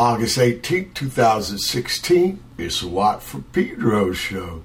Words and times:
August 0.00 0.38
18, 0.38 0.94
2016. 0.94 2.42
It's 2.56 2.80
a 2.80 2.88
Watt 2.88 3.22
from 3.22 3.42
Pedro 3.52 4.12
show. 4.12 4.62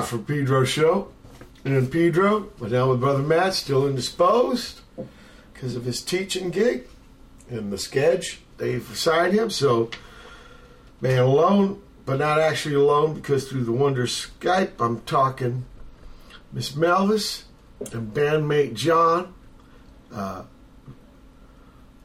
For 0.00 0.16
Pedro 0.18 0.64
show. 0.64 1.08
And 1.64 1.92
Pedro, 1.92 2.48
went 2.58 2.72
down 2.72 2.88
with 2.88 3.00
Brother 3.00 3.22
Matt, 3.22 3.54
still 3.54 3.86
indisposed 3.86 4.80
because 5.52 5.76
of 5.76 5.84
his 5.84 6.02
teaching 6.02 6.50
gig 6.50 6.88
and 7.48 7.72
the 7.72 7.78
sketch 7.78 8.40
they've 8.56 8.90
assigned 8.90 9.34
him. 9.34 9.48
So, 9.50 9.90
man 11.00 11.18
alone, 11.20 11.80
but 12.04 12.18
not 12.18 12.40
actually 12.40 12.74
alone 12.74 13.14
because 13.14 13.48
through 13.48 13.64
the 13.64 13.72
wonder 13.72 14.06
Skype, 14.06 14.70
I'm 14.80 15.00
talking 15.02 15.66
Miss 16.52 16.72
Melvis 16.72 17.44
and 17.92 18.12
bandmate 18.12 18.74
John 18.74 19.32
uh, 20.12 20.42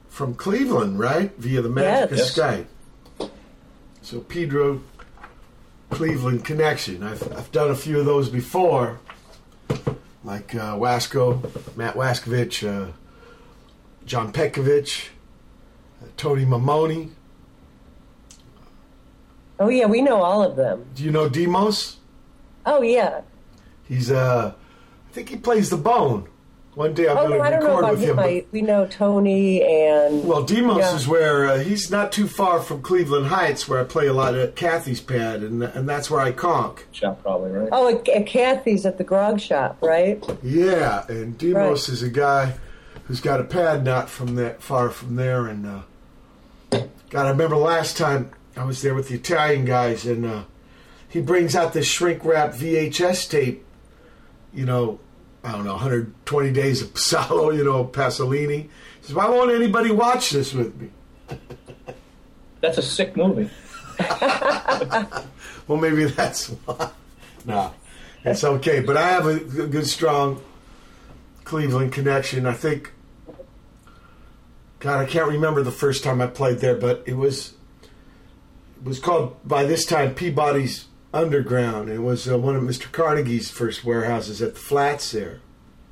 from 0.07 0.35
Cleveland, 0.35 0.99
right? 0.99 1.35
Via 1.37 1.61
the 1.63 1.69
magic 1.69 2.17
Yes. 2.17 2.37
of 2.37 2.43
Skype. 2.43 3.29
So, 4.03 4.19
Pedro 4.19 4.81
Cleveland 5.89 6.45
connection. 6.45 7.03
I've, 7.03 7.23
I've 7.33 7.51
done 7.51 7.71
a 7.71 7.75
few 7.75 7.99
of 7.99 8.05
those 8.05 8.29
before, 8.29 8.99
like 10.23 10.53
uh, 10.53 10.75
Wasco, 10.75 11.75
Matt 11.75 11.95
Waskovich, 11.95 12.67
uh, 12.67 12.91
John 14.05 14.31
Petkovic, 14.31 15.09
uh, 16.01 16.07
Tony 16.17 16.45
Maimone. 16.45 17.11
Oh 19.59 19.69
yeah, 19.69 19.85
we 19.85 20.01
know 20.01 20.21
all 20.21 20.43
of 20.43 20.55
them. 20.55 20.85
Do 20.93 21.03
you 21.03 21.11
know 21.11 21.27
Demos? 21.29 21.97
Oh 22.65 22.81
yeah. 22.81 23.21
He's 23.87 24.11
uh, 24.11 24.53
I 25.09 25.13
think 25.13 25.29
he 25.29 25.37
plays 25.37 25.69
the 25.69 25.77
bone. 25.77 26.27
One 26.77 26.93
day 26.93 27.07
I'm 27.07 27.17
Oh 27.17 27.27
going 27.27 27.39
to 27.39 27.43
I 27.43 27.49
don't 27.49 27.63
know 27.63 27.69
record 27.69 27.83
about 27.85 27.91
with 27.93 28.01
him. 28.03 28.19
him. 28.19 28.19
I, 28.19 28.45
we 28.51 28.61
know 28.61 28.85
Tony 28.85 29.63
and 29.63 30.23
Well, 30.27 30.43
Demos 30.43 30.77
Yeah. 30.77 30.95
is 30.95 31.07
where 31.07 31.47
uh, 31.47 31.57
he's 31.57 31.89
not 31.89 32.11
too 32.11 32.27
far 32.27 32.61
from 32.61 32.83
Cleveland 32.83 33.25
Heights, 33.27 33.67
where 33.67 33.79
I 33.79 33.83
play 33.83 34.05
a 34.05 34.13
lot 34.13 34.35
at 34.35 34.55
Kathy's 34.55 35.01
pad, 35.01 35.41
and 35.41 35.63
and 35.63 35.89
that's 35.89 36.11
where 36.11 36.19
I 36.21 36.31
conk. 36.31 36.85
shop 36.91 37.23
probably, 37.23 37.49
right? 37.49 37.69
oh, 37.71 37.89
at, 37.97 38.07
at 38.09 38.27
Kathy's 38.27 38.85
at 38.85 38.99
the 38.99 39.03
grog 39.03 39.39
shop, 39.39 39.79
right? 39.81 40.23
Yeah, 40.43 41.03
and 41.09 41.35
Demos 41.35 41.89
Right. 41.89 41.93
is 41.93 42.03
a 42.03 42.09
guy 42.09 42.53
who's 43.05 43.21
got 43.21 43.41
a 43.41 43.43
pad 43.43 43.83
not 43.83 44.07
from 44.07 44.35
that 44.35 44.61
far 44.61 44.91
from 44.91 45.15
there. 45.15 45.47
And 45.47 45.65
uh, 45.65 46.79
God, 47.09 47.25
I 47.25 47.29
remember 47.29 47.55
last 47.55 47.97
time 47.97 48.29
I 48.55 48.65
was 48.65 48.83
there 48.83 48.93
with 48.93 49.07
the 49.09 49.15
Italian 49.15 49.65
guys, 49.65 50.05
and 50.05 50.23
uh, 50.27 50.43
he 51.09 51.21
brings 51.21 51.55
out 51.55 51.73
this 51.73 51.87
shrink 51.87 52.23
wrap 52.23 52.51
VHS 52.53 53.27
tape. 53.31 53.65
You 54.53 54.65
know, 54.67 54.99
I 55.43 55.51
don't 55.51 55.63
know, 55.63 55.73
120 55.73 56.51
days 56.51 56.81
of 56.81 56.97
Salo, 56.97 57.51
you 57.51 57.63
know, 57.63 57.85
Pasolini. 57.85 58.63
He 58.63 58.69
says, 59.01 59.15
"Why 59.15 59.29
won't 59.29 59.51
anybody 59.51 59.91
watch 59.91 60.31
this 60.31 60.53
with 60.53 60.75
me?" 60.79 60.89
That's 62.61 62.77
a 62.77 62.81
sick 62.81 63.15
movie. 63.15 63.49
Well, 65.67 65.77
maybe 65.77 66.05
that's 66.05 66.47
why. 66.47 66.91
no, 67.45 67.73
it's 68.23 68.43
okay. 68.43 68.79
But 68.79 68.97
I 68.97 69.09
have 69.09 69.27
a 69.27 69.37
good, 69.39 69.85
strong 69.85 70.41
Cleveland 71.43 71.93
connection. 71.93 72.45
I 72.45 72.53
think. 72.53 72.93
God, 74.79 74.99
I 74.99 75.05
can't 75.05 75.27
remember 75.27 75.63
the 75.63 75.71
first 75.71 76.03
time 76.03 76.21
I 76.21 76.27
played 76.27 76.59
there, 76.59 76.75
but 76.75 77.03
it 77.05 77.17
was 77.17 77.53
it 77.83 78.87
was 78.87 78.99
called 78.99 79.35
by 79.43 79.65
this 79.65 79.85
time 79.85 80.13
Peabody's 80.13 80.85
Underground. 81.13 81.89
It 81.89 81.99
was 81.99 82.29
uh, 82.29 82.37
one 82.37 82.55
of 82.55 82.63
Mr. 82.63 82.91
Carnegie's 82.91 83.49
first 83.49 83.83
warehouses 83.83 84.41
at 84.41 84.53
the 84.55 84.59
flats 84.59 85.11
there. 85.11 85.39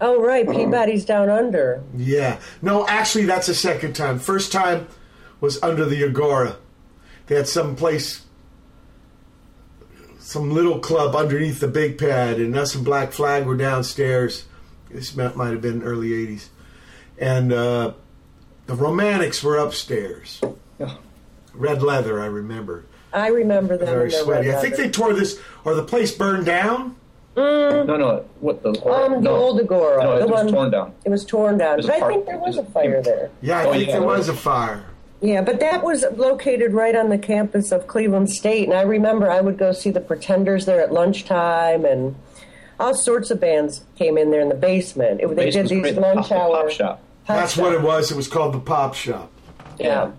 Oh 0.01 0.22
right, 0.22 0.50
Peabody's 0.50 1.05
down 1.05 1.29
under. 1.29 1.81
Yeah. 1.95 2.39
No, 2.62 2.86
actually, 2.88 3.25
that's 3.25 3.48
the 3.48 3.53
second 3.53 3.93
time. 3.93 4.19
First 4.19 4.51
time 4.51 4.88
was 5.39 5.62
under 5.63 5.86
the 5.86 6.03
Agora. 6.03 6.57
They 7.27 7.36
had 7.36 7.48
some 7.48 7.75
place, 7.77 8.25
some 10.19 10.51
little 10.51 10.79
club 10.79 11.15
underneath 11.15 11.62
the 11.62 11.69
big 11.69 11.98
pad, 11.98 12.39
and 12.39 12.55
us 12.57 12.75
and 12.75 12.84
Black 12.84 13.13
Flag 13.13 13.45
were 13.45 13.55
downstairs. 13.55 14.45
This 14.89 15.15
might 15.15 15.36
might 15.38 15.51
have 15.51 15.62
been 15.62 15.81
early 15.81 16.10
80s. 16.10 16.50
And 17.17 17.53
uh, 17.53 17.93
the 18.67 18.75
Romantics 18.75 19.41
were 19.41 19.57
upstairs. 19.57 20.41
Yeah. 20.77 20.98
Red 21.53 21.81
leather, 21.81 22.22
I 22.22 22.25
remember. 22.25 22.84
I 23.15 23.27
remember 23.29 23.77
them. 23.77 23.88
Very 23.88 24.12
sweaty. 24.12 24.48
red 24.50 24.57
I 24.57 24.62
think 24.62 24.75
they 24.75 24.89
tore 24.89 25.13
this, 25.13 25.39
or 25.63 25.74
the 25.75 25.84
place 25.84 26.12
burned 26.12 26.45
down. 26.45 26.95
No, 27.37 27.83
no. 27.83 28.25
What 28.40 28.61
the? 28.63 28.70
Um, 28.85 29.24
the 29.24 29.29
old 29.29 29.59
Agora. 29.59 30.03
No, 30.03 30.18
the 30.20 30.24
it 30.25 30.29
was 30.29 30.51
torn 30.51 30.72
down. 30.72 30.94
It 31.03 31.09
was 31.09 31.25
torn 31.25 31.57
down. 31.57 31.75
There's 31.77 31.87
But 31.87 31.94
a 31.94 31.98
I 31.98 32.00
part- 32.00 32.13
think 32.13 32.25
there 32.27 32.37
was 32.37 32.57
a 32.57 32.63
fire 32.63 33.01
there. 33.01 33.29
Yeah, 33.42 33.59
I 33.59 33.66
Oh, 33.66 33.72
think 33.74 33.87
yeah, 33.87 33.94
there 34.00 34.07
was 34.07 34.20
was. 34.20 34.29
a 34.29 34.33
fire. 34.33 34.85
Yeah, 35.22 35.42
but 35.42 35.59
that 35.61 35.83
was 35.83 36.05
located 36.16 36.74
right 36.74 36.96
on 36.96 37.09
the 37.09 37.18
campus 37.18 37.72
of 37.72 37.87
Cleveland 37.87 38.29
State, 38.29 38.66
and 38.70 38.74
I 38.77 38.83
remember 38.83 39.29
I 39.29 39.42
would 39.42 39.57
go 39.57 39.72
see 39.72 39.90
the 39.90 40.01
Pretenders 40.01 40.66
there 40.66 40.81
at 40.81 40.92
lunchtime, 40.94 41.83
and 41.85 42.16
all 42.79 42.94
sorts 42.94 43.31
of 43.31 43.40
bands 43.40 43.83
came 43.98 44.18
in 44.18 44.29
there 44.31 44.42
in 44.42 44.50
the 44.50 44.55
basement. 44.55 45.22
It, 45.22 45.33
they 45.35 45.50
did 45.50 45.68
these 45.70 45.81
great. 45.81 45.96
lunch 45.96 46.29
Pop- 46.29 46.31
hour. 46.37 46.61
Pop 46.63 46.70
shop. 46.70 47.01
pop 47.25 47.37
That's 47.37 47.57
what 47.57 47.74
it 47.74 47.81
was. 47.81 48.11
It 48.11 48.18
was 48.18 48.27
called 48.27 48.53
the 48.53 48.59
Pop 48.59 48.94
Shop. 48.94 49.31
Yeah. 49.79 50.11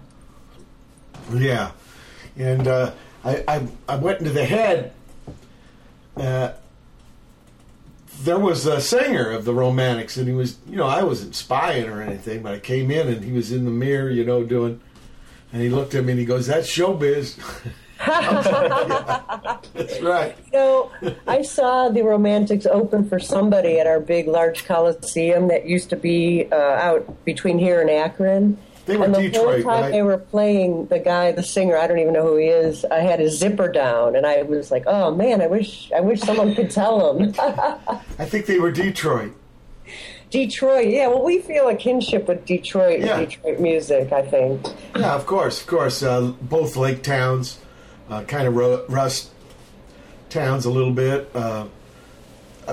Yeah, 1.35 1.71
and 2.37 2.69
uh, 2.69 2.93
I, 3.25 3.45
I 3.49 3.67
I 3.89 3.97
went 3.97 4.21
into 4.21 4.33
the 4.33 4.45
head. 4.45 4.93
Uh, 6.17 6.53
there 8.23 8.39
was 8.39 8.67
a 8.67 8.81
singer 8.81 9.31
of 9.31 9.45
the 9.45 9.53
Romantics, 9.53 10.17
and 10.17 10.27
he 10.27 10.35
was, 10.35 10.57
you 10.69 10.77
know, 10.77 10.87
I 10.87 11.03
wasn't 11.03 11.35
spying 11.35 11.89
or 11.89 12.01
anything, 12.01 12.43
but 12.43 12.55
I 12.55 12.59
came 12.59 12.91
in 12.91 13.09
and 13.09 13.23
he 13.23 13.33
was 13.33 13.53
in 13.53 13.65
the 13.65 13.71
mirror, 13.71 14.11
you 14.11 14.25
know, 14.25 14.43
doing, 14.43 14.81
and 15.53 15.61
he 15.63 15.69
looked 15.69 15.95
at 15.95 16.05
me 16.05 16.13
and 16.13 16.21
he 16.21 16.27
goes, 16.27 16.47
"That's 16.47 16.69
showbiz." 16.69 17.39
"Yeah, 18.07 19.59
that's 19.75 20.01
right. 20.01 20.37
You 20.53 20.59
know, 20.59 20.91
I 21.27 21.43
saw 21.43 21.89
the 21.89 22.03
Romantics 22.03 22.67
open 22.67 23.09
for 23.09 23.19
somebody 23.19 23.79
at 23.79 23.87
our 23.87 24.01
big, 24.01 24.29
large 24.29 24.67
coliseum 24.67 25.49
that 25.49 25.67
used 25.67 25.91
to 25.91 25.97
be 25.97 26.47
uh, 26.53 26.57
out 26.57 27.25
between 27.25 27.59
here 27.59 27.81
and 27.81 27.91
Akron. 27.91 28.59
They 28.87 28.97
were 28.97 29.05
and 29.07 29.15
the 29.15 29.23
Detroit, 29.23 29.65
whole 29.65 29.73
time 29.75 29.83
right? 29.83 29.91
they 29.93 30.03
were 30.03 30.17
playing 30.19 30.87
the 30.87 30.99
guy, 31.01 31.33
the 31.33 31.43
singer. 31.43 31.77
I 31.77 31.87
don't 31.89 31.99
even 31.99 32.13
know 32.13 32.23
who 32.23 32.37
he 32.37 32.47
is. 32.47 32.85
I 32.85 33.01
had 33.01 33.19
his 33.21 33.37
zipper 33.39 33.69
down, 33.71 34.15
and 34.17 34.25
I 34.25 34.43
was 34.43 34.71
like, 34.71 34.85
"Oh 34.87 35.13
man, 35.15 35.41
I 35.43 35.49
wish, 35.49 35.91
I 35.93 36.01
wish 36.01 36.21
someone 36.21 36.55
could 36.55 36.71
tell 36.71 37.17
him." 37.19 37.35
I 37.39 38.25
think 38.25 38.47
they 38.47 38.59
were 38.61 38.71
Detroit. 38.71 39.33
Detroit, 40.31 40.89
yeah. 40.89 41.07
Well, 41.09 41.23
we 41.25 41.41
feel 41.41 41.69
a 41.69 41.75
kinship 41.77 42.27
with 42.29 42.45
Detroit 42.47 43.01
Yeah. 43.01 43.19
and 43.19 43.29
Detroit 43.31 43.61
music. 43.61 44.13
I 44.13 44.23
think. 44.23 44.67
Yeah, 44.97 45.15
of 45.15 45.27
course, 45.27 45.61
of 45.61 45.67
course. 45.67 46.03
Uh, 46.03 46.33
both 46.43 46.77
lake 46.77 47.03
towns, 47.03 47.59
uh, 48.11 48.23
kind 48.25 48.47
of 48.49 48.55
ru- 48.57 48.85
rust 48.89 49.31
towns 50.31 50.65
a 50.65 50.71
little 50.71 50.93
bit. 50.93 51.31
Uh, 51.35 51.67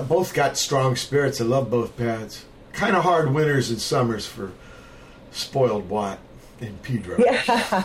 both 0.08 0.34
got 0.34 0.56
strong 0.56 0.96
spirits. 0.96 1.40
I 1.40 1.44
love 1.44 1.70
both 1.70 1.96
pads. 1.96 2.44
Kind 2.72 2.96
of 2.96 3.04
hard 3.04 3.32
winters 3.32 3.70
and 3.70 3.80
summers 3.80 4.26
for 4.26 4.50
spoiled 5.34 5.88
Watt 5.88 6.18
and 6.60 6.80
Pedro. 6.82 7.16
Yeah. 7.18 7.84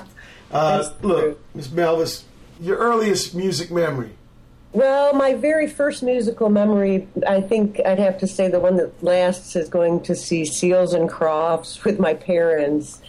Uh, 0.52 0.90
look, 1.02 1.40
Miss 1.54 1.68
Melvis, 1.68 2.24
your 2.62 2.78
earliest 2.78 3.36
music 3.36 3.72
memory. 3.72 4.12
Well, 4.72 5.14
my 5.14 5.34
very 5.34 5.66
first 5.68 6.04
musical 6.04 6.50
memory, 6.50 7.08
I 7.28 7.42
think 7.42 7.80
I'd 7.84 7.98
have 7.98 8.20
to 8.20 8.28
say 8.28 8.50
the 8.50 8.60
one 8.60 8.78
that 8.78 9.04
lasts 9.04 9.56
is 9.56 9.68
going 9.68 10.02
to 10.04 10.16
see 10.16 10.46
Seals 10.46 10.94
and 10.94 11.10
Crofts 11.10 11.84
with 11.84 12.00
my 12.00 12.14
parents 12.14 13.02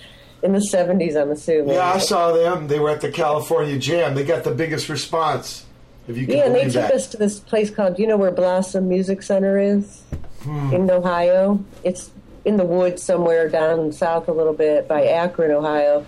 in 0.42 0.52
the 0.54 0.58
70s, 0.58 1.20
I'm 1.20 1.30
assuming. 1.30 1.74
Yeah, 1.74 1.92
I 1.92 1.98
saw 1.98 2.32
them. 2.32 2.66
They 2.68 2.78
were 2.78 2.88
at 2.88 3.02
the 3.02 3.10
California 3.12 3.78
Jam. 3.78 4.14
They 4.14 4.24
got 4.24 4.42
the 4.42 4.52
biggest 4.54 4.88
response. 4.88 5.66
If 6.08 6.16
you 6.16 6.26
can 6.26 6.38
Yeah, 6.38 6.46
and 6.46 6.54
they 6.54 6.64
took 6.64 6.72
that. 6.72 6.92
us 6.92 7.08
to 7.08 7.18
this 7.18 7.38
place 7.38 7.68
called, 7.68 7.96
do 7.96 8.02
you 8.02 8.08
know 8.08 8.16
where 8.16 8.30
Blossom 8.30 8.88
Music 8.88 9.22
Center 9.22 9.58
is? 9.58 10.02
Hmm. 10.42 10.72
In 10.72 10.90
Ohio. 10.90 11.62
It's 11.84 12.10
in 12.44 12.56
the 12.56 12.64
woods 12.64 13.02
somewhere 13.02 13.48
down 13.48 13.92
south 13.92 14.28
a 14.28 14.32
little 14.32 14.52
bit 14.52 14.88
by 14.88 15.06
Akron, 15.06 15.50
Ohio. 15.50 16.06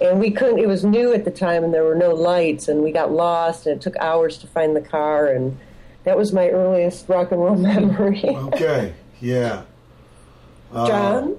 And 0.00 0.18
we 0.18 0.30
couldn't, 0.30 0.58
it 0.58 0.66
was 0.66 0.84
new 0.84 1.12
at 1.12 1.24
the 1.24 1.30
time 1.30 1.62
and 1.62 1.72
there 1.72 1.84
were 1.84 1.94
no 1.94 2.14
lights 2.14 2.68
and 2.68 2.82
we 2.82 2.90
got 2.90 3.12
lost 3.12 3.66
and 3.66 3.76
it 3.76 3.82
took 3.82 3.96
hours 3.96 4.38
to 4.38 4.46
find 4.46 4.74
the 4.74 4.80
car 4.80 5.28
and 5.28 5.56
that 6.04 6.16
was 6.16 6.32
my 6.32 6.48
earliest 6.48 7.08
rock 7.08 7.32
and 7.32 7.40
roll 7.40 7.56
memory. 7.56 8.22
Okay, 8.24 8.94
yeah. 9.20 9.62
Uh, 10.72 10.86
John? 10.86 11.36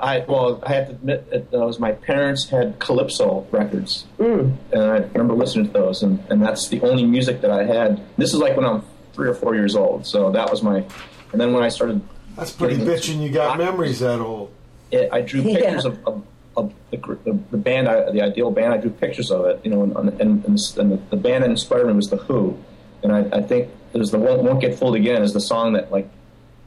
I 0.00 0.24
well, 0.26 0.62
I 0.64 0.72
have 0.72 0.86
to 0.86 0.92
admit 0.92 1.30
that 1.30 1.50
those 1.50 1.78
my 1.78 1.92
parents 1.92 2.48
had 2.48 2.78
calypso 2.78 3.46
records, 3.50 4.06
and 4.18 4.58
I 4.72 4.98
remember 4.98 5.34
listening 5.34 5.66
to 5.66 5.72
those, 5.72 6.02
and, 6.02 6.22
and 6.30 6.42
that's 6.42 6.68
the 6.68 6.80
only 6.80 7.04
music 7.04 7.42
that 7.42 7.50
I 7.50 7.64
had. 7.64 8.02
This 8.16 8.32
is 8.32 8.40
like 8.40 8.56
when 8.56 8.64
I'm 8.64 8.82
three 9.12 9.28
or 9.28 9.34
four 9.34 9.54
years 9.54 9.76
old, 9.76 10.06
so 10.06 10.30
that 10.30 10.50
was 10.50 10.62
my. 10.62 10.84
And 11.32 11.40
then 11.40 11.52
when 11.52 11.62
I 11.62 11.68
started, 11.68 12.00
That's 12.36 12.52
pretty 12.52 12.76
getting 12.76 12.92
bitchin'. 12.92 13.22
You 13.22 13.30
got 13.30 13.48
rock 13.48 13.58
memories 13.58 14.00
that 14.00 14.20
old. 14.20 14.50
it, 14.90 15.08
I 15.12 15.20
drew 15.22 15.40
Yeah. 15.42 15.56
pictures 15.60 15.84
of, 15.86 15.98
of, 16.06 16.24
of 16.56 16.72
the, 16.90 16.96
the, 17.24 17.38
the 17.50 17.56
band, 17.56 17.88
I, 17.88 18.10
the 18.10 18.22
ideal 18.22 18.50
band. 18.50 18.74
I 18.74 18.76
drew 18.78 18.90
pictures 18.90 19.30
of 19.30 19.46
it, 19.46 19.60
you 19.64 19.70
know, 19.70 19.82
and, 19.82 19.96
and, 20.20 20.44
and, 20.44 20.54
this- 20.54 20.76
and 20.76 20.92
the, 20.92 20.96
the 21.10 21.16
band 21.16 21.44
that 21.44 21.50
inspired 21.50 21.86
me 21.86 21.92
was 21.94 22.08
the 22.10 22.16
Who, 22.16 22.56
and 23.02 23.12
I, 23.12 23.20
I 23.38 23.42
think 23.42 23.68
it 23.92 23.98
was 23.98 24.10
the 24.10 24.18
won't, 24.18 24.42
won't 24.42 24.60
get 24.60 24.78
fooled 24.78 24.94
again 24.96 25.22
is 25.22 25.32
the 25.32 25.40
song 25.40 25.72
that 25.74 25.90
like 25.90 26.08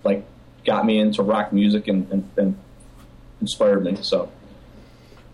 like 0.04 0.26
got 0.66 0.86
me 0.86 1.00
into 1.00 1.22
rock 1.24 1.54
music 1.54 1.88
and, 1.88 2.10
and, 2.12 2.30
and 2.38 2.58
inspired 3.42 3.84
me. 3.84 3.98
So 4.02 4.32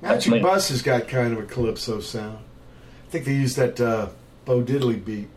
Magic 0.02 0.34
me. 0.34 0.40
Bus 0.40 0.70
has 0.70 0.82
got 0.82 1.08
kind 1.08 1.34
of 1.34 1.40
a 1.40 1.44
calypso 1.44 2.00
sound. 2.00 2.40
I 3.08 3.12
think 3.12 3.26
they 3.26 3.34
used 3.34 3.56
that 3.58 3.80
uh, 3.80 4.10
Bo 4.46 4.62
Diddley 4.62 5.04
beat. 5.04 5.30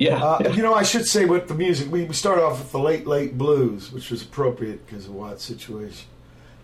Yeah, 0.00 0.16
Uh, 0.16 0.38
yeah. 0.40 0.52
You 0.52 0.62
know, 0.62 0.72
I 0.72 0.82
should 0.82 1.06
say 1.06 1.26
with 1.26 1.46
the 1.46 1.54
music, 1.54 1.92
we, 1.92 2.04
we 2.04 2.14
started 2.14 2.42
off 2.42 2.58
with 2.58 2.72
the 2.72 2.78
late, 2.78 3.06
late 3.06 3.36
blues, 3.36 3.92
which 3.92 4.10
was 4.10 4.22
appropriate 4.22 4.86
because 4.86 5.04
of 5.04 5.14
Watt's 5.14 5.44
situation. 5.44 6.08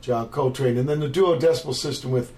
John 0.01 0.31
Coltrane. 0.31 0.79
And 0.79 0.89
then 0.89 1.01
the 1.01 1.09
Duo 1.09 1.39
Decibel 1.39 1.75
System 1.75 2.11
with 2.13 2.33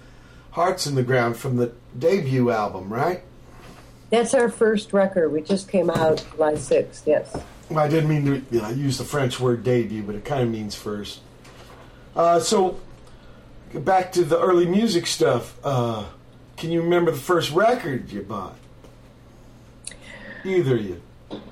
Hearts 0.51 0.85
in 0.85 0.95
the 0.95 1.03
Ground 1.03 1.37
from 1.37 1.55
the 1.55 1.71
debut 1.97 2.51
album, 2.51 2.91
right? 2.91 3.21
That's 4.09 4.33
our 4.33 4.49
first 4.49 4.91
record. 4.91 5.29
We 5.31 5.41
just 5.41 5.69
came 5.69 5.89
out 5.89 6.25
July 6.35 6.53
6th, 6.53 7.03
yes. 7.05 7.33
Well, 7.69 7.79
I 7.79 7.87
didn't 7.87 8.09
mean 8.09 8.25
to 8.25 8.55
you 8.55 8.61
know, 8.61 8.69
use 8.69 8.97
the 8.97 9.05
French 9.05 9.39
word 9.39 9.63
debut, 9.63 10.03
but 10.03 10.15
it 10.15 10.25
kind 10.25 10.41
of 10.43 10.49
means 10.49 10.75
first. 10.75 11.21
Uh, 12.13 12.39
so, 12.39 12.77
back 13.73 14.11
to 14.13 14.25
the 14.25 14.37
early 14.37 14.65
music 14.65 15.07
stuff. 15.07 15.57
Uh, 15.63 16.05
can 16.57 16.71
you 16.71 16.81
remember 16.81 17.11
the 17.11 17.17
first 17.17 17.51
record 17.51 18.11
you 18.11 18.21
bought? 18.21 18.57
Either 20.43 20.75
of 20.75 20.81
you. 20.85 21.01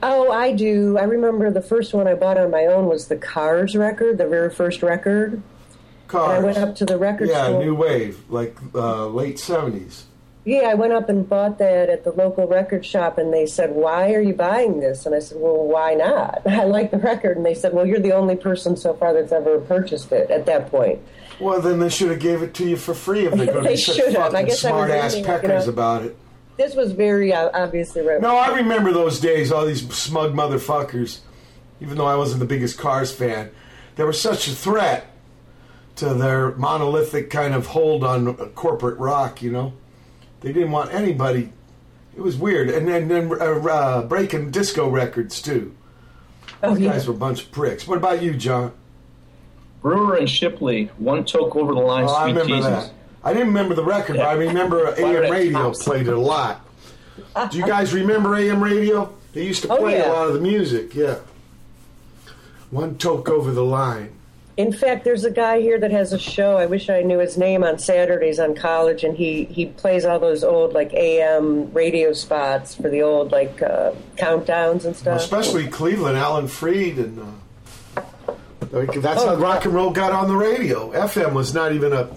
Oh, 0.02 0.32
I 0.32 0.54
do. 0.54 0.98
I 0.98 1.04
remember 1.04 1.52
the 1.52 1.62
first 1.62 1.94
one 1.94 2.08
I 2.08 2.16
bought 2.16 2.38
on 2.38 2.50
my 2.52 2.66
own 2.66 2.88
was 2.88 3.08
the 3.08 3.16
Cars 3.16 3.76
record, 3.76 4.18
the 4.18 4.28
very 4.28 4.50
first 4.50 4.82
record. 4.82 5.34
And 5.34 5.44
Cars. 6.08 6.42
I 6.42 6.46
went 6.46 6.58
up 6.58 6.76
to 6.78 6.86
the 6.86 6.98
record 6.98 7.30
yeah, 7.30 7.46
store. 7.46 7.64
new 7.64 7.76
wave, 7.76 8.24
like 8.30 8.56
uh, 8.74 9.08
late 9.08 9.36
70s. 9.38 10.04
Yeah, 10.46 10.70
I 10.70 10.76
went 10.76 10.94
up 10.94 11.10
and 11.10 11.28
bought 11.28 11.58
that 11.58 11.90
at 11.90 12.06
the 12.06 12.12
local 12.12 12.48
record 12.48 12.86
shop, 12.86 13.18
and 13.18 13.34
they 13.34 13.46
said, 13.46 13.72
"Why 13.72 14.14
are 14.14 14.22
you 14.22 14.34
buying 14.34 14.80
this?" 14.80 15.06
And 15.06 15.14
I 15.14 15.20
said, 15.20 15.38
"Well, 15.42 15.58
why 15.68 15.94
not? 15.94 16.42
I 16.48 16.64
like 16.64 16.90
the 16.92 17.00
record." 17.00 17.36
And 17.36 17.46
they 17.46 17.54
said, 17.54 17.74
"Well, 17.74 17.86
you're 17.86 18.00
the 18.00 18.14
only 18.14 18.38
person 18.38 18.78
so 18.78 18.94
far 18.94 19.14
that's 19.14 19.34
ever 19.34 19.60
purchased 19.60 20.10
it." 20.14 20.32
At 20.32 20.46
that 20.46 20.72
point, 20.72 21.02
Well, 21.42 21.60
then 21.60 21.80
they 21.80 21.90
should 21.90 22.12
have 22.12 22.20
gave 22.22 22.42
it 22.44 22.54
to 22.56 22.66
you 22.66 22.78
for 22.78 22.94
free 22.94 23.26
if 23.26 23.34
they're 23.34 23.46
going 23.52 23.64
to 23.66 23.70
be 23.72 23.76
such 23.76 23.98
should 23.98 24.14
have. 24.14 24.34
I 24.34 24.46
fucking 24.46 24.46
guess 24.48 24.64
I 24.64 24.72
was 24.72 24.78
smart 24.88 24.90
ass 24.92 25.16
reading, 25.16 25.30
you 25.30 25.38
peckers 25.38 25.66
know. 25.66 25.74
about 25.74 26.04
it. 26.06 26.16
This 26.58 26.76
was 26.76 26.92
very 26.92 27.32
uh, 27.34 27.50
obviously 27.54 28.02
right. 28.02 28.20
No, 28.20 28.36
I 28.36 28.56
remember 28.58 28.92
those 28.92 29.20
days. 29.20 29.52
All 29.52 29.66
these 29.66 29.88
smug 29.96 30.34
motherfuckers. 30.34 31.20
Even 31.80 31.98
though 31.98 32.08
I 32.08 32.16
wasn't 32.16 32.40
the 32.40 32.48
biggest 32.48 32.80
Cars 32.80 33.14
fan, 33.14 33.52
they 33.96 34.04
were 34.04 34.14
such 34.14 34.48
a 34.48 34.52
threat 34.52 35.06
to 35.98 36.14
their 36.16 36.56
monolithic 36.56 37.30
kind 37.30 37.54
of 37.54 37.68
hold 37.68 38.04
on 38.04 38.34
corporate 38.56 38.98
rock. 38.98 39.42
You 39.44 39.52
know, 39.52 39.74
they 40.42 40.52
didn't 40.52 40.72
want 40.72 40.92
anybody. 40.94 41.54
It 42.16 42.22
was 42.22 42.36
weird, 42.36 42.70
and 42.72 42.88
then 42.88 43.08
then 43.08 43.32
uh, 43.32 43.36
uh, 43.36 44.02
breaking 44.08 44.50
disco 44.50 44.90
records 44.90 45.40
too. 45.40 45.76
oh, 46.64 46.74
These 46.74 46.84
yeah. 46.86 46.92
guys 46.94 47.08
were 47.08 47.14
a 47.14 47.18
bunch 47.18 47.44
of 47.44 47.52
pricks. 47.52 47.88
What 47.88 48.00
about 48.00 48.24
you, 48.24 48.34
John? 48.34 48.72
Brewer 49.84 50.16
and 50.16 50.28
Shipley, 50.28 50.86
One 50.98 51.24
Toke 51.26 51.56
Over 51.56 51.76
the 51.76 51.80
Line. 51.80 52.06
Oh, 52.06 52.14
I 52.16 52.24
Sweet 52.24 52.32
remember 52.42 52.56
Jesus. 52.56 52.88
that. 52.88 52.94
I 53.28 53.34
didn't 53.34 53.48
remember 53.50 53.76
the 53.76 53.84
record, 53.84 54.16
but 54.18 54.26
I 54.26 54.34
remember 54.34 54.94
AM 54.98 55.30
radio 55.32 55.72
played 55.74 56.08
it 56.08 56.14
a 56.14 56.20
lot. 56.20 56.62
Do 57.52 57.58
you 57.58 57.66
guys 57.66 57.94
remember 57.94 58.36
AM 58.36 58.64
radio? 58.64 59.14
They 59.34 59.44
used 59.46 59.64
to 59.64 59.70
Oh, 59.70 59.78
play 59.78 59.98
yeah. 59.98 60.10
a 60.10 60.14
lot 60.14 60.28
of 60.28 60.34
the 60.34 60.40
music. 60.40 60.96
Yeah. 60.96 61.18
One 62.70 62.98
toke 62.98 63.30
over 63.30 63.52
the 63.52 63.64
line. 63.64 64.12
In 64.58 64.74
fact, 64.74 65.04
there's 65.04 65.24
a 65.24 65.30
guy 65.30 65.60
here 65.62 65.78
that 65.80 65.92
has 65.92 66.14
a 66.14 66.18
show. 66.20 66.58
I 66.58 66.66
wish 66.66 66.90
I 66.90 67.02
knew 67.04 67.20
his 67.20 67.38
name 67.38 67.64
on 67.64 67.78
Saturdays 67.78 68.40
on 68.40 68.56
college, 68.56 69.04
and 69.04 69.16
he 69.16 69.44
he 69.46 69.68
plays 69.68 70.04
all 70.04 70.18
those 70.20 70.44
old 70.44 70.74
like 70.74 70.92
AM 70.96 71.72
radio 71.74 72.12
spots 72.14 72.74
for 72.74 72.90
the 72.90 73.04
old 73.04 73.32
like 73.32 73.62
uh, 73.62 73.92
countdowns 74.16 74.84
and 74.86 74.96
stuff. 74.96 75.22
Especially 75.22 75.68
Cleveland, 75.68 76.18
Alan 76.18 76.48
Freed, 76.48 76.98
and 76.98 77.20
uh, 77.96 78.34
like, 78.72 78.94
that's 79.00 79.22
Oh, 79.22 79.28
how 79.28 79.36
rock 79.36 79.66
and 79.66 79.76
roll 79.76 79.92
got 79.92 80.12
on 80.12 80.28
the 80.28 80.36
radio. 80.36 80.92
FM 80.92 81.34
was 81.34 81.54
not 81.54 81.72
even 81.74 81.94
a, 81.94 82.10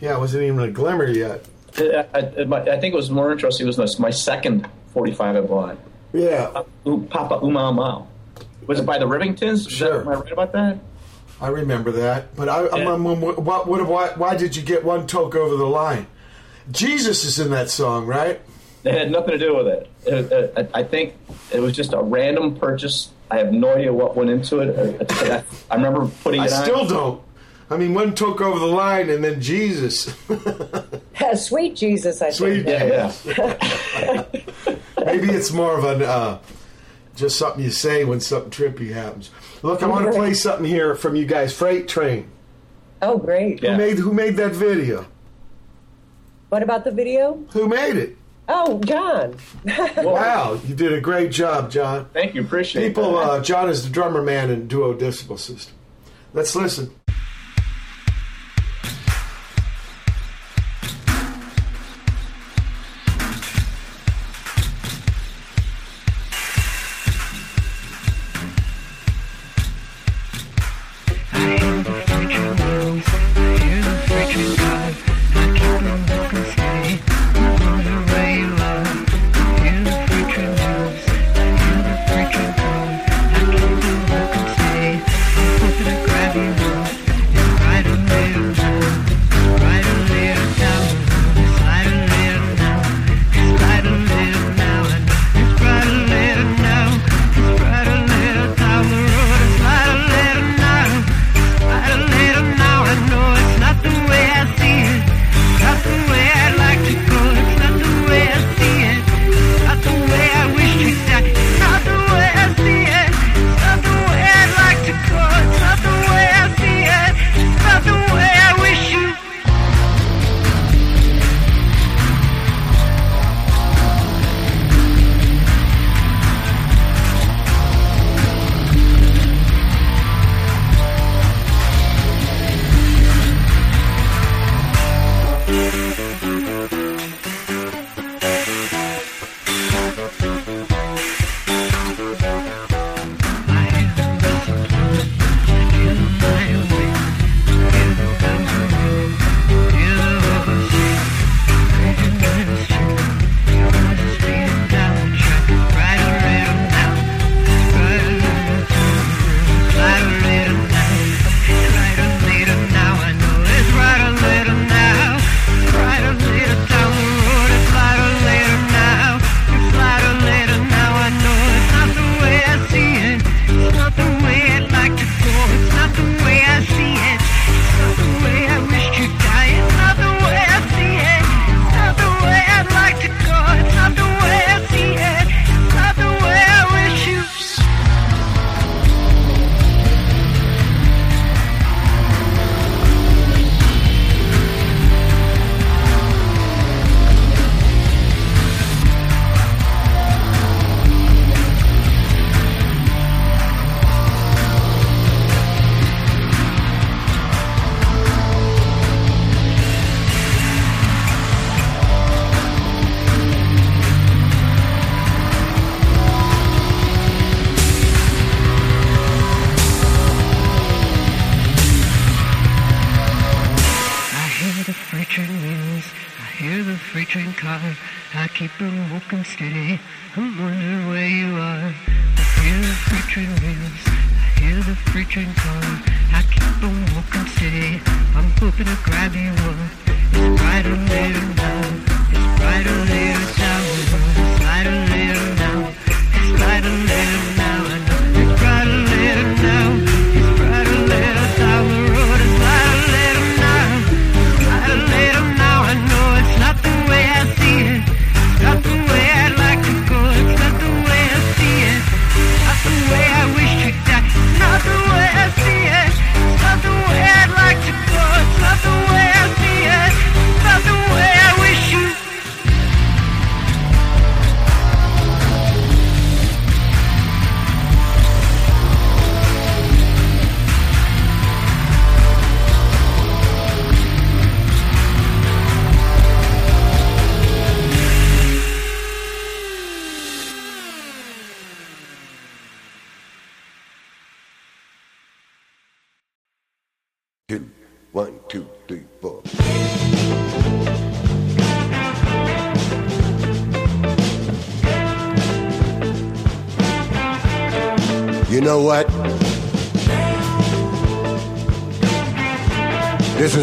yeah, 0.00 0.14
it 0.14 0.18
wasn't 0.18 0.44
even 0.44 0.60
a 0.60 0.70
glimmer 0.70 1.06
yet. 1.06 1.44
I, 1.76 2.06
I, 2.14 2.18
I 2.18 2.80
think 2.80 2.94
it 2.94 2.96
was 2.96 3.10
more 3.10 3.32
interesting. 3.32 3.66
It 3.66 3.76
was 3.76 3.98
my 3.98 4.10
second 4.10 4.68
45 4.92 5.36
I 5.36 5.40
bought. 5.40 5.78
Yeah, 6.12 6.50
uh, 6.54 6.64
Ooh, 6.88 7.06
Papa 7.10 7.44
Mao. 7.44 8.06
Was 8.66 8.78
it 8.78 8.86
by 8.86 8.98
the 8.98 9.06
Rivingtons? 9.06 9.68
Sure. 9.68 9.98
That, 9.98 10.00
am 10.02 10.08
I 10.08 10.14
right 10.14 10.32
about 10.32 10.52
that? 10.52 10.78
I 11.40 11.48
remember 11.48 11.90
that. 11.92 12.34
But 12.36 12.48
I, 12.48 12.68
I'm, 12.68 12.78
Yeah. 12.82 12.92
I'm, 12.94 13.04
what, 13.20 13.42
what, 13.66 13.86
why, 13.86 14.08
why 14.16 14.36
did 14.36 14.54
you 14.56 14.62
get 14.62 14.84
one 14.84 15.06
toke 15.06 15.34
over 15.34 15.56
the 15.56 15.66
line? 15.66 16.06
Jesus 16.70 17.24
is 17.24 17.38
in 17.40 17.50
that 17.50 17.68
song, 17.70 18.06
right? 18.06 18.40
It 18.84 18.94
had 18.94 19.10
nothing 19.10 19.32
to 19.32 19.38
do 19.38 19.56
with 19.56 19.66
it. 19.66 19.90
It- 20.06 20.32
it- 20.58 20.70
I 20.72 20.82
think 20.84 21.14
it 21.52 21.58
was 21.60 21.74
just 21.74 21.92
a 21.92 22.00
random 22.00 22.54
purchase. 22.56 23.10
I 23.30 23.38
have 23.38 23.52
no 23.52 23.74
idea 23.74 23.92
what 23.92 24.14
went 24.16 24.30
into 24.30 24.60
it. 24.60 25.08
I, 25.10 25.34
I- 25.36 25.44
I 25.70 25.74
remember 25.74 26.06
putting 26.22 26.40
I 26.40 26.46
it 26.46 26.52
on. 26.52 26.62
still 26.64 26.86
don't. 26.86 27.22
I 27.70 27.76
mean, 27.76 27.94
one 27.94 28.14
toke 28.14 28.40
over 28.40 28.58
the 28.58 28.66
line, 28.66 29.08
and 29.10 29.24
then 29.24 29.40
Jesus. 29.40 30.14
Sweet 31.36 31.76
Jesus, 31.76 32.20
I 32.20 32.30
Sweet. 32.30 32.64
think. 32.64 32.66
Yeah, 32.66 33.12
yeah. 33.24 34.76
Maybe 35.04 35.28
it's 35.30 35.50
more 35.52 35.78
of 35.78 35.84
an 35.84 36.02
uh, 36.02 36.38
just 37.16 37.38
something 37.38 37.62
you 37.64 37.70
say 37.70 38.04
when 38.04 38.20
something 38.20 38.50
trippy 38.50 38.92
happens. 38.92 39.30
Look, 39.62 39.82
I 39.82 39.86
want 39.86 40.06
to 40.06 40.12
play 40.12 40.34
something 40.34 40.66
here 40.66 40.94
from 40.94 41.16
you 41.16 41.24
guys. 41.24 41.56
Freight 41.56 41.88
Train. 41.88 42.30
Oh, 43.00 43.18
great. 43.18 43.62
Yeah. 43.62 43.72
Who 43.72 43.76
made 43.78 43.98
Who 43.98 44.12
made 44.12 44.36
that 44.36 44.52
video? 44.52 45.06
What 46.50 46.62
about 46.62 46.84
the 46.84 46.90
video? 46.90 47.42
Who 47.50 47.68
made 47.68 47.96
it? 47.96 48.16
Oh, 48.46 48.78
John. 48.80 49.36
Wow, 49.96 50.60
you 50.66 50.74
did 50.74 50.92
a 50.92 51.00
great 51.00 51.30
job, 51.30 51.70
John. 51.70 52.06
Thank 52.12 52.34
you. 52.34 52.42
Appreciate 52.42 52.84
it. 52.84 52.88
People, 52.88 53.14
that. 53.14 53.30
uh, 53.30 53.40
John 53.42 53.70
is 53.70 53.84
the 53.84 53.90
drummer 53.90 54.20
man 54.22 54.50
in 54.50 54.68
Duo 54.68 54.92
Decibel 54.94 55.38
System. 55.38 55.74
Let's 56.34 56.54
listen. 56.54 56.94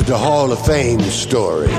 Is 0.02 0.08
the 0.08 0.18
Hall 0.18 0.52
of 0.52 0.66
Fame 0.66 1.00
story. 1.02 1.72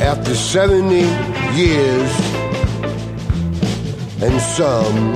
After 0.00 0.34
70 0.34 0.94
years 1.56 2.10
and 4.22 4.40
some, 4.40 5.14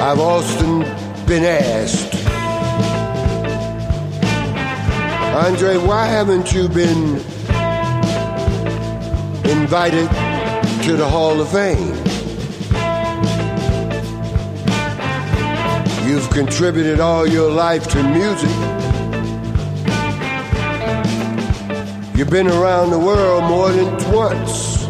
I've 0.00 0.20
often 0.20 0.80
been 1.26 1.44
asked, 1.44 2.14
Andre, 5.46 5.76
why 5.76 6.06
haven't 6.06 6.52
you 6.52 6.68
been 6.68 7.16
invited 9.50 10.08
to 10.84 10.96
the 10.96 11.08
Hall 11.08 11.40
of 11.40 11.48
Fame? 11.50 11.97
You've 16.28 16.46
contributed 16.46 17.00
all 17.00 17.26
your 17.26 17.50
life 17.50 17.88
to 17.88 18.02
music. 18.02 18.50
You've 22.14 22.28
been 22.28 22.48
around 22.48 22.90
the 22.90 22.98
world 22.98 23.44
more 23.44 23.70
than 23.70 24.12
once. 24.12 24.84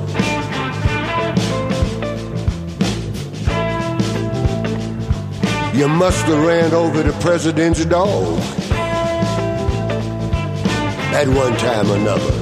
You 5.77 5.87
must 5.87 6.27
have 6.27 6.45
ran 6.45 6.73
over 6.75 7.05
the 7.05 7.17
president's 7.21 7.85
dog 7.85 8.41
at 11.15 11.29
one 11.29 11.57
time 11.57 11.89
or 11.89 11.97
another. 11.97 12.33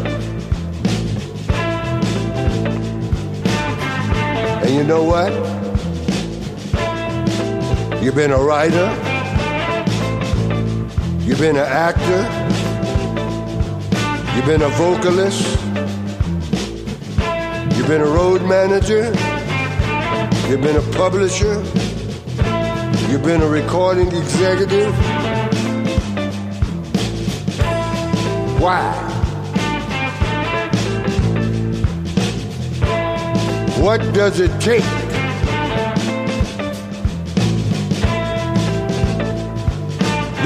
And 4.64 4.74
you 4.74 4.84
know 4.84 5.04
what? 5.04 5.45
You've 8.06 8.14
been 8.14 8.30
a 8.30 8.38
writer. 8.38 8.86
You've 11.22 11.40
been 11.40 11.56
an 11.56 11.66
actor. 11.66 12.22
You've 14.36 14.46
been 14.46 14.62
a 14.62 14.68
vocalist. 14.68 15.42
You've 17.76 17.88
been 17.88 18.02
a 18.02 18.06
road 18.06 18.42
manager. 18.42 19.06
You've 20.48 20.60
been 20.60 20.76
a 20.76 20.96
publisher. 20.96 21.54
You've 23.10 23.24
been 23.24 23.42
a 23.42 23.48
recording 23.48 24.06
executive. 24.14 24.94
Why? 28.60 28.92
What 33.80 33.98
does 34.14 34.38
it 34.38 34.60
take? 34.60 35.05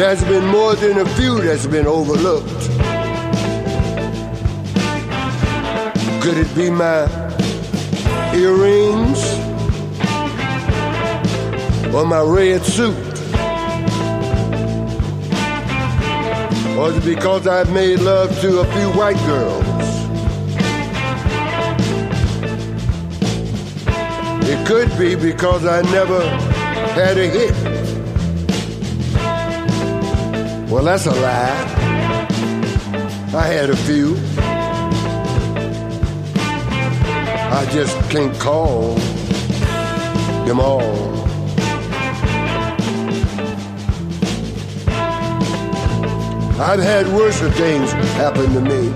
There's 0.01 0.25
been 0.25 0.47
more 0.47 0.75
than 0.77 0.97
a 0.97 1.05
few 1.11 1.43
that's 1.43 1.67
been 1.67 1.87
overlooked. 1.87 2.49
Could 6.23 6.39
it 6.39 6.55
be 6.57 6.71
my 6.71 7.05
earrings 8.35 9.23
or 11.95 12.07
my 12.07 12.23
red 12.23 12.63
suit? 12.63 12.97
Or 16.79 16.89
is 16.89 16.97
it 16.97 17.05
because 17.05 17.47
I've 17.47 17.71
made 17.71 18.01
love 18.01 18.31
to 18.41 18.61
a 18.61 18.65
few 18.73 18.89
white 18.99 19.19
girls? 19.27 19.67
It 24.49 24.67
could 24.67 24.99
be 24.99 25.15
because 25.15 25.67
I 25.67 25.83
never 25.93 26.27
had 26.95 27.19
a 27.19 27.27
hit. 27.27 27.80
Well, 30.71 30.85
that's 30.85 31.07
a 31.07 31.11
lie. 31.11 31.81
I 33.35 33.47
had 33.47 33.71
a 33.71 33.77
few. 33.77 34.17
I 37.53 37.67
just 37.73 37.99
can't 38.09 38.33
call 38.39 38.95
them 40.47 40.61
all. 40.61 41.11
I've 46.61 46.79
had 46.79 47.09
worse 47.09 47.41
things 47.55 47.91
happen 48.15 48.53
to 48.55 48.61
me. 48.61 48.93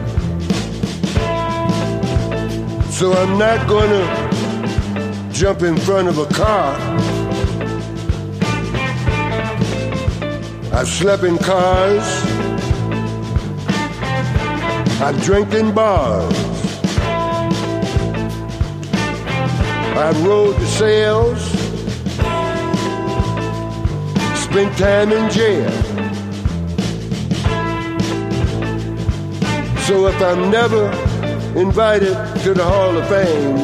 So 2.93 3.13
I'm 3.15 3.37
not 3.37 3.67
gonna 3.69 5.31
jump 5.33 5.63
in 5.63 5.77
front 5.79 6.07
of 6.07 6.19
a 6.19 6.27
car. 6.27 7.14
I've 10.77 10.89
slept 10.89 11.23
in 11.23 11.39
cars. 11.39 12.05
I've 15.01 15.23
drank 15.23 15.55
in 15.55 15.73
bars. 15.73 16.35
I've 19.97 20.27
rode 20.27 20.57
the 20.57 20.67
sails. 20.67 21.41
Spent 24.43 24.77
time 24.77 25.13
in 25.13 25.31
jail. 25.31 25.71
So 29.87 30.09
if 30.09 30.21
I'm 30.21 30.51
never 30.51 30.87
invited 31.57 32.17
to 32.43 32.53
the 32.53 32.65
Hall 32.65 32.97
of 32.97 33.09
Fame, 33.09 33.59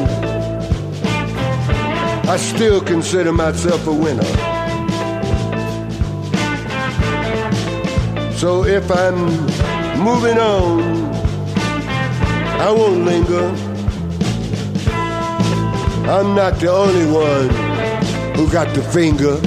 I 2.29 2.37
still 2.37 2.79
consider 2.79 3.33
myself 3.33 3.85
a 3.85 3.93
winner. 3.93 4.40
So 8.41 8.65
if 8.65 8.89
I'm 8.89 9.19
moving 10.03 10.39
on, 10.39 10.81
I 12.59 12.71
won't 12.71 13.05
linger. 13.05 13.49
I'm 16.09 16.33
not 16.33 16.55
the 16.55 16.71
only 16.71 17.05
one 17.05 17.49
who 18.33 18.51
got 18.51 18.73
the 18.73 18.81
finger. 18.81 19.37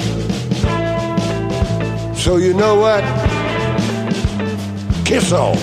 So 2.14 2.36
you 2.36 2.54
know 2.54 2.76
what? 2.76 3.02
Kiss 5.04 5.32
off. 5.32 5.58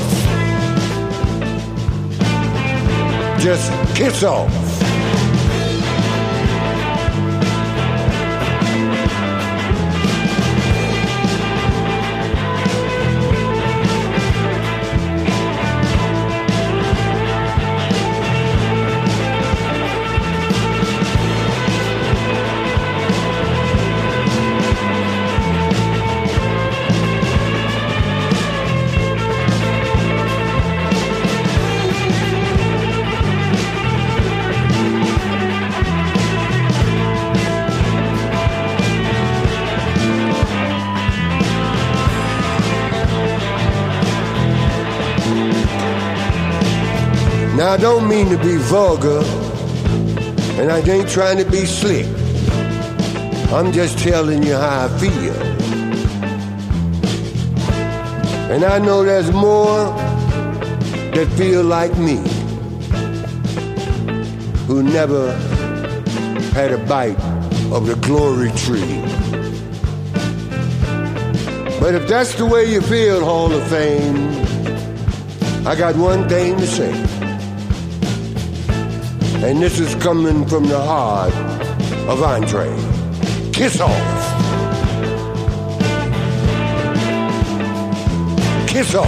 Just 3.39 3.71
kiss 3.95 4.23
off. 4.23 4.60
To 48.31 48.37
be 48.37 48.55
vulgar, 48.55 49.21
and 50.57 50.71
I 50.71 50.79
ain't 50.79 51.09
trying 51.09 51.37
to 51.39 51.43
be 51.43 51.65
slick. 51.65 52.05
I'm 53.51 53.73
just 53.73 53.99
telling 53.99 54.41
you 54.41 54.53
how 54.53 54.85
I 54.85 54.99
feel. 54.99 55.35
And 58.49 58.63
I 58.63 58.79
know 58.79 59.03
there's 59.03 59.29
more 59.33 59.83
that 61.13 61.27
feel 61.35 61.63
like 61.63 61.97
me, 61.97 62.19
who 64.65 64.81
never 64.81 65.33
had 66.53 66.71
a 66.71 66.77
bite 66.85 67.19
of 67.73 67.85
the 67.85 67.95
glory 67.95 68.51
tree. 68.51 69.01
But 71.81 71.95
if 71.95 72.07
that's 72.07 72.33
the 72.35 72.45
way 72.45 72.63
you 72.63 72.79
feel, 72.79 73.25
Hall 73.25 73.51
of 73.51 73.67
Fame, 73.67 74.15
I 75.67 75.75
got 75.75 75.97
one 75.97 76.29
thing 76.29 76.55
to 76.55 76.65
say. 76.65 77.20
And 79.43 79.59
this 79.59 79.79
is 79.79 79.95
coming 79.95 80.45
from 80.45 80.67
the 80.67 80.79
heart 80.79 81.33
of 82.07 82.21
Andre. 82.21 82.69
Kiss 83.51 83.81
off. 83.81 84.21
Kiss 88.67 88.93
off. 88.93 89.07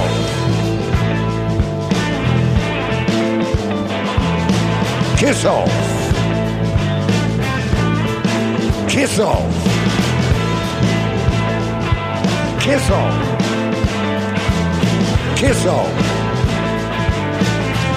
Kiss 5.20 5.46
off. 5.46 5.70
Kiss 8.90 9.20
off. 9.20 9.54
Kiss 12.60 12.90
off. 12.90 13.38
Kiss 15.38 15.66
off. 15.68 15.92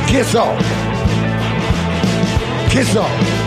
Kiss 0.07 0.35
off. 0.35 0.96
Kiss 2.77 2.95
up. 2.95 3.46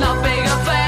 not 0.00 0.22
big 0.22 0.44
a. 0.46 0.83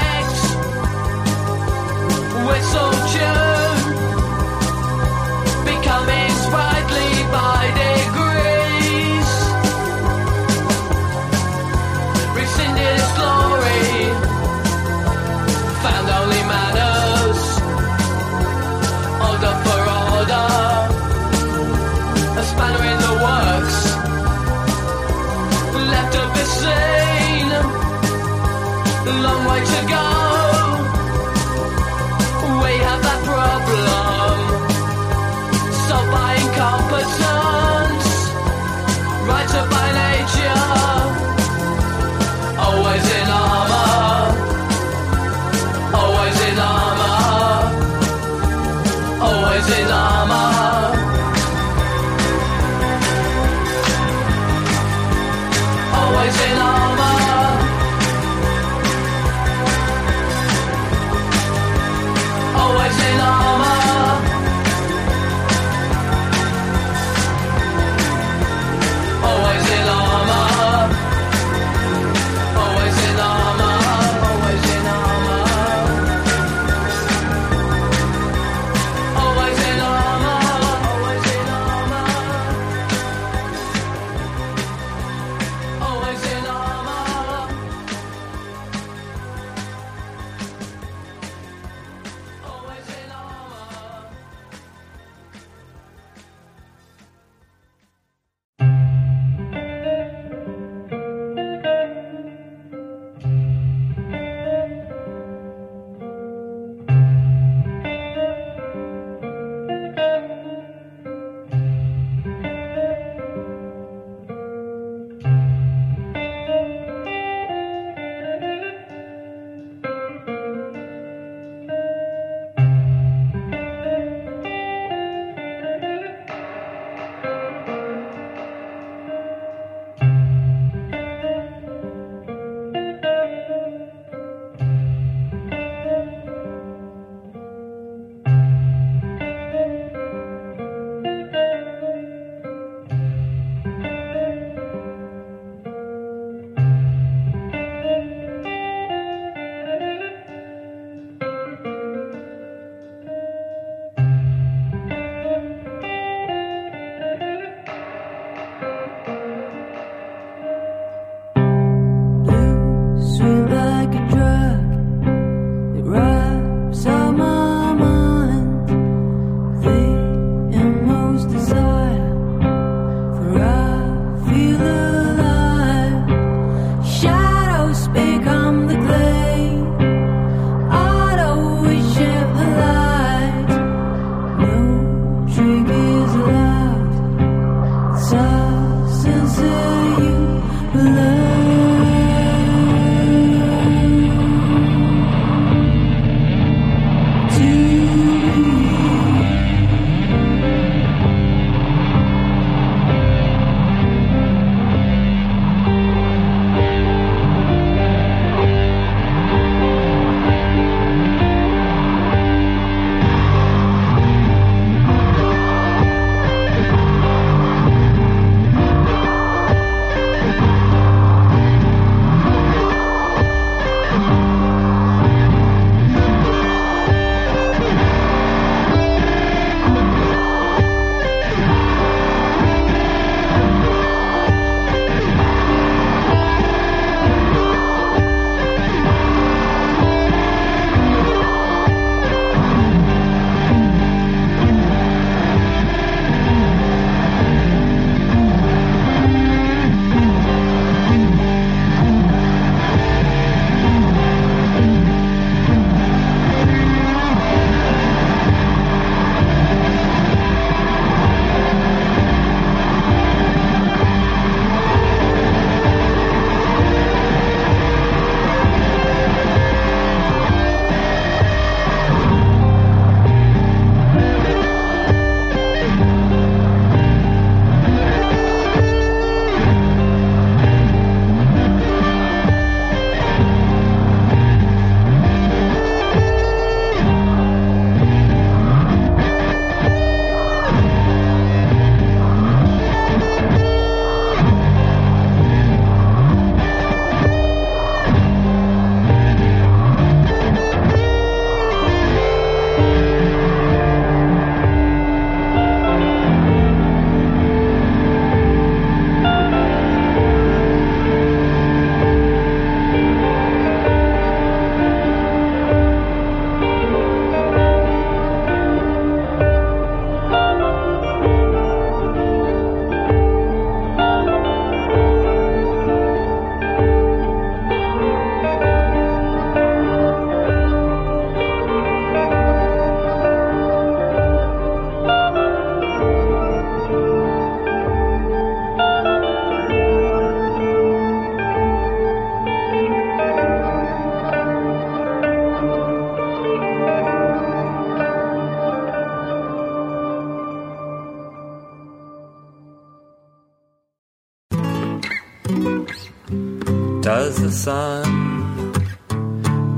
the 357.27 357.33
sun 357.33 358.53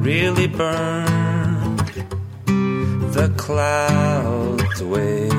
really 0.01 0.47
burn 0.47 1.78
the 3.13 3.32
clouds 3.38 4.82
away? 4.82 5.30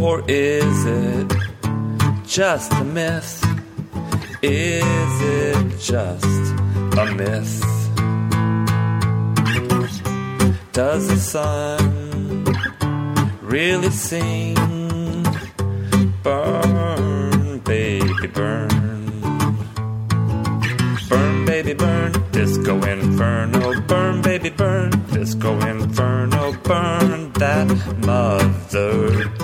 Or 0.00 0.22
is 0.28 0.84
it 0.86 1.26
just 2.24 2.72
a 2.72 2.84
myth? 2.84 3.44
Is 4.42 5.14
it 5.40 5.80
just 5.80 6.44
a 7.02 7.04
myth? 7.16 7.54
Does 10.72 11.08
the 11.08 11.16
sun 11.16 12.44
really 13.42 13.90
sing? 13.90 14.67
Burn. 18.38 18.68
Burn, 21.08 21.44
baby, 21.44 21.74
burn. 21.74 22.12
Disco 22.30 22.74
inferno. 22.84 23.80
Burn, 23.80 24.22
baby, 24.22 24.50
burn. 24.50 24.90
Disco 25.12 25.58
inferno. 25.66 26.52
Burn 26.62 27.32
that 27.32 27.66
mother 28.06 29.37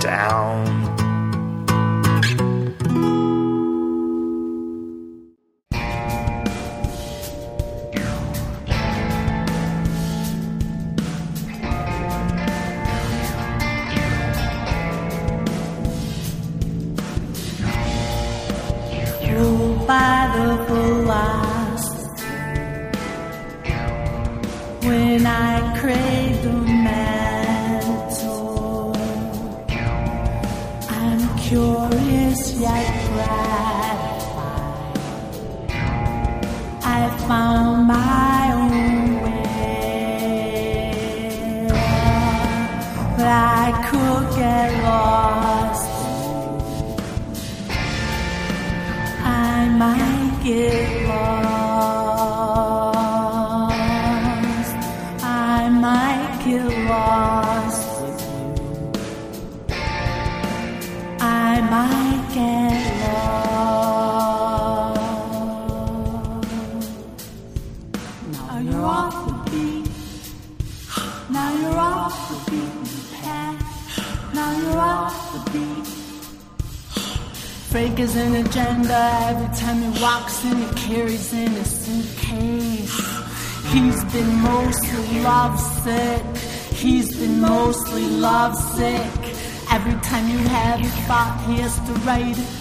a 91.45 91.47
thought, 91.47 91.53
he 91.53 91.61
has 91.61 91.75
to 91.87 91.93
write 92.05 92.54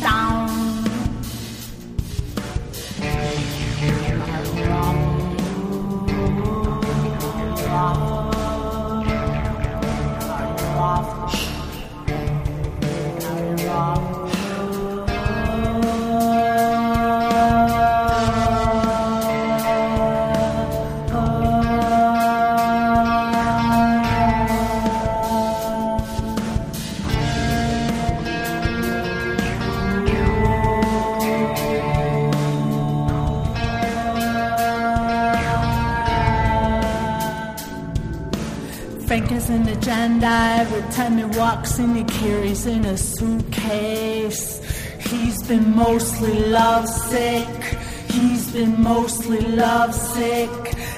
time 41.62 41.94
he 41.94 42.04
carries 42.04 42.66
in 42.66 42.84
a 42.84 42.96
suitcase. 42.96 44.60
He's 44.98 45.42
been 45.46 45.74
mostly 45.76 46.46
lovesick. 46.48 47.78
He's 48.10 48.52
been 48.52 48.82
mostly 48.82 49.40
lovesick. 49.40 50.50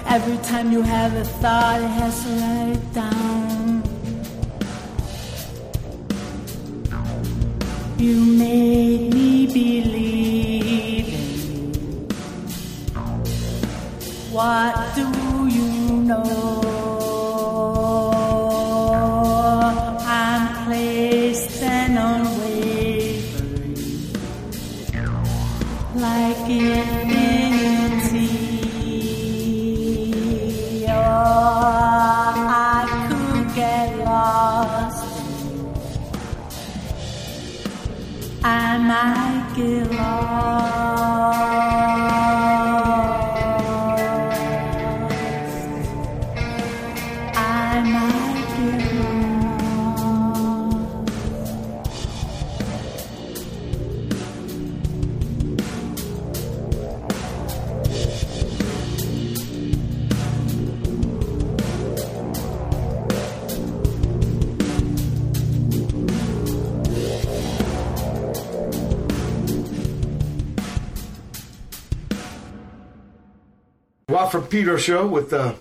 Every 0.06 0.38
time 0.38 0.72
you 0.72 0.82
have 0.82 1.14
a 1.14 1.24
thought, 1.24 1.80
he 1.80 1.86
has 1.86 2.24
to 2.24 2.30
write 2.30 2.76
it 2.76 2.94
down. 2.94 3.05
Pedro 74.56 74.78
show 74.78 75.06
with 75.06 75.34
uh, 75.34 75.52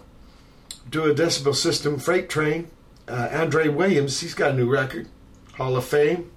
Duo 0.89 1.13
Decibel 1.13 1.53
System 1.53 1.99
Freight 1.99 2.29
Train. 2.29 2.69
Uh, 3.09 3.27
Andre 3.29 3.67
Williams, 3.67 4.21
he's 4.21 4.33
got 4.33 4.51
a 4.51 4.53
new 4.53 4.71
record, 4.71 5.09
Hall 5.57 5.75
of 5.75 5.83
Fame. 5.83 6.31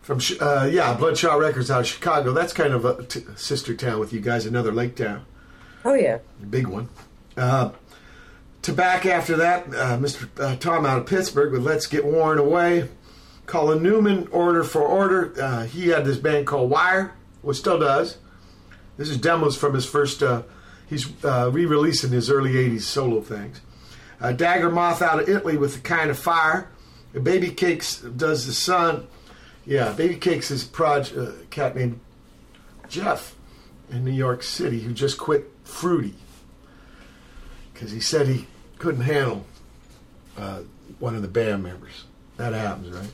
From 0.00 0.20
uh, 0.40 0.68
yeah, 0.70 0.94
Bloodshot 0.94 1.40
Records 1.40 1.72
out 1.72 1.80
of 1.80 1.86
Chicago. 1.88 2.30
That's 2.32 2.52
kind 2.52 2.72
of 2.72 2.84
a 2.84 3.02
t- 3.02 3.24
sister 3.34 3.74
town 3.74 3.98
with 3.98 4.12
you 4.12 4.20
guys, 4.20 4.46
another 4.46 4.70
lake 4.70 4.94
town, 4.94 5.26
Oh 5.84 5.94
yeah. 5.94 6.18
big 6.48 6.68
one. 6.68 6.88
Uh, 7.36 7.70
Tobacco 8.62 9.08
after 9.08 9.36
that, 9.38 9.66
uh, 9.70 9.98
Mr. 9.98 10.28
Uh, 10.40 10.54
Tom 10.54 10.86
out 10.86 10.98
of 10.98 11.06
Pittsburgh 11.06 11.50
with 11.50 11.66
Let's 11.66 11.88
Get 11.88 12.04
Worn 12.04 12.38
Away. 12.38 12.88
Colin 13.46 13.82
Newman, 13.82 14.28
Order 14.30 14.62
for 14.62 14.82
Order. 14.82 15.34
Uh, 15.42 15.64
he 15.64 15.88
had 15.88 16.04
this 16.04 16.16
band 16.16 16.46
called 16.46 16.70
Wire, 16.70 17.12
which 17.42 17.56
still 17.56 17.80
does. 17.80 18.18
This 18.98 19.08
is 19.08 19.16
demos 19.18 19.56
from 19.56 19.74
his 19.74 19.84
first. 19.84 20.22
He's 20.86 21.24
uh, 21.24 21.50
re-releasing 21.52 22.10
his 22.10 22.30
early 22.30 22.52
'80s 22.52 22.82
solo 22.82 23.20
things. 23.20 23.60
Uh, 24.20 24.32
Dagger 24.32 24.70
Moth 24.70 25.02
out 25.02 25.20
of 25.20 25.28
Italy 25.28 25.56
with 25.56 25.74
the 25.74 25.80
kind 25.80 26.10
of 26.10 26.18
fire. 26.18 26.70
Babycakez 27.14 28.16
does 28.16 28.46
the 28.46 28.52
sun. 28.52 29.06
Yeah, 29.66 29.94
Babycakez 29.96 30.50
is 30.50 30.64
a 30.64 30.68
proj- 30.68 31.16
uh, 31.16 31.32
cat 31.50 31.76
named 31.76 32.00
Jeff 32.88 33.34
in 33.90 34.04
New 34.04 34.12
York 34.12 34.42
City 34.42 34.80
who 34.80 34.92
just 34.92 35.18
quit 35.18 35.50
Fruity 35.64 36.14
because 37.72 37.90
he 37.90 38.00
said 38.00 38.26
he 38.28 38.46
couldn't 38.78 39.02
handle 39.02 39.46
uh, 40.36 40.60
one 40.98 41.14
of 41.14 41.22
the 41.22 41.28
band 41.28 41.62
members. 41.62 42.04
That 42.36 42.52
happens, 42.52 42.90
right? 42.90 43.08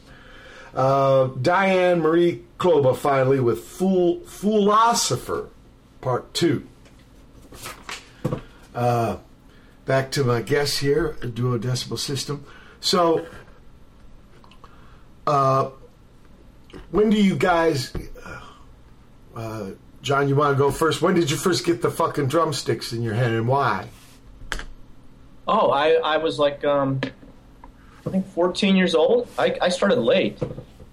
Uh, 0.74 1.26
Diane 1.40 2.00
Marie 2.00 2.42
Kloba 2.58 2.96
finally 2.96 3.40
with 3.40 3.60
Foolosopher 3.64 5.48
Part 6.00 6.32
Two. 6.34 6.66
Uh, 8.74 9.18
back 9.84 10.10
to 10.12 10.24
my 10.24 10.42
guests 10.42 10.78
here, 10.78 11.16
a 11.22 11.26
Duo 11.26 11.58
Decibel 11.58 11.98
System. 11.98 12.44
So, 12.80 13.26
uh, 15.26 15.70
when 16.90 17.10
do 17.10 17.16
you 17.16 17.36
guys, 17.36 17.92
uh, 19.34 19.70
John? 20.02 20.28
You 20.28 20.36
want 20.36 20.56
to 20.56 20.58
go 20.58 20.70
first? 20.70 21.02
When 21.02 21.14
did 21.14 21.30
you 21.30 21.36
first 21.36 21.64
get 21.66 21.82
the 21.82 21.90
fucking 21.90 22.28
drumsticks 22.28 22.92
in 22.92 23.02
your 23.02 23.14
hand, 23.14 23.34
and 23.34 23.48
why? 23.48 23.88
Oh, 25.48 25.70
I, 25.70 25.94
I 25.94 26.16
was 26.18 26.38
like, 26.38 26.64
um, 26.64 27.00
I 28.06 28.10
think 28.10 28.26
14 28.28 28.76
years 28.76 28.94
old. 28.94 29.28
I, 29.38 29.56
I 29.60 29.68
started 29.68 29.98
late. 29.98 30.38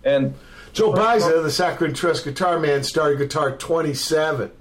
And 0.04 0.34
Joe 0.74 0.94
Baiza, 0.94 1.44
the 1.44 1.52
Saccharine 1.52 1.94
Trust 1.94 2.24
guitar 2.24 2.60
man, 2.60 2.84
started 2.84 3.18
guitar 3.18 3.56
27. 3.56 4.52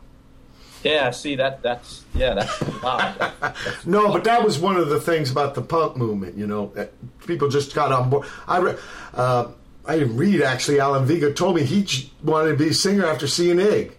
Yeah, 0.82 1.10
see, 1.10 1.36
that 1.36 1.62
that's, 1.62 2.04
yeah, 2.14 2.34
that's, 2.34 2.60
wow. 2.82 3.32
No, 3.86 4.12
but 4.12 4.24
that 4.24 4.44
was 4.44 4.58
one 4.58 4.76
of 4.76 4.88
the 4.88 5.00
things 5.00 5.30
about 5.30 5.54
the 5.54 5.62
punk 5.62 5.96
movement. 5.96 6.36
You 6.36 6.46
know, 6.46 6.72
that 6.74 6.92
people 7.26 7.48
just 7.48 7.74
got 7.74 7.92
on 7.92 8.10
board. 8.10 8.26
I, 8.46 8.58
re- 8.58 8.76
uh, 9.14 9.48
I 9.84 9.98
didn't 9.98 10.16
read 10.16 10.42
actually. 10.42 10.80
Alan 10.80 11.04
Vega 11.06 11.32
told 11.32 11.56
me 11.56 11.64
he 11.64 12.10
wanted 12.22 12.50
to 12.50 12.56
be 12.56 12.68
a 12.68 12.74
singer 12.74 13.06
after 13.06 13.26
seeing 13.26 13.58
Ig, 13.58 13.96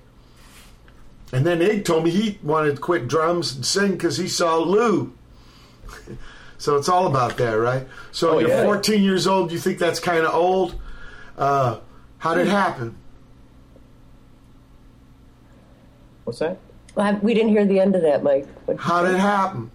and 1.34 1.46
then 1.46 1.62
Ig 1.62 1.84
told 1.86 2.04
me 2.04 2.12
he 2.12 2.40
wanted 2.44 2.76
to 2.76 2.82
quit 2.82 3.08
drums 3.08 3.56
and 3.56 3.66
sing 3.66 3.92
because 3.92 4.18
he 4.18 4.28
saw 4.28 4.58
Lou. 4.58 5.14
so 6.58 6.76
it's 6.78 6.90
all 6.90 7.08
about 7.08 7.38
that, 7.38 7.54
right? 7.54 7.88
So 8.12 8.36
Oh, 8.36 8.40
you're 8.40 8.50
yeah. 8.50 8.64
14 8.64 9.04
years 9.04 9.28
old. 9.28 9.52
You 9.52 9.60
think 9.60 9.78
that's 9.80 10.00
kind 10.00 10.26
of 10.26 10.34
old? 10.34 10.76
Uh, 11.38 11.80
how 12.20 12.34
did 12.34 12.48
it 12.48 12.52
happen? 12.52 12.98
What's 16.24 16.40
that? 16.40 16.58
Well, 16.98 17.20
we 17.22 17.36
didn't 17.36 17.50
hear 17.50 17.64
the 17.64 17.80
end 17.80 17.96
of 17.96 18.02
that, 18.02 18.24
Mike. 18.24 18.48
What'd 18.66 18.82
How 18.82 19.04
did 19.06 19.14
it 19.14 19.20
happen? 19.20 19.70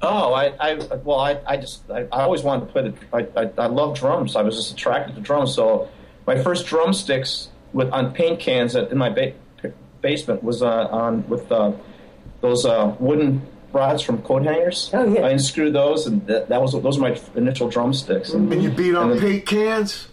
Oh, 0.00 0.32
I, 0.32 0.54
I 0.60 0.74
well, 1.04 1.18
I, 1.18 1.38
I 1.46 1.56
just, 1.56 1.90
I, 1.90 2.02
I 2.12 2.22
always 2.22 2.42
wanted 2.42 2.66
to 2.66 2.72
play 2.72 2.88
the, 2.88 2.94
I, 3.12 3.42
I, 3.42 3.64
I 3.64 3.66
love 3.66 3.98
drums. 3.98 4.36
I 4.36 4.42
was 4.42 4.54
just 4.56 4.72
attracted 4.72 5.16
to 5.16 5.20
drums. 5.20 5.54
So 5.54 5.88
my 6.28 6.40
first 6.40 6.66
drumsticks 6.66 7.48
with 7.72 7.90
on 7.90 8.12
paint 8.14 8.38
cans 8.38 8.76
at, 8.76 8.92
in 8.92 8.96
my 8.98 9.10
ba- 9.10 9.34
basement 10.00 10.42
was 10.44 10.62
uh, 10.62 10.86
on 10.86 11.28
with 11.28 11.50
uh, 11.50 11.72
those 12.40 12.64
uh, 12.64 12.94
wooden 13.00 13.42
rods 13.72 14.00
from 14.02 14.22
coat 14.22 14.44
hangers. 14.44 14.88
Oh, 14.94 15.12
yeah. 15.12 15.22
I 15.22 15.30
unscrewed 15.30 15.74
those, 15.74 16.06
and 16.06 16.24
that, 16.28 16.48
that 16.48 16.62
was 16.62 16.72
those 16.72 16.98
were 16.98 17.08
my 17.10 17.20
initial 17.34 17.68
drumsticks. 17.68 18.30
And, 18.30 18.50
And 18.52 18.62
you 18.62 18.70
beat 18.70 18.94
on 18.94 19.10
and 19.10 19.20
then- 19.20 19.28
paint 19.30 19.46
cans? 19.46 20.06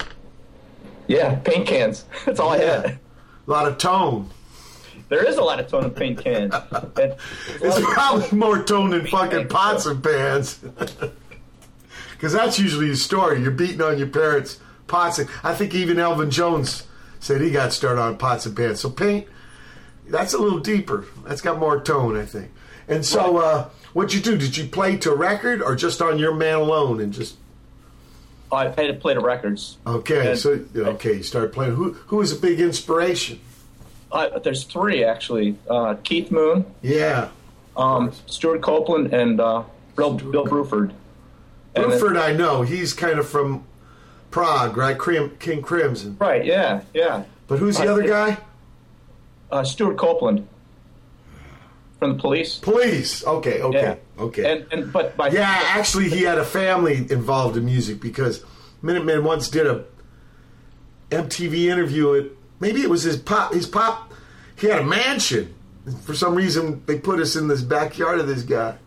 Yeah, 1.07 1.36
paint 1.36 1.68
cans. 1.68 2.05
That's 2.26 2.39
all 2.39 2.49
I 2.49 2.57
had. 2.57 2.86
A 2.86 2.99
lot 3.45 3.68
of 3.68 3.78
tone. 3.78 4.30
There 5.10 5.26
is 5.26 5.38
a 5.38 5.41
lot 5.41 5.60
of 5.60 5.68
tone 5.70 5.86
in 5.86 5.91
paint 5.91 6.24
cans. 6.24 6.53
And- 6.74 7.16
It's 7.62 7.80
probably 7.93 8.38
more 8.38 8.62
tone 8.64 8.89
than 8.91 9.08
fucking 9.08 9.47
pots 9.47 9.86
and 9.86 10.03
pans. 10.03 10.60
Because 12.12 12.34
that's 12.34 12.58
usually 12.58 12.89
the 12.89 12.95
story. 12.95 13.41
You're 13.43 13.51
beating 13.51 13.80
on 13.82 13.99
your 13.99 14.08
parents' 14.08 14.60
pots. 14.88 15.20
And 15.20 15.30
I 15.43 15.53
think 15.53 15.76
even 15.76 15.99
Elvin 15.99 16.32
Jones 16.32 16.88
said 17.20 17.41
he 17.41 17.51
got 17.51 17.74
started 17.74 18.01
on 18.01 18.18
pots 18.18 18.47
and 18.47 18.58
pans. 18.58 18.80
So 18.80 18.89
paint, 18.89 19.28
that's 20.10 20.34
a 20.34 20.39
little 20.39 20.58
deeper. 20.60 21.05
That's 21.28 21.41
got 21.41 21.60
more 21.60 21.80
tone, 21.80 22.18
I 22.18 22.26
think. 22.26 22.51
And 22.88 23.05
so, 23.05 23.38
uh, 23.38 23.70
what'd 23.93 24.14
you 24.16 24.20
do? 24.22 24.36
Did 24.36 24.58
you 24.58 24.66
play 24.66 24.97
to 24.97 25.14
record 25.14 25.62
or 25.62 25.76
just 25.76 26.01
on 26.01 26.18
your 26.18 26.34
man 26.34 26.55
alone 26.55 26.99
and 27.01 27.14
just 27.14 27.36
I 28.51 28.68
played 28.70 28.88
to 28.88 28.93
play 28.95 29.14
the 29.14 29.20
records. 29.20 29.78
okay? 29.86 30.32
And- 30.32 30.39
so 30.39 30.60
okay, 30.76 31.18
you 31.18 31.24
started 31.24 31.53
playing. 31.53 31.76
Who 31.76 31.93
who 32.08 32.16
was 32.18 32.32
a 32.32 32.36
big 32.38 32.60
inspiration? 32.60 33.39
Uh, 34.12 34.39
there's 34.39 34.64
three 34.64 35.03
actually: 35.03 35.58
uh, 35.70 35.95
Keith 36.03 36.32
Moon, 36.32 36.66
Yeah, 36.82 37.30
um, 37.76 38.12
Stewart 38.26 38.62
Copeland, 38.62 39.14
and 39.14 39.39
uh, 39.41 39.64
Bill, 39.95 40.14
Bill 40.16 40.45
Bruford. 40.45 40.91
And 41.76 41.91
then- 41.91 41.99
Bruford. 41.99 42.18
I 42.20 42.32
know 42.34 42.62
he's 42.62 42.93
kind 42.93 43.20
of 43.20 43.28
from 43.28 43.64
Prague, 44.32 44.78
right? 44.78 44.97
Crim, 44.97 45.36
King 45.39 45.62
Crimson. 45.62 46.16
right? 46.20 46.43
Yeah, 46.45 46.82
yeah. 46.93 47.24
But 47.47 47.60
who's 47.60 47.78
the 47.78 47.88
Uh, 47.89 47.93
other 47.93 48.08
guy? 48.08 48.38
Uh, 49.51 49.64
Stewart 49.64 49.97
Copeland 49.97 50.47
from 51.99 52.14
the 52.16 52.20
Police. 52.22 52.58
Police. 52.60 53.26
Okay, 53.26 53.62
okay, 53.62 53.97
Yeah. 54.18 54.24
okay. 54.24 54.51
And 54.51 54.66
and 54.72 54.91
but 54.93 55.16
by 55.18 55.30
yeah, 55.30 55.62
actually, 55.68 56.10
he 56.10 56.24
had 56.24 56.38
a 56.38 56.43
family 56.45 57.05
involved 57.10 57.58
in 57.58 57.66
music 57.66 57.99
because 58.01 58.43
Minutemen 58.82 59.24
once 59.24 59.49
did 59.49 59.68
a 59.68 59.84
MTV 61.12 61.66
interview. 61.70 62.30
Maybe 62.60 62.82
it 62.82 62.89
was 62.89 63.03
his 63.03 63.18
pop. 63.18 63.53
His 63.53 63.68
pop. 63.68 64.12
He 64.58 64.68
had 64.68 64.80
a 64.80 64.84
mansion. 64.84 65.53
For 66.03 66.14
some 66.14 66.36
reason, 66.36 66.84
they 66.86 66.99
put 66.99 67.20
us 67.20 67.36
in 67.36 67.47
this 67.47 67.62
backyard 67.62 68.20
of 68.20 68.28
this 68.28 68.43
guy. 68.43 68.78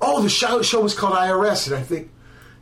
Oh, 0.00 0.22
the 0.22 0.28
show 0.28 0.62
show 0.62 0.80
was 0.80 0.94
called 0.94 1.14
IRS, 1.14 1.66
and 1.68 1.76
I 1.76 1.82
think, 1.82 2.10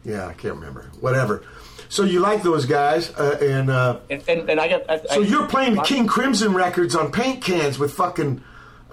yeah, 0.04 0.26
I 0.26 0.32
can't 0.34 0.54
remember. 0.54 0.90
Whatever. 1.00 1.42
So 1.88 2.04
you 2.04 2.20
like 2.20 2.42
those 2.42 2.66
guys, 2.66 3.10
uh, 3.16 3.38
and 3.40 3.70
uh, 3.70 4.00
and, 4.10 4.22
and, 4.28 4.50
and 4.50 4.60
I 4.60 4.68
got. 4.68 4.90
I, 4.90 4.96
so 4.98 5.22
I- 5.22 5.24
you're 5.24 5.46
playing 5.46 5.74
the 5.76 5.82
King 5.82 6.06
Crimson 6.06 6.54
records 6.54 6.94
on 6.94 7.10
paint 7.12 7.42
cans 7.42 7.78
with 7.78 7.92
fucking 7.94 8.42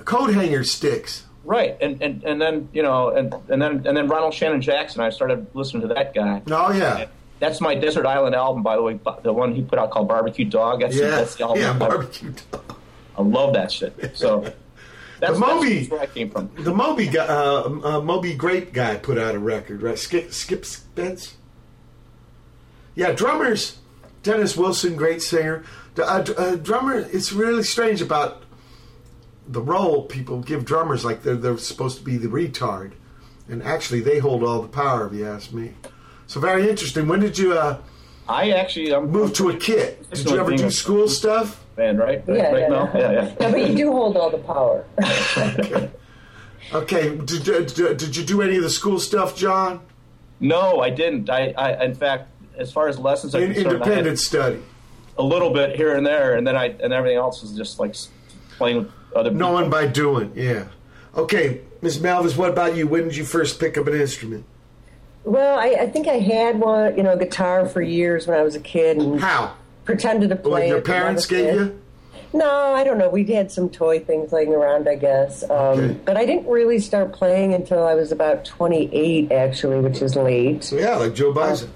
coat 0.06 0.34
hanger 0.34 0.64
sticks. 0.64 1.24
Right, 1.44 1.78
and, 1.80 2.02
and 2.02 2.24
and 2.24 2.42
then 2.42 2.70
you 2.74 2.84
know, 2.84 3.10
and 3.10 3.34
and 3.50 3.62
then 3.62 3.86
and 3.88 3.96
then 3.96 4.08
Ronald 4.08 4.34
Shannon 4.34 4.62
Jackson. 4.62 5.02
I 5.02 5.10
started 5.12 5.48
listening 5.54 5.88
to 5.88 5.94
that 5.94 6.14
guy. 6.14 6.42
Oh 6.52 6.72
yeah. 6.74 7.06
That's 7.40 7.62
my 7.62 7.76
Desert 7.76 8.06
Island 8.06 8.34
album, 8.36 8.64
by 8.64 8.76
the 8.76 8.82
way. 8.82 9.00
The 9.22 9.32
one 9.34 9.54
he 9.54 9.62
put 9.62 9.78
out 9.80 9.92
called 9.92 10.08
Barbecue 10.08 10.46
Dog. 10.46 10.82
That's, 10.82 10.96
Yeah, 10.96 11.10
that's 11.10 11.36
the 11.36 11.44
album. 11.44 11.62
yeah, 11.62 11.74
barbecue. 11.74 12.34
I 13.18 13.22
love 13.22 13.54
that 13.54 13.72
shit. 13.72 14.18
So 14.18 14.42
that's, 15.20 15.34
The 15.34 15.40
Moby- 15.40 15.78
that's 15.80 15.92
where 15.92 16.02
I 16.02 16.06
came 16.08 16.30
from. 16.32 16.50
The 16.58 16.74
Moby 16.74 17.08
guy, 17.08 17.26
uh, 17.28 17.70
uh, 17.84 18.02
Moby 18.02 18.34
Grape 18.34 18.74
guy 18.74 18.96
put 18.96 19.18
out 19.18 19.36
a 19.36 19.40
record, 19.40 19.82
right? 19.84 19.98
Skip, 20.00 20.34
Skip 20.34 20.66
Spence. 20.66 21.36
Yeah, 22.96 23.12
drummers. 23.12 23.78
Dennis 24.24 24.58
Wilson, 24.58 24.96
great 24.96 25.22
singer. 25.22 25.64
Uh, 25.98 26.24
uh, 26.38 26.56
drummer. 26.56 26.96
It's 26.98 27.32
really 27.32 27.64
strange 27.64 28.02
about 28.02 28.44
the 29.48 29.62
role 29.62 30.04
people 30.04 30.42
give 30.42 30.66
drummers, 30.66 31.06
like 31.06 31.24
they're 31.24 31.36
they're 31.36 31.58
supposed 31.58 31.98
to 32.00 32.04
be 32.04 32.18
the 32.18 32.28
retard, 32.28 32.92
and 33.48 33.64
actually 33.64 34.02
they 34.02 34.20
hold 34.20 34.44
all 34.44 34.62
the 34.62 34.68
power. 34.68 35.08
If 35.08 35.14
you 35.14 35.26
ask 35.28 35.54
me. 35.54 35.74
So 36.28 36.40
very 36.40 36.70
interesting. 36.70 37.08
When 37.08 37.20
did 37.20 37.38
you 37.38 37.54
uh, 37.58 37.80
I 38.28 38.52
actually 38.52 38.94
I'm, 38.94 39.10
move 39.10 39.34
to 39.34 39.50
a 39.50 39.58
kit? 39.58 40.10
Did 40.12 40.30
you 40.30 40.38
ever 40.40 40.56
do 40.56 40.70
school 40.70 41.08
stuff? 41.08 41.64
Man, 41.78 41.98
right? 41.98 42.28
Right, 42.28 42.38
Yeah, 42.38 42.52
right 42.52 42.62
yeah, 42.62 42.68
now? 42.68 42.92
yeah. 42.94 43.00
yeah, 43.00 43.12
yeah. 43.12 43.36
Yeah, 43.40 43.52
but 43.52 43.70
you 43.70 43.76
do 43.76 43.92
hold 43.92 44.18
all 44.18 44.30
the 44.30 44.40
power. 44.40 44.86
Okay. 46.74 47.16
Did, 47.18 47.44
did, 47.44 47.98
did 47.98 48.16
you 48.16 48.24
do 48.26 48.42
any 48.42 48.58
of 48.58 48.64
the 48.64 48.70
school 48.70 49.00
stuff, 49.00 49.38
John? 49.38 49.80
No, 50.40 50.82
I 50.82 50.90
didn't. 50.90 51.30
I, 51.30 51.54
I 51.58 51.84
in 51.84 51.96
fact, 51.96 52.30
as 52.58 52.72
far 52.72 52.88
as 52.88 53.00
lessons 53.00 53.34
are 53.34 53.40
In, 53.42 53.52
I 53.52 53.54
had 53.54 53.66
independent 53.68 54.20
study. 54.20 54.62
a 55.18 55.24
little 55.24 55.52
bit 55.52 55.76
here 55.76 55.96
and 55.96 56.06
there, 56.06 56.36
and 56.36 56.46
then 56.46 56.56
I 56.56 56.76
and 56.84 56.94
everything 56.94 57.18
else 57.18 57.42
was 57.42 57.56
just 57.56 57.80
like 57.80 57.96
playing 58.58 58.78
with 58.78 58.92
other 59.16 59.30
people. 59.30 59.50
Knowing 59.50 59.70
by 59.70 59.88
doing, 59.88 60.32
yeah. 60.36 60.66
Okay, 61.16 61.62
Miss 61.82 61.98
Malvis, 61.98 62.38
what 62.38 62.50
about 62.50 62.76
you? 62.76 62.86
When 62.88 63.06
did 63.06 63.16
you 63.16 63.24
first 63.24 63.60
pick 63.60 63.78
up 63.78 63.88
an 63.88 63.96
instrument? 63.96 64.46
Well, 65.28 65.60
I, 65.60 65.82
I 65.82 65.88
think 65.90 66.08
I 66.08 66.20
had 66.20 66.58
one, 66.60 66.96
you 66.96 67.04
know, 67.04 67.18
guitar 67.18 67.68
for 67.68 67.82
years 67.82 68.28
when 68.28 68.40
I 68.40 68.44
was 68.44 68.56
a 68.56 68.62
kid 68.62 68.98
and 68.98 69.20
How? 69.20 69.54
pretended 69.84 70.30
to 70.30 70.38
play. 70.38 70.62
Like 70.62 70.68
your 70.70 70.78
it, 70.78 70.86
but 70.86 70.92
never 70.94 71.00
parents 71.02 71.26
gave 71.26 71.54
you? 71.56 71.82
No, 72.34 72.74
I 72.74 72.86
don't 72.86 72.98
know. 72.98 73.10
We 73.10 73.26
had 73.26 73.52
some 73.52 73.70
toy 73.70 74.00
things 74.00 74.32
laying 74.32 74.54
around, 74.54 74.88
I 74.88 74.96
guess. 74.96 75.44
Um, 75.44 75.50
Okay. 75.50 76.00
But 76.06 76.16
I 76.18 76.26
didn't 76.26 76.48
really 76.48 76.80
start 76.80 77.12
playing 77.12 77.54
until 77.54 77.86
I 77.86 77.94
was 77.94 78.12
about 78.14 78.46
28, 78.46 79.32
actually, 79.32 79.80
which 79.82 80.02
is 80.02 80.16
late. 80.16 80.64
So 80.64 80.78
yeah, 80.78 80.96
like 80.96 81.14
Joe 81.14 81.34
Baiza. 81.34 81.68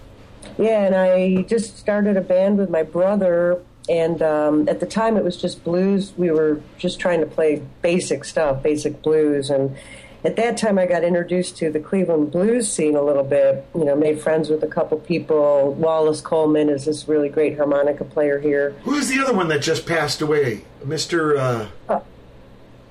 Yeah, 0.57 0.85
and 0.85 0.95
I 0.95 1.41
just 1.43 1.77
started 1.77 2.15
a 2.15 2.21
band 2.21 2.57
with 2.57 2.69
my 2.69 2.83
brother. 2.83 3.61
And 3.89 4.21
um, 4.21 4.69
at 4.69 4.79
the 4.79 4.85
time, 4.85 5.17
it 5.17 5.23
was 5.25 5.35
just 5.35 5.63
blues. 5.63 6.13
We 6.15 6.31
were 6.31 6.61
just 6.77 6.99
trying 6.99 7.19
to 7.19 7.25
play 7.25 7.61
basic 7.81 8.23
stuff, 8.23 8.63
basic 8.63 9.01
blues. 9.01 9.49
And 9.49 9.75
at 10.23 10.35
that 10.35 10.57
time, 10.57 10.77
I 10.77 10.85
got 10.85 11.03
introduced 11.03 11.57
to 11.57 11.71
the 11.71 11.79
Cleveland 11.79 12.31
blues 12.31 12.71
scene 12.71 12.95
a 12.95 13.01
little 13.01 13.23
bit. 13.23 13.65
You 13.73 13.85
know, 13.85 13.95
made 13.95 14.21
friends 14.21 14.49
with 14.49 14.63
a 14.63 14.67
couple 14.67 14.99
people. 14.99 15.73
Wallace 15.73 16.21
Coleman 16.21 16.69
is 16.69 16.85
this 16.85 17.07
really 17.07 17.29
great 17.29 17.57
harmonica 17.57 18.03
player 18.03 18.39
here. 18.39 18.71
Who's 18.83 19.07
the 19.07 19.19
other 19.19 19.33
one 19.33 19.47
that 19.49 19.61
just 19.61 19.85
passed 19.85 20.21
away? 20.21 20.65
Mr. 20.85 21.69
Uh, 21.89 21.99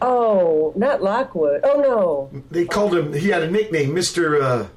Oh, 0.03 0.72
not 0.76 1.03
Lockwood. 1.03 1.61
Oh 1.62 1.81
no, 1.81 2.43
they 2.51 2.64
called 2.64 2.95
him, 2.95 3.12
he 3.12 3.28
had 3.28 3.43
a 3.43 3.51
nickname, 3.51 3.91
Mr. 3.91 4.41
Uh, 4.41 4.68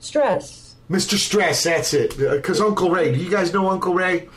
Stress. 0.00 0.76
Mr. 0.90 1.18
Stress, 1.18 1.64
that's 1.64 1.92
it. 1.92 2.16
Because 2.16 2.60
Uncle 2.60 2.90
Ray, 2.90 3.12
do 3.12 3.20
you 3.20 3.30
guys 3.30 3.52
know 3.52 3.68
Uncle 3.68 3.92
Ray? 3.92 4.28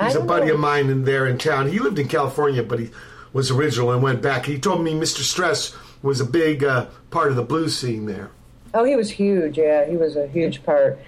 He's 0.00 0.14
a 0.14 0.20
buddy 0.20 0.46
know. 0.46 0.54
of 0.54 0.60
mine 0.60 0.88
in 0.88 1.04
there 1.04 1.26
in 1.26 1.36
town. 1.36 1.68
He 1.68 1.78
lived 1.78 1.98
in 1.98 2.08
California, 2.08 2.62
but 2.62 2.78
he 2.78 2.90
was 3.34 3.50
original 3.50 3.90
and 3.92 4.02
went 4.02 4.22
back. 4.22 4.46
He 4.46 4.58
told 4.58 4.82
me 4.82 4.94
Mr. 4.94 5.20
Stress 5.20 5.76
was 6.02 6.20
a 6.20 6.24
big 6.24 6.64
uh, 6.64 6.86
part 7.10 7.30
of 7.30 7.36
the 7.36 7.42
blues 7.42 7.78
scene 7.78 8.06
there. 8.06 8.30
Oh, 8.74 8.84
he 8.84 8.96
was 8.96 9.10
huge. 9.10 9.58
Yeah, 9.58 9.86
he 9.86 9.96
was 9.96 10.16
a 10.16 10.26
huge 10.26 10.64
part, 10.64 10.98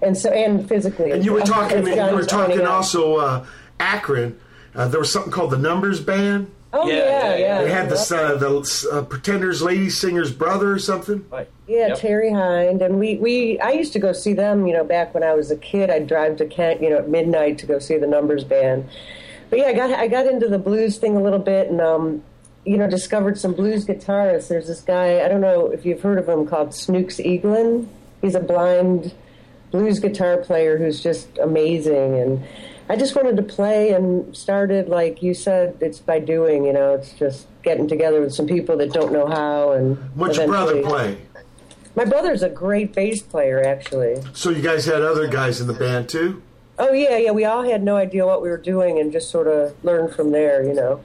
and 0.00 0.16
so 0.16 0.30
and 0.30 0.68
physically. 0.68 1.12
And 1.12 1.24
you 1.24 1.32
were 1.32 1.42
as 1.42 1.48
talking, 1.48 1.86
you 1.86 2.14
were 2.14 2.24
talking 2.24 2.66
also 2.66 3.16
uh, 3.16 3.46
Akron. 3.78 4.38
Uh, 4.74 4.88
there 4.88 5.00
was 5.00 5.12
something 5.12 5.32
called 5.32 5.50
the 5.50 5.58
Numbers 5.58 6.00
Band. 6.00 6.50
Oh 6.74 6.88
Yeah, 6.88 6.94
yeah, 6.94 7.04
yeah, 7.04 7.36
yeah. 7.36 7.62
They 7.62 7.70
had 7.70 7.90
this 7.90 8.10
uh, 8.10 8.36
the 8.36 8.88
uh, 8.90 9.02
Pretenders 9.02 9.60
Lady 9.60 9.90
Singer's 9.90 10.32
brother 10.32 10.72
or 10.72 10.78
something. 10.78 11.24
Right. 11.30 11.48
Yeah, 11.68 11.88
Yep. 11.88 11.98
Terry 11.98 12.30
Hynde, 12.30 12.82
and 12.82 12.98
we, 12.98 13.16
we 13.16 13.60
I 13.60 13.72
used 13.72 13.92
to 13.92 13.98
go 13.98 14.12
see 14.12 14.32
them. 14.32 14.66
You 14.66 14.72
know, 14.72 14.84
back 14.84 15.12
when 15.12 15.22
I 15.22 15.34
was 15.34 15.50
a 15.50 15.56
kid, 15.56 15.90
I'd 15.90 16.06
drive 16.06 16.38
to 16.38 16.46
Kent, 16.46 16.82
you 16.82 16.88
know, 16.88 16.96
at 16.96 17.08
midnight 17.08 17.58
to 17.58 17.66
go 17.66 17.78
see 17.78 17.98
the 17.98 18.06
Numbers 18.06 18.42
Band. 18.42 18.88
But 19.50 19.58
yeah, 19.58 19.66
I 19.66 19.72
got 19.74 19.90
I 19.90 20.08
got 20.08 20.26
into 20.26 20.48
the 20.48 20.58
blues 20.58 20.96
thing 20.96 21.14
a 21.14 21.22
little 21.22 21.38
bit, 21.38 21.68
and 21.68 21.80
um, 21.80 22.22
you 22.64 22.76
know, 22.76 22.88
discovered 22.88 23.38
some 23.38 23.52
blues 23.54 23.84
guitarists. 23.86 24.48
There's 24.48 24.66
this 24.68 24.80
guy 24.80 25.24
I 25.24 25.28
don't 25.28 25.40
know 25.40 25.66
if 25.68 25.84
you've 25.84 26.00
heard 26.02 26.18
of 26.18 26.28
him 26.28 26.46
called 26.46 26.74
Snooks 26.74 27.16
Eaglin. 27.16 27.88
He's 28.20 28.34
a 28.34 28.40
blind 28.40 29.14
blues 29.70 29.98
guitar 29.98 30.36
player 30.38 30.78
who's 30.78 31.02
just 31.02 31.38
amazing, 31.38 32.18
and 32.18 32.44
I 32.88 32.96
just 32.96 33.16
wanted 33.16 33.36
to 33.38 33.42
play 33.42 33.90
and 33.92 34.36
started 34.36 34.88
like 34.88 35.22
you 35.22 35.34
said, 35.34 35.76
it's 35.80 35.98
by 35.98 36.20
doing. 36.20 36.64
You 36.64 36.72
know, 36.72 36.94
it's 36.94 37.12
just 37.14 37.46
getting 37.62 37.88
together 37.88 38.20
with 38.20 38.34
some 38.34 38.46
people 38.46 38.76
that 38.78 38.92
don't 38.92 39.12
know 39.12 39.26
how, 39.26 39.72
and 39.72 39.96
What's 40.14 40.36
your 40.38 40.46
brother 40.46 40.82
play? 40.82 41.18
my 41.94 42.04
brother's 42.04 42.42
a 42.42 42.48
great 42.48 42.94
bass 42.94 43.22
player, 43.22 43.62
actually. 43.62 44.16
So 44.32 44.50
you 44.50 44.62
guys 44.62 44.86
had 44.86 45.02
other 45.02 45.26
guys 45.26 45.60
in 45.60 45.66
the 45.66 45.74
band 45.74 46.08
too? 46.08 46.42
Oh 46.78 46.92
yeah, 46.92 47.16
yeah. 47.18 47.32
We 47.32 47.44
all 47.44 47.62
had 47.62 47.82
no 47.82 47.96
idea 47.96 48.24
what 48.24 48.40
we 48.42 48.48
were 48.48 48.56
doing, 48.56 48.98
and 48.98 49.12
just 49.12 49.30
sort 49.30 49.46
of 49.46 49.74
learned 49.84 50.14
from 50.14 50.30
there. 50.30 50.64
You 50.64 50.74
know, 50.74 51.00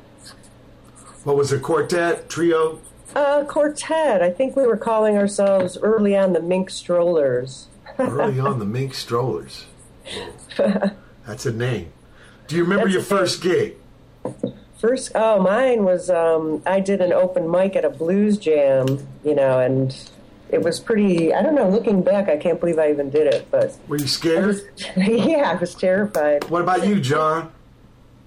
What 1.27 1.35
was 1.35 1.51
it? 1.51 1.61
Quartet, 1.61 2.29
trio? 2.29 2.79
uh, 3.13 3.43
quartet. 3.43 4.21
I 4.23 4.29
think 4.31 4.55
we 4.55 4.65
were 4.65 4.77
calling 4.77 5.17
ourselves 5.17 5.77
early 5.81 6.15
on 6.15 6.31
the 6.31 6.41
Mink 6.41 6.69
Strollers. 6.69 7.67
Early 7.99 8.39
on, 8.39 8.59
the 8.59 8.65
Mink 8.65 8.93
Strollers. 8.93 9.65
That's 10.57 11.45
a 11.45 11.51
name. 11.51 11.91
Do 12.47 12.55
you 12.55 12.63
remember 12.63 12.85
That's 12.85 12.93
your 12.93 13.03
first 13.03 13.41
gig? 13.41 13.75
First, 14.79 15.11
oh, 15.15 15.41
mine 15.41 15.83
was 15.83 16.09
um, 16.09 16.63
I 16.65 16.79
did 16.79 17.01
an 17.01 17.11
open 17.11 17.51
mic 17.51 17.75
at 17.75 17.83
a 17.83 17.89
blues 17.89 18.37
jam. 18.37 19.05
You 19.25 19.35
know, 19.35 19.59
and 19.59 19.93
it 20.49 20.61
was 20.61 20.79
pretty. 20.79 21.33
I 21.33 21.41
don't 21.43 21.55
know. 21.55 21.67
Looking 21.67 22.03
back, 22.03 22.29
I 22.29 22.37
can't 22.37 22.57
believe 22.61 22.79
I 22.79 22.89
even 22.89 23.09
did 23.09 23.27
it, 23.33 23.51
but 23.51 23.77
Were 23.89 23.97
you 23.97 24.07
scared? 24.07 24.61
yeah, 24.95 25.51
I 25.51 25.55
was 25.55 25.75
terrified. 25.75 26.49
What 26.49 26.61
about 26.61 26.87
you, 26.87 27.01
John? 27.01 27.51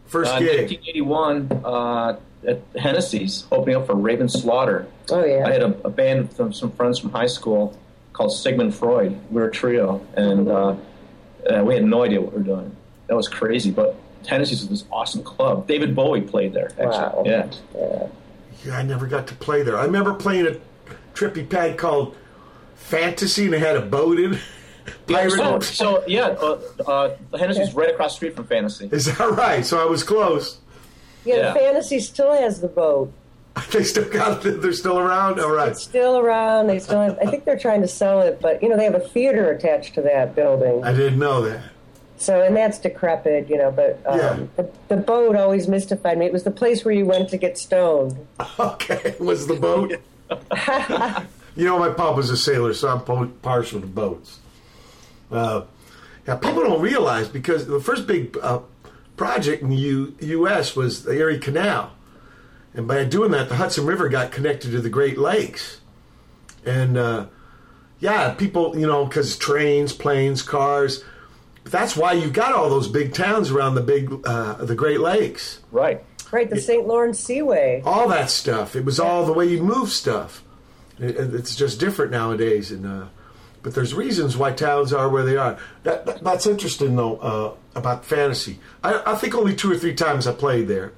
First 0.05 0.33
Uh, 0.35 0.39
gig. 0.41 0.69
1981 0.69 1.63
uh, 1.65 2.19
at 2.47 2.61
Hennessy's, 2.76 3.45
opening 3.53 3.76
up 3.76 3.86
for 3.86 3.95
Raven 3.95 4.28
Slaughter. 4.28 4.86
Oh 5.11 5.24
yeah. 5.24 5.47
I 5.47 5.53
had 5.53 5.62
a, 5.62 5.76
a 5.84 5.91
band 5.91 6.30
with 6.38 6.55
some 6.55 6.70
friends 6.72 6.99
from 6.99 7.11
high 7.11 7.26
school 7.26 7.76
called 8.12 8.32
Sigmund 8.32 8.74
Freud. 8.74 9.18
We 9.30 9.41
were 9.41 9.49
a 9.49 9.51
trio, 9.53 10.05
and 10.14 10.49
uh, 10.49 10.76
uh, 11.49 11.62
we 11.64 11.74
had 11.74 11.84
no 11.84 12.03
idea 12.03 12.20
what 12.20 12.32
we 12.32 12.38
were 12.38 12.45
doing. 12.45 12.76
That 13.07 13.16
was 13.16 13.28
crazy, 13.28 13.70
but 13.70 13.97
Hennessy's 14.26 14.61
was 14.61 14.68
this 14.68 14.84
awesome 14.93 15.22
club. 15.22 15.66
David 15.66 15.95
Bowie 15.95 16.20
played 16.20 16.53
there, 16.53 16.70
actually. 16.78 16.86
Wow. 16.88 17.22
Yeah. 17.26 18.07
Yeah, 18.64 18.76
I 18.76 18.82
never 18.82 19.07
got 19.07 19.26
to 19.28 19.34
play 19.34 19.62
there. 19.62 19.78
I 19.78 19.84
remember 19.84 20.12
playing 20.12 20.47
a 20.47 20.57
trippy 21.14 21.49
pad 21.49 21.78
called 21.78 22.14
Fantasy, 22.74 23.47
and 23.47 23.55
it 23.55 23.61
had 23.61 23.76
a 23.76 23.82
boat 23.82 24.18
in. 24.18 24.34
it. 24.34 24.41
Yeah, 25.07 25.28
Pirate. 25.28 25.62
so, 25.62 26.01
so 26.01 26.05
yeah, 26.09 26.28
uh, 26.28 26.61
uh, 26.86 27.16
Hennessy's 27.38 27.74
right 27.74 27.91
across 27.91 28.12
the 28.12 28.16
street 28.16 28.34
from 28.34 28.47
Fantasy. 28.47 28.88
Is 28.91 29.05
that 29.05 29.18
right? 29.20 29.64
So 29.64 29.80
I 29.80 29.84
was 29.84 30.03
close. 30.03 30.59
Yeah, 31.25 31.37
yeah. 31.37 31.53
the 31.53 31.59
Fantasy 31.61 32.01
still 32.01 32.33
has 32.33 32.61
the 32.61 32.68
boat. 32.68 33.12
They 33.73 33.83
still 33.85 34.09
got 34.09 34.45
it. 34.47 34.62
They're 34.62 34.73
still 34.73 34.99
around. 34.99 35.39
All 35.41 35.51
right. 35.53 35.68
It's 35.73 35.83
still 35.83 36.18
around. 36.18 36.68
They 36.68 36.79
still 36.79 37.01
have. 37.03 37.18
I 37.21 37.27
think 37.31 37.45
they're 37.45 37.59
trying 37.59 37.83
to 37.83 37.89
sell 37.89 38.23
it, 38.23 38.41
but 38.41 38.62
you 38.62 38.68
know 38.68 38.77
they 38.77 38.85
have 38.85 38.95
a 38.95 39.01
theater 39.01 39.51
attached 39.51 39.95
to 39.95 40.03
that 40.03 40.35
building. 40.35 40.83
I 40.85 40.93
didn't 40.93 41.18
know 41.18 41.43
that. 41.43 41.62
So 42.16 42.43
and 42.43 42.57
that's 42.57 42.79
decrepit, 42.79 43.49
you 43.49 43.59
know. 43.59 43.71
But 43.71 44.01
um, 44.07 44.18
Yeah. 44.18 44.47
the, 44.57 44.71
the 44.89 44.97
boat 44.97 45.37
always 45.37 45.68
mystified 45.68 46.16
me. 46.18 46.27
It 46.27 46.33
was 46.33 46.45
the 46.45 46.51
place 46.51 46.85
where 46.85 46.95
you 46.95 47.05
went 47.07 47.29
to 47.31 47.37
get 47.37 47.59
stoned. 47.59 48.16
Okay, 48.59 49.14
was 49.18 49.47
the 49.47 49.55
boat? 49.57 49.91
you 51.57 51.64
know, 51.64 51.79
my 51.79 51.91
pop 51.91 52.16
was 52.16 52.31
a 52.31 52.37
sailor, 52.37 52.73
so 52.75 52.89
I'm 52.89 53.01
po- 53.01 53.27
partial 53.43 53.81
to 53.81 53.87
boats. 53.87 54.39
Uh, 55.31 55.62
yeah, 56.27 56.37
people 56.37 56.62
don't 56.62 56.81
realize 56.81 57.29
because 57.29 57.66
the 57.66 57.81
first 57.81 58.07
big 58.07 58.37
uh, 58.43 58.61
project 59.21 59.62
in 59.62 59.68
the 59.68 59.77
U- 59.77 60.16
U.S. 60.21 60.75
was 60.75 61.03
the 61.03 61.12
Erie 61.12 61.39
Canal, 61.39 61.93
and 62.73 62.89
by 62.89 63.05
doing 63.05 63.31
that, 63.33 63.51
the 63.51 63.57
Hudson 63.57 63.85
River 63.85 64.09
got 64.09 64.33
connected 64.33 64.71
to 64.71 64.81
the 64.81 64.89
Great 64.89 65.18
Lakes, 65.18 65.83
and 66.64 66.97
uh, 66.97 67.27
yeah, 67.99 68.33
people, 68.33 68.79
you 68.79 68.87
know, 68.87 69.05
because 69.05 69.37
trains, 69.37 69.93
planes, 69.93 70.41
cars. 70.41 71.05
That's 71.64 71.95
why 71.95 72.14
you 72.14 72.31
got 72.31 72.55
all 72.55 72.71
those 72.71 72.89
big 72.89 73.12
towns 73.12 73.51
around 73.51 73.75
the 73.75 73.83
big, 73.83 74.11
uh, 74.25 74.55
the 74.64 74.75
Great 74.75 75.01
Lakes 75.01 75.61
Right. 75.71 76.03
Right, 76.33 76.49
the 76.49 76.59
St. 76.59 76.87
Lawrence 76.87 77.21
Seaway. 77.21 77.83
all 77.85 78.09
that 78.09 78.31
stuff. 78.31 78.75
It 78.75 78.87
was 78.87 78.99
all 78.99 79.27
the 79.27 79.35
way 79.35 79.45
you 79.45 79.62
move 79.62 79.91
stuff. 79.91 80.43
It, 80.99 81.16
it's 81.18 81.55
just 81.55 81.79
different 81.79 82.11
nowadays, 82.11 82.71
and 82.71 82.87
uh, 82.87 83.07
but 83.63 83.75
there's 83.75 83.93
reasons 83.95 84.37
why 84.37 84.53
towns 84.53 84.93
are 84.93 85.09
where 85.09 85.23
they 85.25 85.37
are. 85.37 85.59
That, 85.83 86.07
that- 86.07 86.25
that's 86.25 86.47
interesting 86.47 86.97
though 86.97 87.17
uh, 87.19 87.55
about 87.75 88.05
fantasy. 88.05 88.59
I, 88.83 89.03
I 89.13 89.15
think 89.17 89.35
only 89.35 89.55
two 89.55 89.71
or 89.71 89.77
three 89.77 89.95
times 89.95 90.27
I 90.27 90.33
played 90.33 90.69
there. 90.69 90.93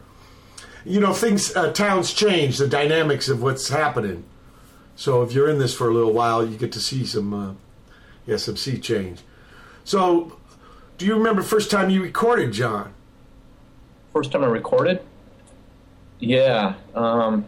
You 0.85 1.01
know, 1.01 1.13
things 1.13 1.55
uh, 1.55 1.73
towns 1.73 2.13
change 2.13 2.59
the 2.59 2.67
dynamics 2.69 3.29
of 3.29 3.43
what's 3.43 3.69
happening. 3.69 4.25
So 4.97 5.23
if 5.23 5.33
you're 5.33 5.49
in 5.49 5.59
this 5.59 5.75
for 5.75 5.89
a 5.89 5.95
little 5.95 6.13
while, 6.13 6.47
you 6.47 6.57
get 6.59 6.73
to 6.73 6.81
see 6.81 7.07
some, 7.07 7.33
uh, 7.33 7.55
yeah, 8.27 8.37
some 8.37 8.57
sea 8.57 8.79
change. 8.79 9.21
So, 9.85 10.37
do 10.99 11.07
you 11.07 11.15
remember 11.17 11.43
first 11.43 11.71
time 11.71 11.89
you 11.91 12.03
recorded, 12.03 12.53
John? 12.53 12.93
First 14.13 14.31
time 14.33 14.45
I 14.45 14.49
recorded? 14.49 15.03
Yeah. 16.21 16.75
Um, 16.95 17.47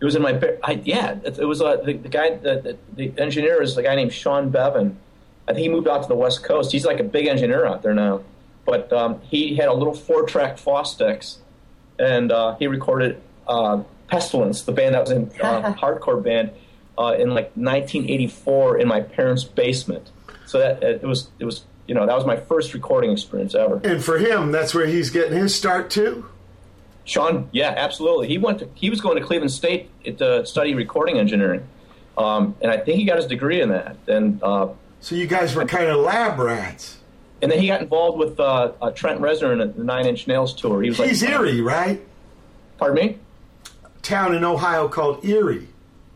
it 0.00 0.04
was 0.04 0.16
in 0.16 0.22
my. 0.22 0.32
ba- 0.32 0.58
I, 0.62 0.80
yeah, 0.84 1.16
it, 1.24 1.38
it 1.38 1.44
was 1.44 1.62
uh, 1.62 1.76
the, 1.76 1.94
the 1.94 2.08
guy. 2.08 2.36
The, 2.36 2.76
the, 2.94 3.10
the 3.10 3.22
engineer 3.22 3.62
is 3.62 3.76
a 3.76 3.82
guy 3.82 3.94
named 3.94 4.12
Sean 4.12 4.50
Beavan. 4.50 4.96
I 5.46 5.52
think 5.52 5.62
he 5.62 5.68
moved 5.68 5.88
out 5.88 6.02
to 6.02 6.08
the 6.08 6.14
West 6.14 6.42
Coast. 6.42 6.72
He's 6.72 6.86
like 6.86 7.00
a 7.00 7.04
big 7.04 7.26
engineer 7.26 7.66
out 7.66 7.82
there 7.82 7.94
now. 7.94 8.22
But 8.64 8.92
um, 8.92 9.20
he 9.22 9.56
had 9.56 9.68
a 9.68 9.74
little 9.74 9.94
four-track 9.94 10.56
Fostex, 10.56 11.36
and 11.98 12.32
uh, 12.32 12.56
he 12.56 12.66
recorded 12.66 13.20
uh, 13.46 13.82
Pestilence, 14.08 14.62
the 14.62 14.72
band 14.72 14.94
that 14.94 15.02
was 15.02 15.10
in 15.10 15.30
uh, 15.40 15.74
hardcore 15.78 16.22
band, 16.22 16.50
uh, 16.98 17.14
in 17.18 17.30
like 17.30 17.52
1984 17.56 18.78
in 18.78 18.88
my 18.88 19.00
parents' 19.00 19.44
basement. 19.44 20.10
So 20.46 20.58
that 20.58 20.82
it 20.82 21.02
was 21.02 21.28
it 21.38 21.44
was 21.44 21.64
you 21.86 21.94
know 21.94 22.06
that 22.06 22.14
was 22.14 22.26
my 22.26 22.36
first 22.36 22.74
recording 22.74 23.12
experience 23.12 23.54
ever. 23.54 23.80
And 23.84 24.02
for 24.02 24.18
him, 24.18 24.52
that's 24.52 24.74
where 24.74 24.86
he's 24.86 25.10
getting 25.10 25.36
his 25.38 25.54
start 25.54 25.90
too. 25.90 26.26
Sean, 27.04 27.48
yeah, 27.52 27.74
absolutely. 27.76 28.28
He 28.28 28.38
went 28.38 28.60
to 28.60 28.68
he 28.74 28.88
was 28.90 29.00
going 29.00 29.16
to 29.18 29.24
Cleveland 29.24 29.52
State 29.52 29.90
to 30.18 30.44
study 30.46 30.74
recording 30.74 31.18
engineering, 31.18 31.66
um, 32.16 32.56
and 32.62 32.70
I 32.70 32.78
think 32.78 32.98
he 32.98 33.04
got 33.04 33.16
his 33.16 33.26
degree 33.26 33.60
in 33.60 33.68
that. 33.70 33.96
And 34.08 34.42
uh, 34.42 34.68
So 35.00 35.14
you 35.14 35.26
guys 35.26 35.54
were 35.54 35.64
kind 35.66 35.86
of 35.90 35.98
lab 35.98 36.38
rats. 36.38 36.98
and 37.42 37.50
then 37.52 37.58
he 37.58 37.66
got 37.66 37.82
involved 37.82 38.18
with 38.18 38.40
uh, 38.40 38.72
uh, 38.80 38.90
Trent 38.92 39.20
Reznor 39.20 39.52
in 39.52 39.58
the 39.76 39.84
Nine 39.84 40.06
Inch 40.06 40.26
Nails 40.26 40.54
tour. 40.54 40.82
He 40.82 40.88
was 40.88 40.98
like, 40.98 41.08
He's 41.10 41.22
Erie, 41.22 41.60
right? 41.60 42.00
Pardon 42.78 43.06
me? 43.06 43.18
Town 44.02 44.34
in 44.34 44.44
Ohio 44.44 44.88
called 44.88 45.24
Erie. 45.24 45.68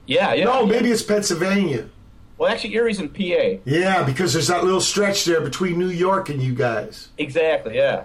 Yeah, 0.07 0.33
yeah. 0.33 0.45
No, 0.45 0.65
maybe 0.67 0.91
it's 0.91 1.03
Pennsylvania. 1.03 1.89
Well, 2.39 2.51
actually, 2.51 2.77
Erie's 2.77 2.99
in 3.01 3.09
PA. 3.11 3.61
Yeah, 3.67 4.05
because 4.05 4.33
there's 4.33 4.47
that 4.47 4.65
little 4.65 4.81
stretch 4.81 5.25
there 5.25 5.41
between 5.41 5.79
New 5.79 5.89
York 5.91 6.29
and 6.31 6.41
you 6.43 6.55
guys. 6.55 7.09
Exactly. 7.19 7.77
Yeah. 7.77 8.05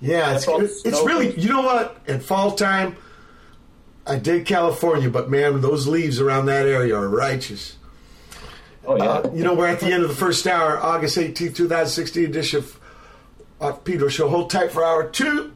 Yeah, 0.00 0.36
it's, 0.36 0.46
it's 0.84 1.02
really, 1.04 1.38
you 1.38 1.48
know 1.48 1.62
what? 1.62 2.00
At 2.06 2.22
fall 2.22 2.52
time, 2.52 2.96
I 4.06 4.16
dig 4.16 4.46
California, 4.46 5.10
but 5.10 5.28
man, 5.28 5.60
those 5.60 5.86
leaves 5.86 6.20
around 6.20 6.46
that 6.46 6.66
area 6.66 6.96
are 6.96 7.08
righteous. 7.08 7.76
Oh 8.86 8.96
yeah. 8.96 9.04
Uh, 9.04 9.30
you 9.34 9.44
know, 9.44 9.54
we're 9.54 9.66
at 9.66 9.80
the 9.80 9.92
end 9.92 10.02
of 10.02 10.08
the 10.08 10.14
first 10.14 10.46
hour, 10.46 10.78
August 10.78 11.18
18th, 11.18 11.54
2016 11.56 12.24
edition 12.24 12.64
of 13.60 13.84
Pedro 13.84 14.08
Show. 14.08 14.28
Hold 14.28 14.50
tight 14.50 14.72
for 14.72 14.84
hour 14.84 15.08
two. 15.08 15.52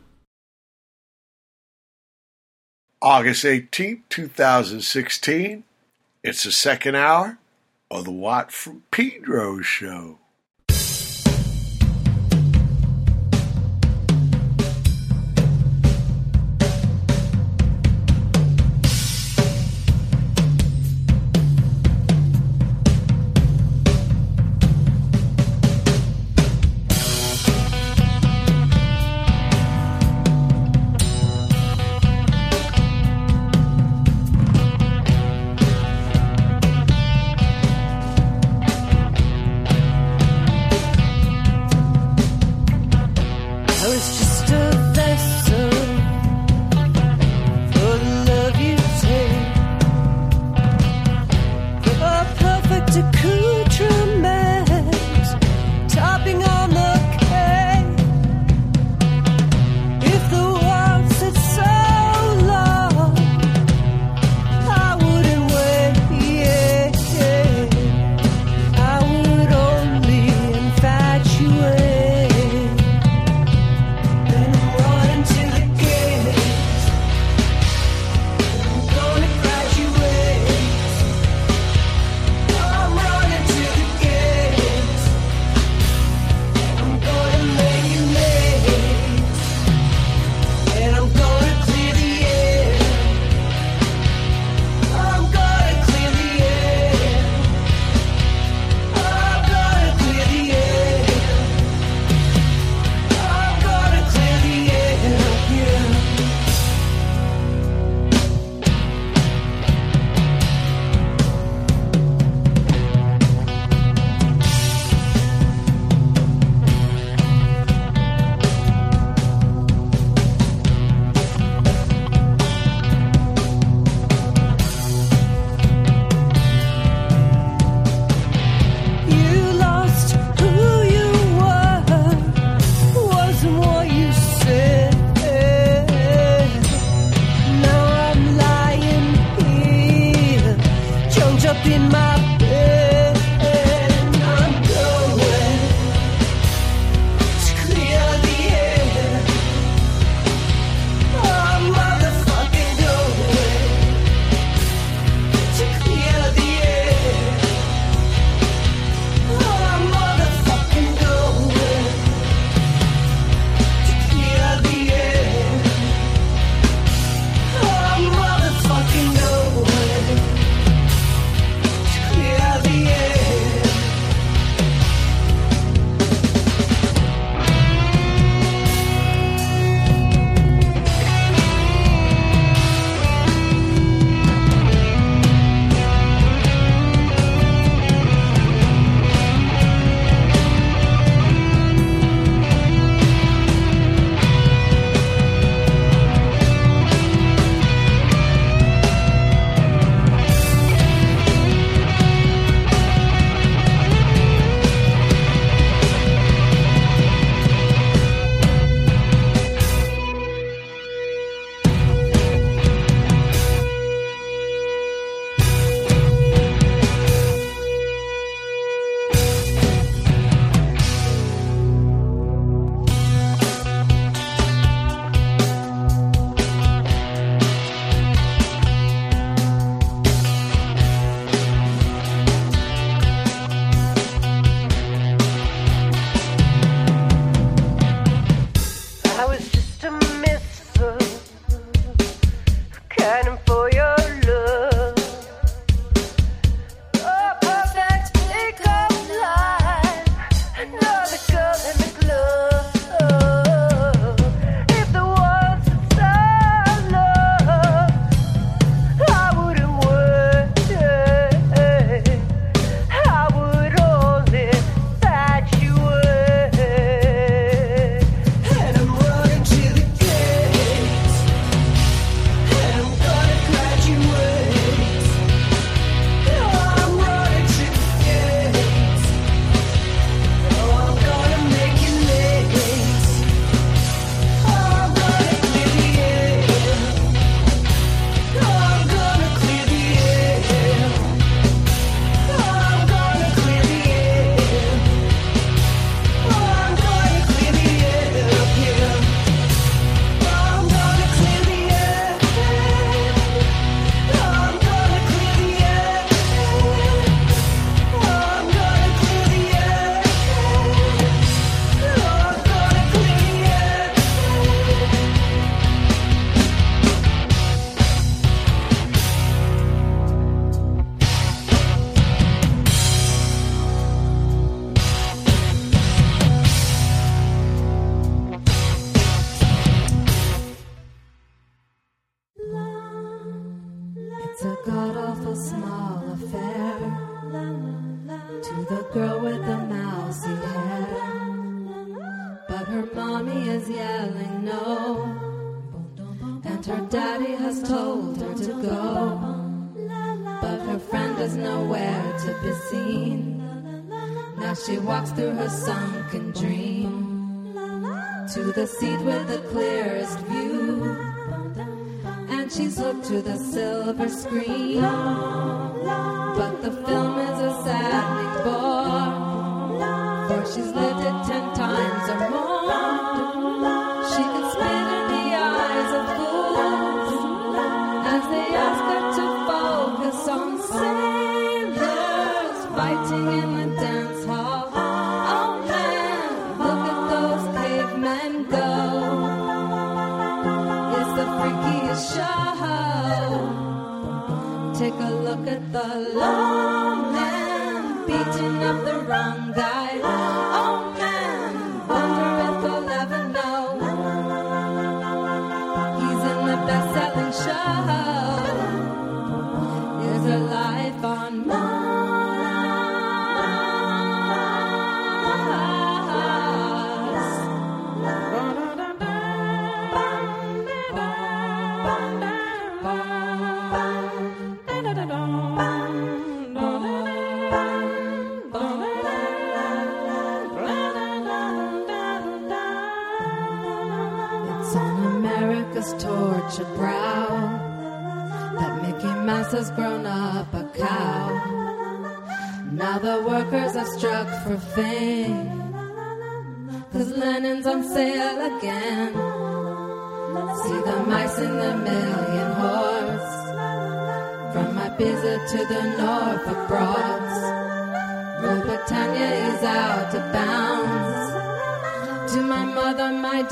August 3.01 3.45
18th, 3.45 4.03
2016. 4.11 5.64
It's 6.22 6.45
the 6.45 6.53
second 6.53 6.95
hour 6.95 7.38
of 7.90 8.05
the 8.05 8.12
Watt 8.12 8.53
from 8.53 8.82
Pedro 8.90 9.61
Show. 9.61 10.18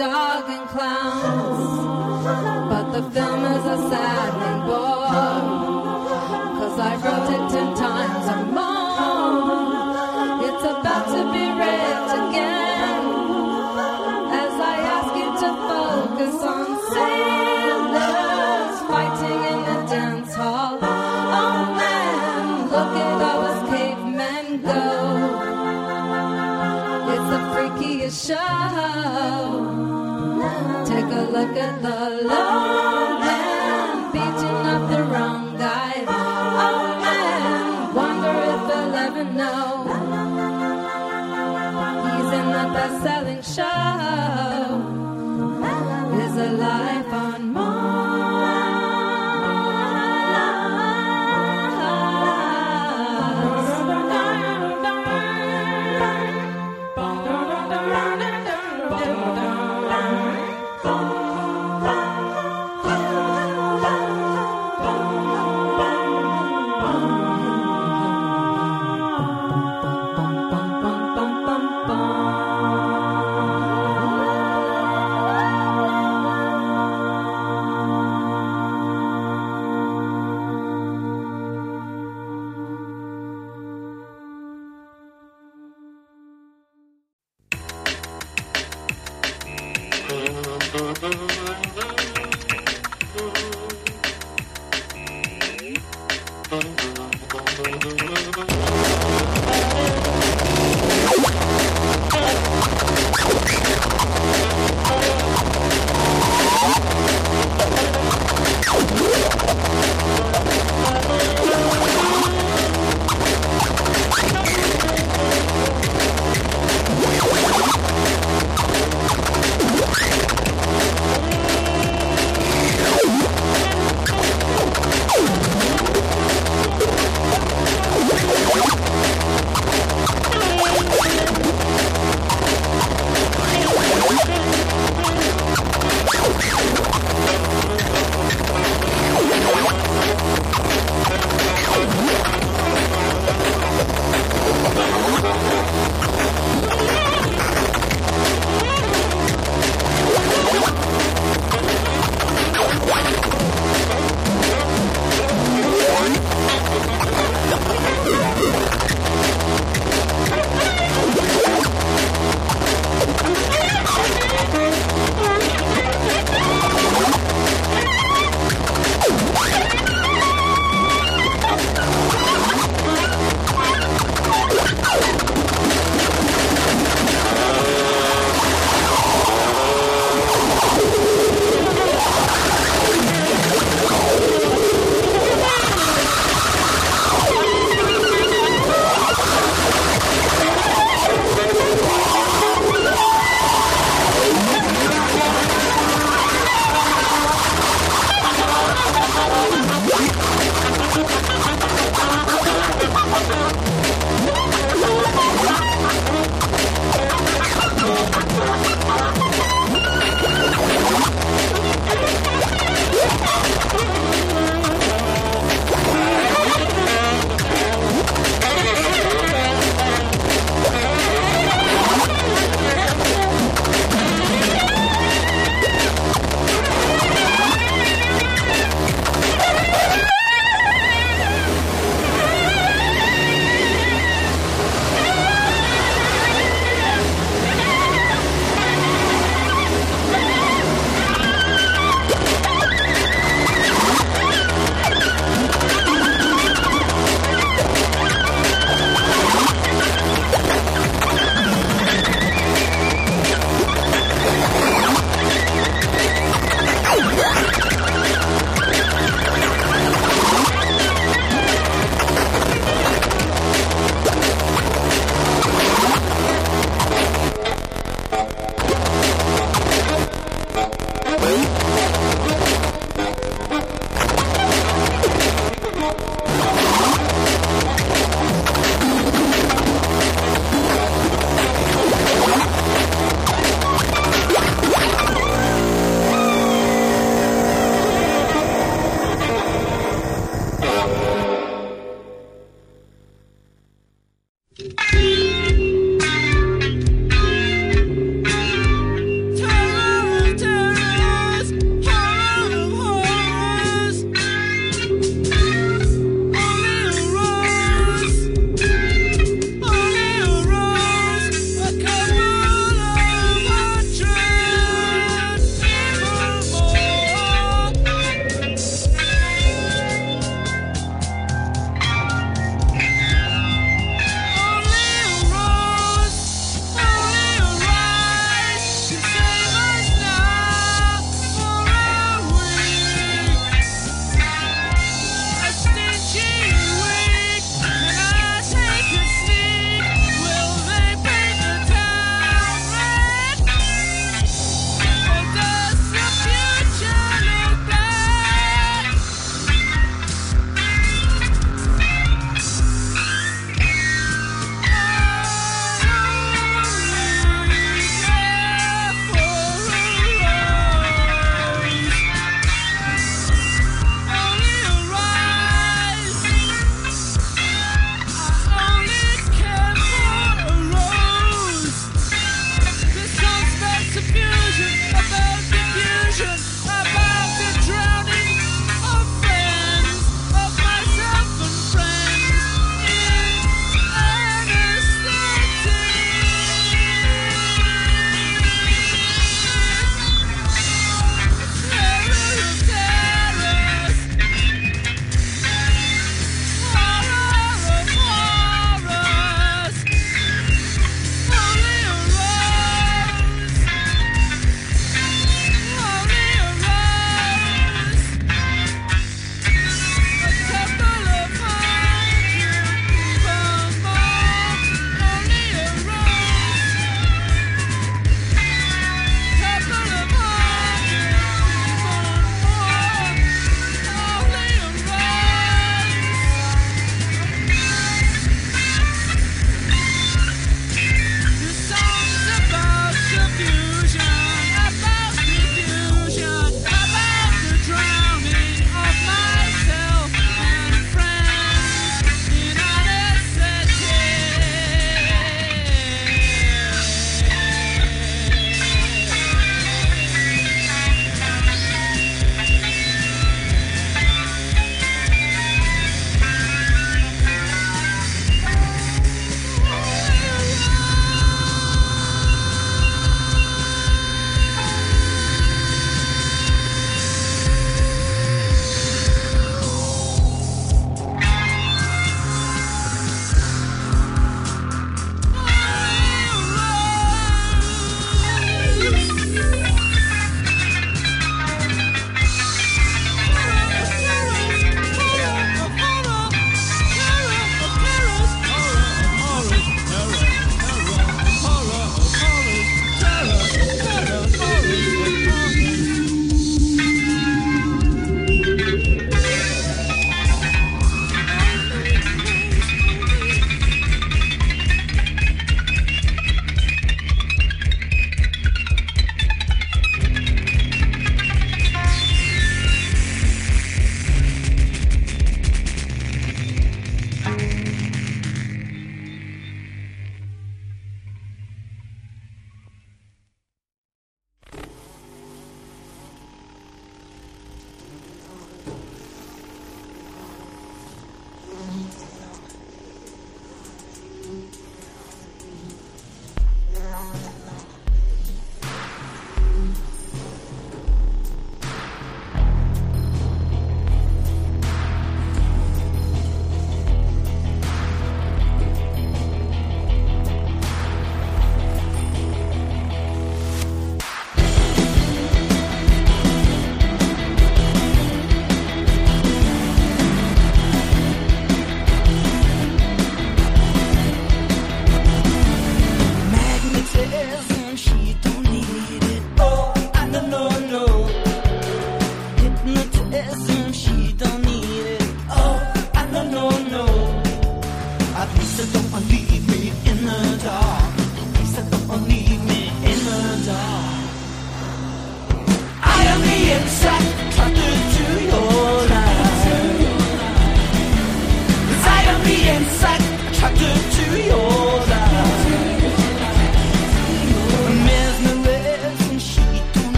dog 0.00 0.48
and 0.48 0.66
clowns. 0.70 1.76
But 2.70 2.90
the 2.92 3.02
film 3.10 3.44
is 3.44 3.64
a 3.66 3.90
sad 3.90 4.34
one. 4.34 4.59
look 31.40 31.56
at 31.56 31.82
the 31.82 32.28
love. 32.28 32.49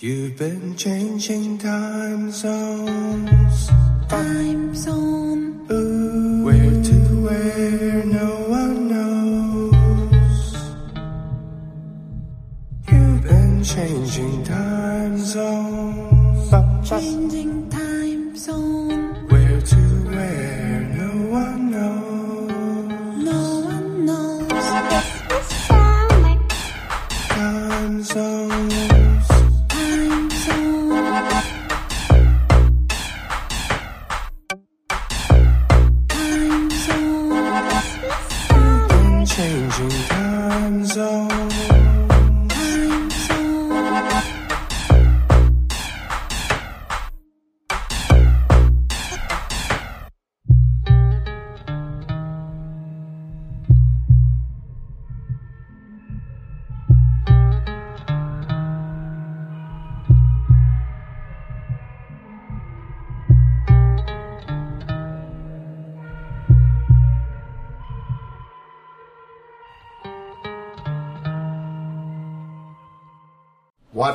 You've 0.00 0.38
been 0.38 0.76
changing 0.76 1.58
time 1.58 2.30
zones. 2.30 3.66
Time 4.08 4.72
zones. 4.72 5.17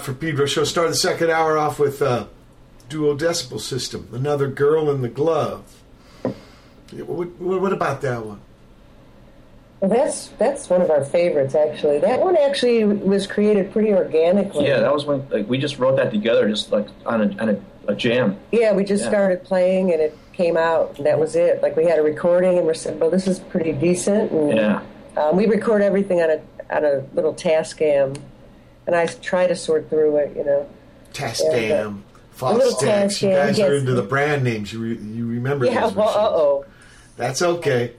for 0.03 0.13
Pedro 0.13 0.45
Show. 0.45 0.63
Start 0.63 0.89
the 0.89 0.95
second 0.95 1.29
hour 1.29 1.57
off 1.57 1.79
with 1.79 2.01
uh, 2.01 2.27
decibel 2.89 3.59
System, 3.59 4.07
Another 4.11 4.47
Girl 4.47 4.89
in 4.91 5.01
the 5.01 5.09
Glove. 5.09 5.81
What, 6.91 7.29
what, 7.39 7.73
about 7.73 8.01
that 8.01 8.23
one? 8.23 8.39
That's 9.81 10.27
that's 10.37 10.69
one 10.69 10.81
of 10.81 10.89
our 10.89 11.03
favorites, 11.03 11.55
actually. 11.55 11.99
That 11.99 12.21
one 12.21 12.37
actually 12.37 12.85
was 12.85 13.27
created 13.27 13.71
pretty 13.71 13.91
organically. 13.93 14.67
Yeah, 14.67 14.79
that 14.79 14.93
was 14.93 15.05
when 15.05 15.27
like 15.29 15.49
we 15.49 15.57
just 15.57 15.79
wrote 15.79 15.97
that 15.97 16.11
together, 16.11 16.47
just 16.47 16.71
like 16.71 16.87
on 17.05 17.21
a, 17.21 17.41
on 17.41 17.49
a, 17.49 17.61
a 17.89 17.95
jam. 17.95 18.37
Yeah, 18.51 18.73
we 18.73 18.85
just 18.85 19.03
yeah. 19.03 19.09
started 19.09 19.43
playing 19.43 19.91
and 19.91 19.99
it 19.99 20.17
came 20.31 20.55
out, 20.55 20.97
and 20.97 21.05
that 21.05 21.19
was 21.19 21.35
it. 21.35 21.61
Like 21.61 21.75
we 21.75 21.85
had 21.85 21.99
a 21.99 22.03
recording, 22.03 22.57
and 22.57 22.67
we 22.67 22.73
said, 22.75 22.99
"Well, 22.99 23.09
this 23.09 23.27
is 23.27 23.39
pretty 23.39 23.73
decent." 23.73 24.31
And, 24.31 24.55
yeah. 24.55 24.83
Um, 25.17 25.35
we 25.35 25.47
record 25.47 25.81
everything 25.81 26.21
on 26.21 26.29
a 26.29 26.41
on 26.69 26.85
a 26.85 27.03
little 27.13 27.33
Tascam 27.33 28.17
and 28.87 28.95
I 28.95 29.07
try 29.07 29.47
to 29.47 29.55
sort 29.55 29.89
through 29.89 30.17
it, 30.17 30.35
you 30.35 30.43
know. 30.43 30.69
Test 31.13 31.43
and, 31.43 31.51
dam, 31.53 32.03
uh, 32.15 32.23
Fox 32.31 32.81
You 32.81 33.29
guys 33.29 33.57
yes. 33.57 33.59
are 33.59 33.75
into 33.75 33.93
the 33.93 34.01
brand 34.01 34.43
names. 34.43 34.73
You 34.73 34.79
re- 34.79 34.97
you 34.97 35.27
remember 35.27 35.65
yeah, 35.65 35.81
those? 35.81 35.93
Well, 35.93 36.09
uh 36.09 36.29
oh. 36.29 36.65
That's 37.15 37.41
okay. 37.41 37.93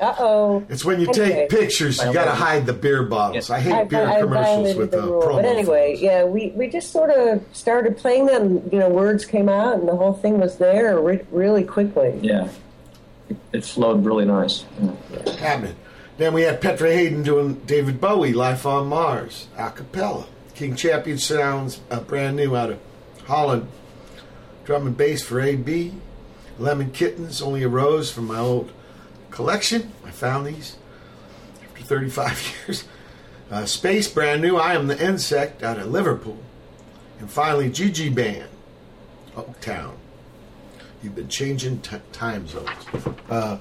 Uh 0.00 0.14
oh. 0.18 0.64
It's 0.68 0.84
when 0.84 1.00
you 1.00 1.08
anyway. 1.08 1.48
take 1.48 1.50
pictures, 1.50 2.02
you 2.02 2.12
got 2.12 2.24
to 2.24 2.30
hide 2.30 2.64
the 2.64 2.72
beer 2.72 3.02
bottles. 3.02 3.50
I 3.50 3.60
hate 3.60 3.72
I, 3.72 3.84
beer 3.84 4.06
I, 4.06 4.20
commercials 4.20 4.74
I 4.74 4.78
with 4.78 4.90
the, 4.92 5.00
the. 5.02 5.30
But 5.32 5.44
anyway, 5.44 5.92
phones. 5.92 6.02
yeah, 6.02 6.24
we, 6.24 6.50
we 6.50 6.68
just 6.68 6.90
sort 6.90 7.10
of 7.10 7.44
started 7.52 7.98
playing 7.98 8.26
them. 8.26 8.68
You 8.72 8.78
know, 8.78 8.88
words 8.88 9.26
came 9.26 9.48
out, 9.48 9.78
and 9.78 9.86
the 9.86 9.96
whole 9.96 10.14
thing 10.14 10.40
was 10.40 10.56
there 10.56 10.98
re- 10.98 11.26
really 11.30 11.64
quickly. 11.64 12.18
Yeah. 12.22 12.48
It 13.52 13.64
flowed 13.64 14.04
really 14.04 14.24
nice. 14.24 14.64
Yeah. 14.80 15.72
Then 16.20 16.34
we 16.34 16.42
had 16.42 16.60
Petra 16.60 16.92
Haden 16.92 17.22
doing 17.22 17.54
David 17.64 17.98
Bowie, 17.98 18.34
Life 18.34 18.66
on 18.66 18.88
Mars, 18.88 19.46
a 19.56 19.70
cappella. 19.70 20.26
King 20.54 20.76
Champion 20.76 21.16
sounds 21.16 21.80
uh, 21.90 22.00
brand 22.00 22.36
new 22.36 22.54
out 22.54 22.68
of 22.72 22.78
Holland. 23.24 23.68
Drum 24.66 24.86
and 24.86 24.94
bass 24.94 25.22
for 25.22 25.40
AB. 25.40 25.94
Lemon 26.58 26.90
Kittens 26.90 27.40
only 27.40 27.62
a 27.62 27.70
rose 27.70 28.12
from 28.12 28.26
my 28.26 28.38
old 28.38 28.70
collection. 29.30 29.92
I 30.04 30.10
found 30.10 30.46
these 30.46 30.76
after 31.64 31.84
35 31.84 32.54
years. 32.66 32.84
Uh, 33.50 33.64
Space, 33.64 34.06
brand 34.06 34.42
new. 34.42 34.58
I 34.58 34.74
am 34.74 34.88
the 34.88 35.02
Insect 35.02 35.62
out 35.62 35.78
of 35.78 35.86
Liverpool. 35.86 36.36
And 37.18 37.30
finally, 37.30 37.70
Jee 37.70 37.90
Jee 37.90 38.10
Band, 38.10 38.50
Oaktown. 39.36 39.94
You've 41.02 41.14
been 41.14 41.28
changing 41.28 41.80
t- 41.80 41.96
time 42.12 42.46
zones. 42.46 42.68
Uh, 43.30 43.56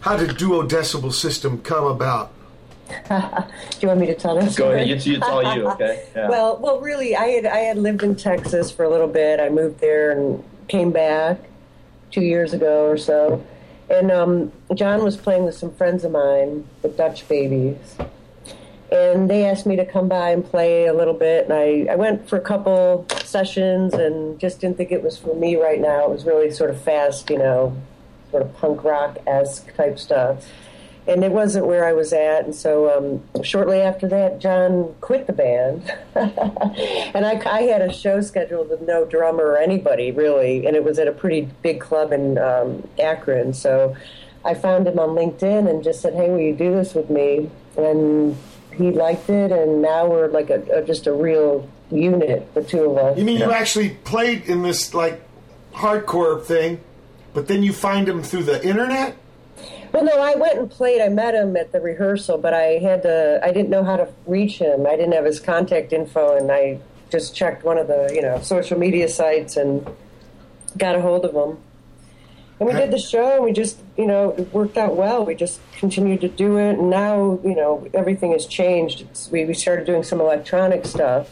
how 0.00 0.16
did 0.16 0.36
Duo 0.36 0.62
Decibel 0.66 1.12
System 1.12 1.60
come 1.62 1.84
about? 1.84 2.32
Do 3.08 3.14
you 3.80 3.88
want 3.88 4.00
me 4.00 4.06
to 4.06 4.14
tell 4.14 4.34
this? 4.34 4.56
Go 4.56 4.72
ahead. 4.72 4.86
story? 4.86 4.92
It's, 4.92 5.06
it's 5.06 5.26
all 5.26 5.56
you. 5.56 5.68
Okay. 5.70 6.06
Yeah. 6.16 6.28
Well, 6.28 6.58
well, 6.58 6.80
really, 6.80 7.14
I 7.14 7.26
had 7.26 7.46
I 7.46 7.58
had 7.58 7.78
lived 7.78 8.02
in 8.02 8.16
Texas 8.16 8.70
for 8.70 8.84
a 8.84 8.88
little 8.88 9.06
bit. 9.06 9.38
I 9.38 9.48
moved 9.48 9.80
there 9.80 10.10
and 10.10 10.42
came 10.66 10.90
back 10.90 11.38
two 12.10 12.22
years 12.22 12.52
ago 12.52 12.86
or 12.86 12.96
so. 12.96 13.44
And 13.88 14.10
um, 14.10 14.52
John 14.74 15.02
was 15.04 15.16
playing 15.16 15.44
with 15.44 15.56
some 15.56 15.72
friends 15.72 16.04
of 16.04 16.12
mine, 16.12 16.66
the 16.82 16.88
Dutch 16.88 17.28
Babies, 17.28 17.96
and 18.90 19.30
they 19.30 19.44
asked 19.44 19.66
me 19.66 19.76
to 19.76 19.84
come 19.84 20.08
by 20.08 20.30
and 20.30 20.44
play 20.44 20.86
a 20.86 20.92
little 20.92 21.14
bit. 21.14 21.44
And 21.44 21.52
I, 21.52 21.92
I 21.92 21.96
went 21.96 22.28
for 22.28 22.36
a 22.36 22.40
couple 22.40 23.06
sessions 23.24 23.94
and 23.94 24.38
just 24.38 24.60
didn't 24.60 24.76
think 24.76 24.90
it 24.92 25.02
was 25.02 25.16
for 25.16 25.34
me 25.34 25.56
right 25.56 25.80
now. 25.80 26.04
It 26.04 26.10
was 26.10 26.24
really 26.24 26.50
sort 26.50 26.70
of 26.70 26.80
fast, 26.80 27.30
you 27.30 27.38
know, 27.38 27.76
sort 28.30 28.42
of 28.42 28.56
punk 28.56 28.84
rock 28.84 29.18
esque 29.26 29.74
type 29.74 29.98
stuff 29.98 30.46
and 31.06 31.24
it 31.24 31.32
wasn't 31.32 31.66
where 31.66 31.84
I 31.84 31.92
was 31.92 32.12
at. 32.12 32.44
And 32.44 32.54
so 32.54 32.96
um, 32.96 33.42
shortly 33.42 33.80
after 33.80 34.08
that, 34.08 34.38
John 34.38 34.94
quit 35.00 35.26
the 35.26 35.32
band, 35.32 35.92
and 36.14 37.26
I, 37.26 37.42
I 37.46 37.62
had 37.62 37.82
a 37.82 37.92
show 37.92 38.20
scheduled 38.20 38.70
with 38.70 38.82
no 38.82 39.04
drummer 39.04 39.44
or 39.44 39.58
anybody 39.58 40.10
really, 40.12 40.66
and 40.66 40.76
it 40.76 40.84
was 40.84 40.98
at 40.98 41.08
a 41.08 41.12
pretty 41.12 41.48
big 41.62 41.80
club 41.80 42.12
in 42.12 42.38
um, 42.38 42.86
Akron. 42.98 43.54
So 43.54 43.96
I 44.44 44.54
found 44.54 44.86
him 44.86 44.98
on 44.98 45.10
LinkedIn 45.10 45.68
and 45.68 45.82
just 45.82 46.00
said, 46.00 46.14
"Hey, 46.14 46.30
will 46.30 46.40
you 46.40 46.54
do 46.54 46.72
this 46.72 46.94
with 46.94 47.10
me?" 47.10 47.50
And 47.76 48.36
he 48.74 48.90
liked 48.90 49.28
it, 49.30 49.52
and 49.52 49.82
now 49.82 50.06
we're 50.06 50.28
like 50.28 50.50
a, 50.50 50.62
a 50.72 50.82
just 50.84 51.06
a 51.06 51.12
real 51.12 51.68
unit, 51.90 52.54
the 52.54 52.62
two 52.62 52.90
of 52.90 52.98
us. 52.98 53.18
You 53.18 53.24
mean 53.24 53.38
you 53.38 53.50
actually 53.50 53.90
played 53.90 54.44
in 54.44 54.62
this 54.62 54.94
like 54.94 55.22
hardcore 55.72 56.42
thing, 56.44 56.80
but 57.32 57.48
then 57.48 57.62
you 57.62 57.72
find 57.72 58.08
him 58.08 58.22
through 58.22 58.44
the 58.44 58.66
internet? 58.66 59.16
Well, 59.92 60.04
no, 60.04 60.20
I 60.20 60.36
went 60.36 60.58
and 60.58 60.70
played. 60.70 61.00
I 61.00 61.08
met 61.08 61.34
him 61.34 61.56
at 61.56 61.72
the 61.72 61.80
rehearsal, 61.80 62.38
but 62.38 62.54
I 62.54 62.78
had 62.78 63.02
to. 63.02 63.40
I 63.42 63.52
didn't 63.52 63.70
know 63.70 63.82
how 63.82 63.96
to 63.96 64.08
reach 64.26 64.58
him. 64.58 64.86
I 64.86 64.90
didn't 64.90 65.12
have 65.12 65.24
his 65.24 65.40
contact 65.40 65.92
info, 65.92 66.36
and 66.36 66.50
I 66.50 66.78
just 67.10 67.34
checked 67.34 67.64
one 67.64 67.76
of 67.76 67.88
the 67.88 68.10
you 68.14 68.22
know 68.22 68.40
social 68.40 68.78
media 68.78 69.08
sites 69.08 69.56
and 69.56 69.86
got 70.78 70.94
a 70.94 71.00
hold 71.00 71.24
of 71.24 71.34
him. 71.34 71.58
And 72.60 72.68
we 72.68 72.74
did 72.74 72.90
the 72.90 72.98
show, 72.98 73.36
and 73.36 73.44
we 73.44 73.52
just 73.52 73.80
you 73.96 74.06
know 74.06 74.30
it 74.30 74.52
worked 74.52 74.76
out 74.76 74.94
well. 74.94 75.24
We 75.24 75.34
just 75.34 75.60
continued 75.72 76.20
to 76.20 76.28
do 76.28 76.56
it, 76.58 76.78
and 76.78 76.88
now 76.90 77.40
you 77.42 77.56
know 77.56 77.88
everything 77.92 78.32
has 78.32 78.46
changed. 78.46 79.00
It's, 79.00 79.28
we 79.30 79.44
we 79.44 79.54
started 79.54 79.86
doing 79.86 80.04
some 80.04 80.20
electronic 80.20 80.84
stuff 80.86 81.30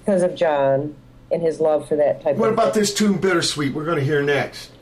because 0.00 0.22
of 0.22 0.34
John 0.34 0.94
and 1.30 1.40
his 1.40 1.58
love 1.58 1.88
for 1.88 1.96
that 1.96 2.16
type. 2.22 2.32
Of 2.32 2.32
thing. 2.32 2.38
What 2.38 2.50
about 2.50 2.74
this 2.74 2.92
tune, 2.92 3.18
Bittersweet? 3.18 3.72
We're 3.72 3.84
going 3.84 3.98
to 3.98 4.04
hear 4.04 4.22
next. 4.22 4.72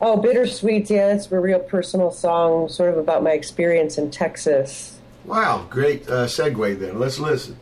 Oh, 0.00 0.18
Bittersweet, 0.18 0.90
yeah, 0.90 1.14
it's 1.14 1.30
a 1.32 1.40
real 1.40 1.58
personal 1.58 2.10
song, 2.10 2.68
sort 2.68 2.90
of 2.90 2.98
about 2.98 3.22
my 3.22 3.32
experience 3.32 3.96
in 3.96 4.10
Texas. 4.10 4.98
Wow, 5.24 5.66
great 5.70 6.08
uh, 6.08 6.26
segue 6.26 6.78
then. 6.78 6.98
Let's 6.98 7.18
listen. 7.18 7.56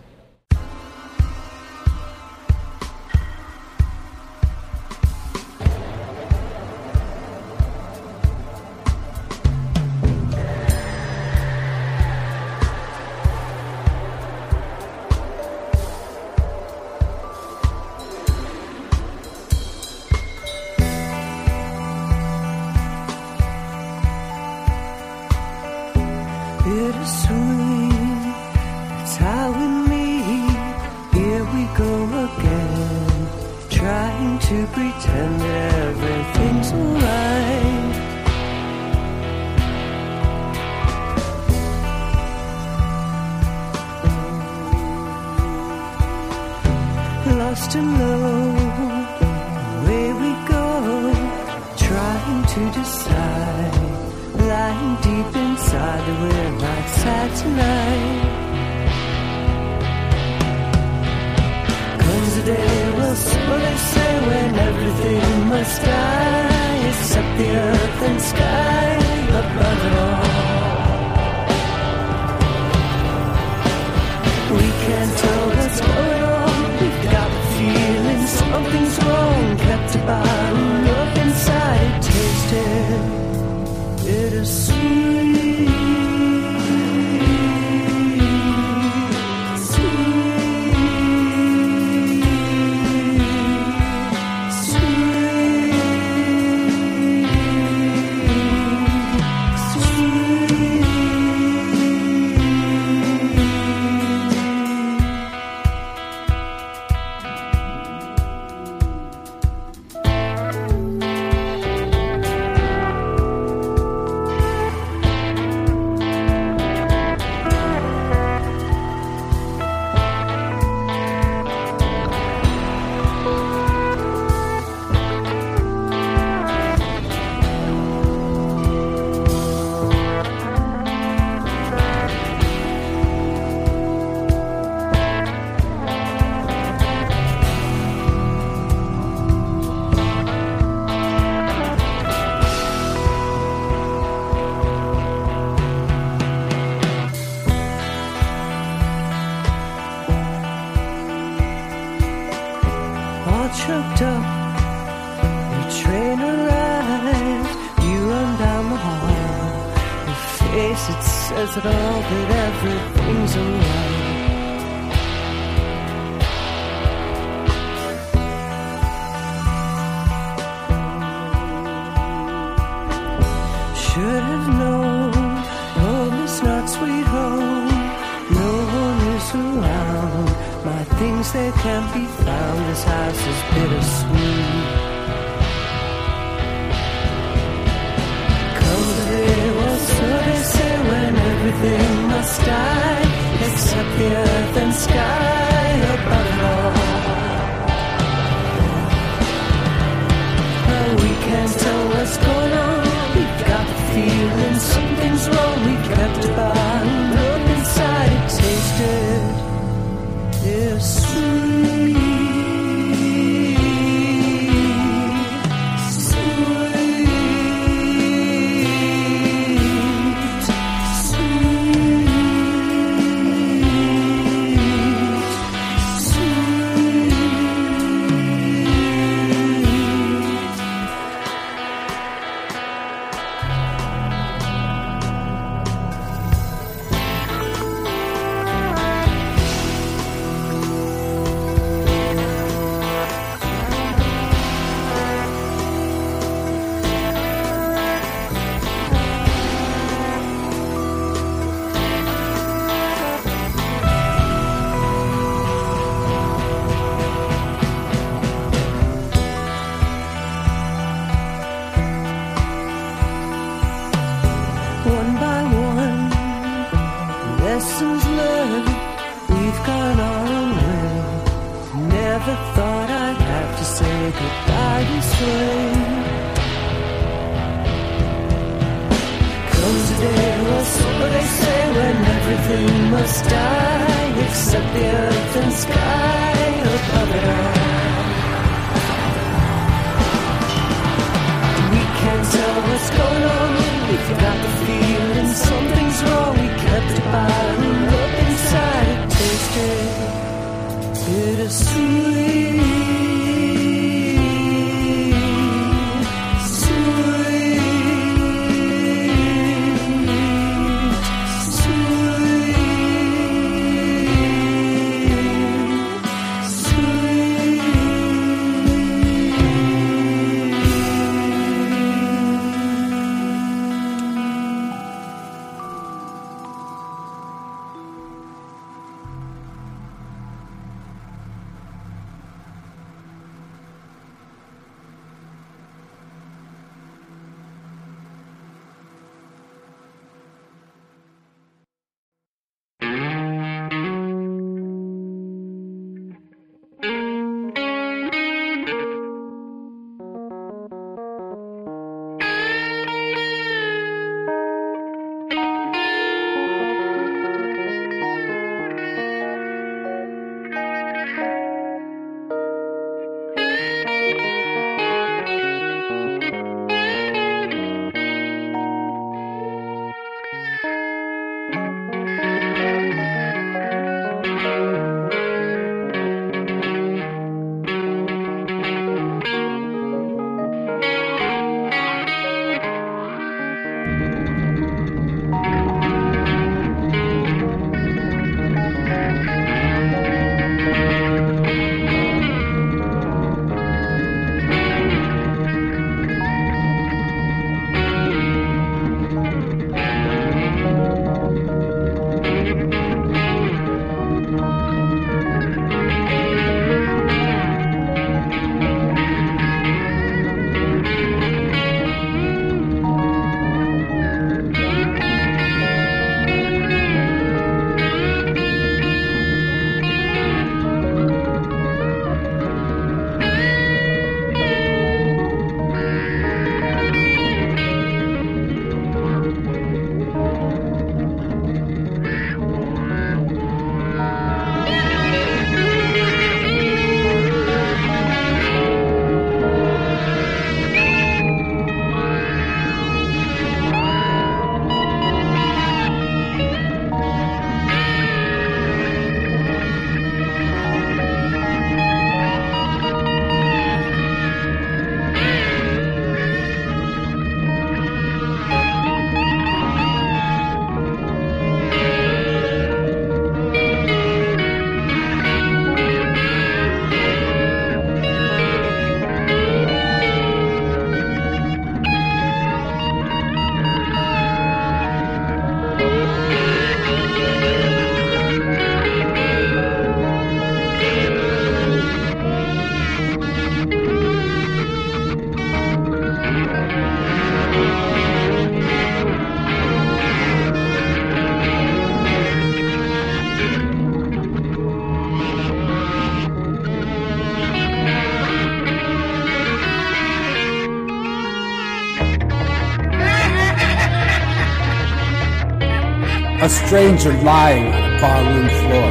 Stranger 506.75 507.13
lying 507.23 507.73
on 507.73 507.85
a 507.85 508.01
barroom 508.01 508.49
floor. 508.59 508.91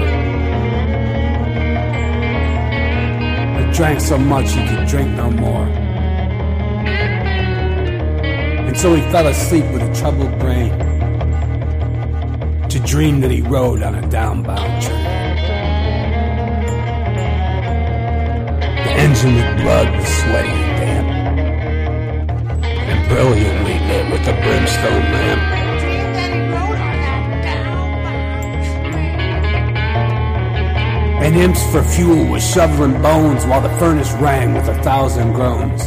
I 3.58 3.72
drank 3.74 4.00
so 4.00 4.18
much 4.18 4.52
he 4.52 4.66
could 4.66 4.88
drink 4.88 5.10
no 5.18 5.30
more. 5.30 5.68
And 8.68 8.78
so 8.78 8.96
he 8.96 9.02
fell 9.12 9.28
asleep 9.28 9.66
with 9.74 9.82
a 9.82 9.94
troubled 9.94 10.40
brain 10.40 10.72
to 12.70 12.80
dream 12.86 13.20
that 13.20 13.32
he 13.32 13.42
rode 13.42 13.84
on 13.84 13.96
a 13.96 14.08
downbound 14.08 14.82
train. 14.82 15.04
The 18.86 18.92
engine 18.96 19.36
with 19.36 19.62
blood 19.62 19.94
was 19.94 20.08
sweaty 20.08 20.48
and 20.48 20.78
damp, 20.80 21.10
and 22.64 23.10
brilliantly 23.10 23.78
lit 23.90 24.10
with 24.10 24.26
a 24.30 24.34
brimstone 24.42 25.12
lamp. 25.12 25.53
And 31.24 31.38
imps 31.38 31.64
for 31.72 31.82
fuel 31.82 32.28
were 32.28 32.42
shoveling 32.42 33.02
bones 33.02 33.46
while 33.46 33.62
the 33.62 33.70
furnace 33.80 34.12
rang 34.16 34.54
with 34.56 34.68
a 34.68 34.84
thousand 34.84 35.32
groans. 35.32 35.86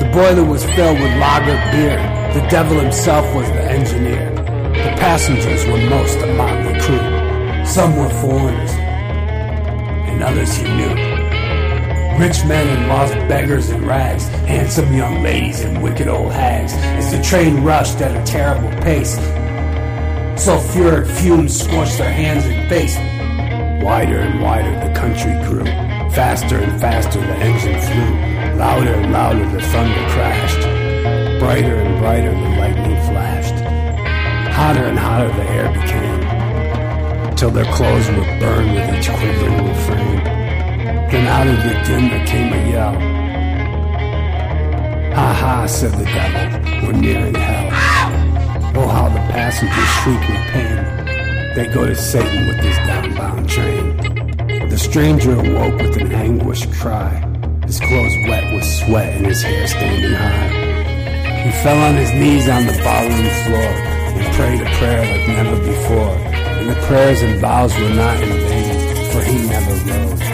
The 0.00 0.10
boiler 0.12 0.44
was 0.44 0.62
filled 0.76 1.00
with 1.00 1.18
lager 1.18 1.56
beer. 1.72 1.96
The 2.34 2.46
devil 2.50 2.78
himself 2.78 3.24
was 3.34 3.48
the 3.48 3.64
engineer. 3.64 4.30
The 4.34 4.94
passengers 5.00 5.64
were 5.64 5.80
most 5.88 6.18
a 6.18 6.26
motley 6.34 6.78
crew. 6.80 7.64
Some 7.64 7.96
were 7.96 8.10
foreigners, 8.20 8.72
and 8.72 10.22
others 10.22 10.54
he 10.56 10.64
knew. 10.64 11.03
Rich 12.18 12.44
men 12.44 12.68
and 12.68 12.88
lost 12.88 13.12
beggars 13.28 13.70
in 13.70 13.84
rags, 13.84 14.28
handsome 14.46 14.94
young 14.94 15.24
ladies 15.24 15.62
and 15.62 15.82
wicked 15.82 16.06
old 16.06 16.32
hags, 16.32 16.72
as 16.72 17.10
the 17.10 17.20
train 17.20 17.64
rushed 17.64 18.00
at 18.00 18.16
a 18.16 18.24
terrible 18.24 18.70
pace. 18.82 19.16
Sulfuric 20.36 21.08
fumes 21.08 21.58
scorched 21.60 21.98
their 21.98 22.12
hands 22.12 22.44
and 22.44 22.68
face. 22.68 22.96
Wider 23.84 24.20
and 24.20 24.40
wider 24.40 24.70
the 24.86 24.94
country 24.94 25.32
grew. 25.48 25.64
Faster 26.14 26.58
and 26.58 26.80
faster 26.80 27.20
the 27.20 27.34
engine 27.34 27.80
flew. 27.80 28.58
Louder 28.58 28.94
and 28.94 29.12
louder 29.12 29.48
the 29.50 29.60
thunder 29.60 30.08
crashed. 30.10 30.60
Brighter 31.40 31.74
and 31.74 31.98
brighter 32.00 32.30
the 32.30 32.48
lightning 32.60 32.96
flashed. 33.08 33.54
Hotter 34.54 34.84
and 34.84 34.98
hotter 34.98 35.28
the 35.28 35.50
air 35.50 35.68
became. 35.72 37.34
Till 37.34 37.50
their 37.50 37.70
clothes 37.72 38.06
were 38.08 38.38
burned 38.38 38.72
with 38.72 38.94
each 38.94 39.08
quivering 39.10 39.68
refrain. 39.68 40.33
Then 41.14 41.28
out 41.28 41.46
of 41.46 41.62
the 41.62 41.74
din 41.86 42.08
there 42.10 42.26
came 42.26 42.52
a 42.52 42.70
yell. 42.72 42.94
Ha 45.14 45.32
ha, 45.32 45.66
said 45.66 45.92
the 45.92 46.04
devil, 46.06 46.44
we're 46.82 47.00
nearing 47.00 47.36
hell. 47.36 47.68
Oh, 48.74 48.88
how 48.88 49.08
the 49.10 49.20
passengers 49.30 49.90
shriek 50.02 50.18
with 50.26 50.44
pain. 50.50 51.54
They 51.54 51.72
go 51.72 51.86
to 51.86 51.94
Satan 51.94 52.48
with 52.48 52.60
this 52.60 52.76
downbound 52.78 53.48
train. 53.48 54.68
The 54.68 54.76
stranger 54.76 55.34
awoke 55.34 55.80
with 55.82 55.96
an 55.98 56.10
anguished 56.10 56.72
cry, 56.72 57.14
his 57.64 57.78
clothes 57.78 58.16
wet 58.26 58.52
with 58.52 58.64
sweat 58.64 59.14
and 59.16 59.26
his 59.26 59.40
hair 59.40 59.68
standing 59.68 60.14
high. 60.14 61.44
He 61.44 61.52
fell 61.62 61.78
on 61.78 61.94
his 61.94 62.10
knees 62.10 62.48
on 62.48 62.66
the 62.66 62.76
ballroom 62.82 63.30
floor 63.46 63.70
and 64.18 64.34
prayed 64.34 64.60
a 64.60 64.70
prayer 64.78 65.02
like 65.06 65.28
never 65.28 65.58
before. 65.64 66.16
And 66.58 66.68
the 66.70 66.86
prayers 66.88 67.22
and 67.22 67.40
vows 67.40 67.72
were 67.78 67.94
not 67.94 68.20
in 68.20 68.30
vain, 68.48 69.12
for 69.12 69.22
he 69.22 69.38
never 69.46 69.74
rode 69.92 70.33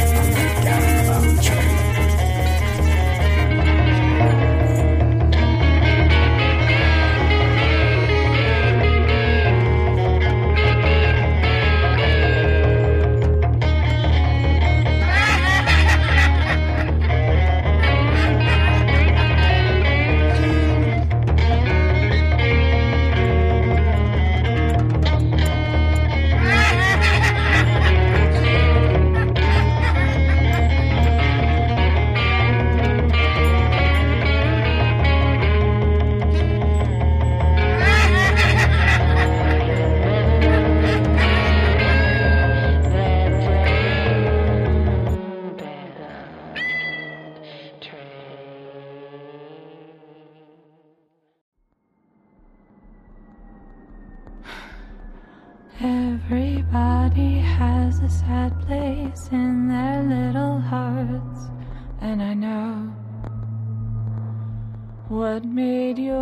what 65.30 65.44
made 65.44 65.96
yours 65.96 66.16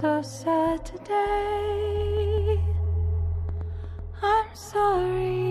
so 0.00 0.22
sad 0.22 0.86
today. 0.86 2.58
I'm 4.22 4.46
sorry 4.54 5.43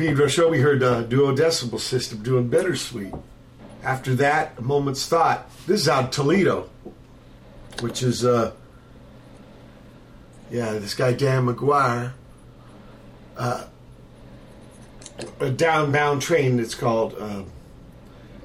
Pedro 0.00 0.28
show, 0.28 0.48
we 0.48 0.60
heard 0.60 0.82
uh, 0.82 1.02
Duo 1.02 1.36
Decibel 1.36 1.78
System 1.78 2.22
doing 2.22 2.48
Bittersweet. 2.48 3.12
After 3.82 4.14
that, 4.14 4.54
A 4.56 4.62
Moment's 4.62 5.06
Thought. 5.06 5.50
This 5.66 5.82
is 5.82 5.88
out 5.90 6.04
of 6.04 6.10
Toledo, 6.10 6.70
which 7.80 8.02
is, 8.02 8.24
uh, 8.24 8.52
yeah, 10.50 10.72
this 10.72 10.94
guy 10.94 11.12
Dan 11.12 11.44
McGuire. 11.44 12.12
Uh, 13.36 13.66
a 15.38 15.50
downbound 15.50 16.22
train, 16.22 16.58
it's 16.60 16.74
called. 16.74 17.14
Uh, 17.20 17.42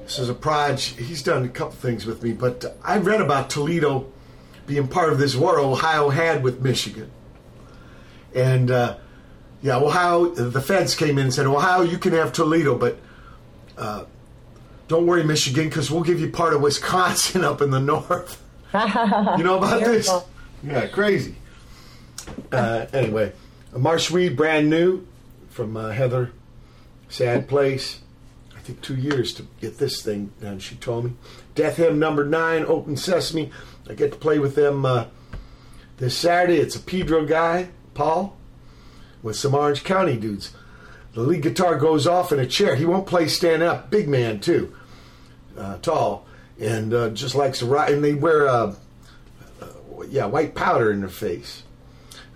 this 0.04 0.20
is 0.20 0.28
a 0.28 0.34
proj. 0.34 0.84
He's 0.84 1.24
done 1.24 1.46
a 1.46 1.48
couple 1.48 1.76
things 1.76 2.06
with 2.06 2.22
me, 2.22 2.34
but 2.34 2.78
I 2.84 2.98
read 2.98 3.22
about 3.22 3.50
Toledo 3.50 4.12
being 4.68 4.90
part 4.90 5.14
of 5.14 5.20
this 5.20 5.38
war 5.38 5.58
Ohio 5.58 6.10
had 6.10 6.44
with 6.44 6.62
Michigan. 6.62 7.10
And 8.34 8.70
uh, 8.70 8.98
yeah, 9.66 9.78
Ohio, 9.78 10.28
the 10.28 10.62
feds 10.62 10.94
came 10.94 11.18
in 11.18 11.24
and 11.24 11.34
said, 11.34 11.48
Ohio, 11.48 11.82
you 11.82 11.98
can 11.98 12.14
have 12.14 12.32
Toledo, 12.32 12.78
but 12.78 13.00
uh, 13.76 14.06
don't 14.88 15.08
worry, 15.08 15.24
Michigan, 15.24 15.70
because 15.70 15.90
we'll 15.90 16.04
give 16.04 16.20
you 16.20 16.30
part 16.30 16.54
of 16.54 16.62
Wisconsin 16.62 17.44
up 17.44 17.64
in 17.64 17.72
the 17.72 17.80
north. 17.80 18.44
you 18.74 19.44
know 19.44 19.58
about 19.58 19.84
this? 19.84 20.08
Yeah, 20.62 20.86
crazy. 20.86 21.38
Uh, 22.52 22.86
anyway, 22.94 23.34
Marshweed, 23.74 24.36
brand 24.36 24.70
new 24.70 25.08
from 25.50 25.76
uh, 25.76 25.90
Heather. 25.90 26.32
Sad 27.10 27.48
Place. 27.48 28.02
I 28.56 28.60
think 28.60 28.82
two 28.82 28.96
years 28.96 29.34
to 29.34 29.48
get 29.62 29.80
this 29.80 30.04
thing 30.04 30.32
done, 30.40 30.60
she 30.60 30.76
told 30.76 31.06
me. 31.06 31.14
Death 31.56 31.78
Hymn 31.78 31.98
number 31.98 32.24
nine, 32.24 32.66
Open 32.66 32.98
Sesame. 32.98 33.50
I 33.90 33.96
get 33.96 34.12
to 34.12 34.18
play 34.20 34.38
with 34.38 34.54
them 34.54 34.86
uh, 34.86 35.06
this 35.98 36.16
Saturday. 36.16 36.58
It's 36.58 36.76
a 36.76 36.80
Pedro 36.80 37.26
guy, 37.26 37.70
Paul, 37.96 38.38
with 39.24 39.36
some 39.36 39.56
Orange 39.56 39.84
County 39.84 40.18
dudes. 40.18 40.54
The 41.14 41.22
lead 41.22 41.44
guitar 41.44 41.78
goes 41.78 42.06
off 42.06 42.32
in 42.32 42.40
a 42.40 42.46
chair. 42.46 42.76
He 42.76 42.86
won't 42.86 43.08
play 43.08 43.28
stand 43.28 43.64
up. 43.64 43.90
Big 43.90 44.10
man, 44.10 44.40
too. 44.40 44.76
Uh, 45.58 45.78
tall. 45.78 46.26
And 46.60 46.94
uh, 46.94 47.10
just 47.10 47.36
likes 47.36 47.60
to 47.60 47.66
ride. 47.66 47.92
And 47.92 48.04
they 48.04 48.14
wear, 48.14 48.48
uh, 48.48 48.76
uh, 49.62 49.68
yeah, 50.10 50.26
white 50.26 50.56
powder 50.56 50.92
in 50.92 51.00
their 51.00 51.10
face. 51.10 51.64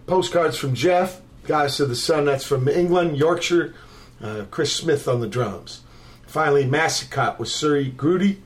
Postcards 0.08 0.58
from 0.58 0.74
Jeff, 0.74 1.22
Goddess 1.44 1.80
of 1.82 1.90
the 1.90 1.96
Sun, 1.96 2.26
that's 2.26 2.46
from 2.46 2.68
England, 2.68 3.18
Yorkshire. 3.18 3.76
Uh, 4.22 4.46
Chris 4.50 4.74
Smith 4.74 5.08
on 5.08 5.20
the 5.20 5.28
drums. 5.28 5.82
Finally, 6.26 6.66
Massicot 6.66 7.40
with 7.40 7.50
Suri 7.50 7.94
Gruti. 7.94 8.38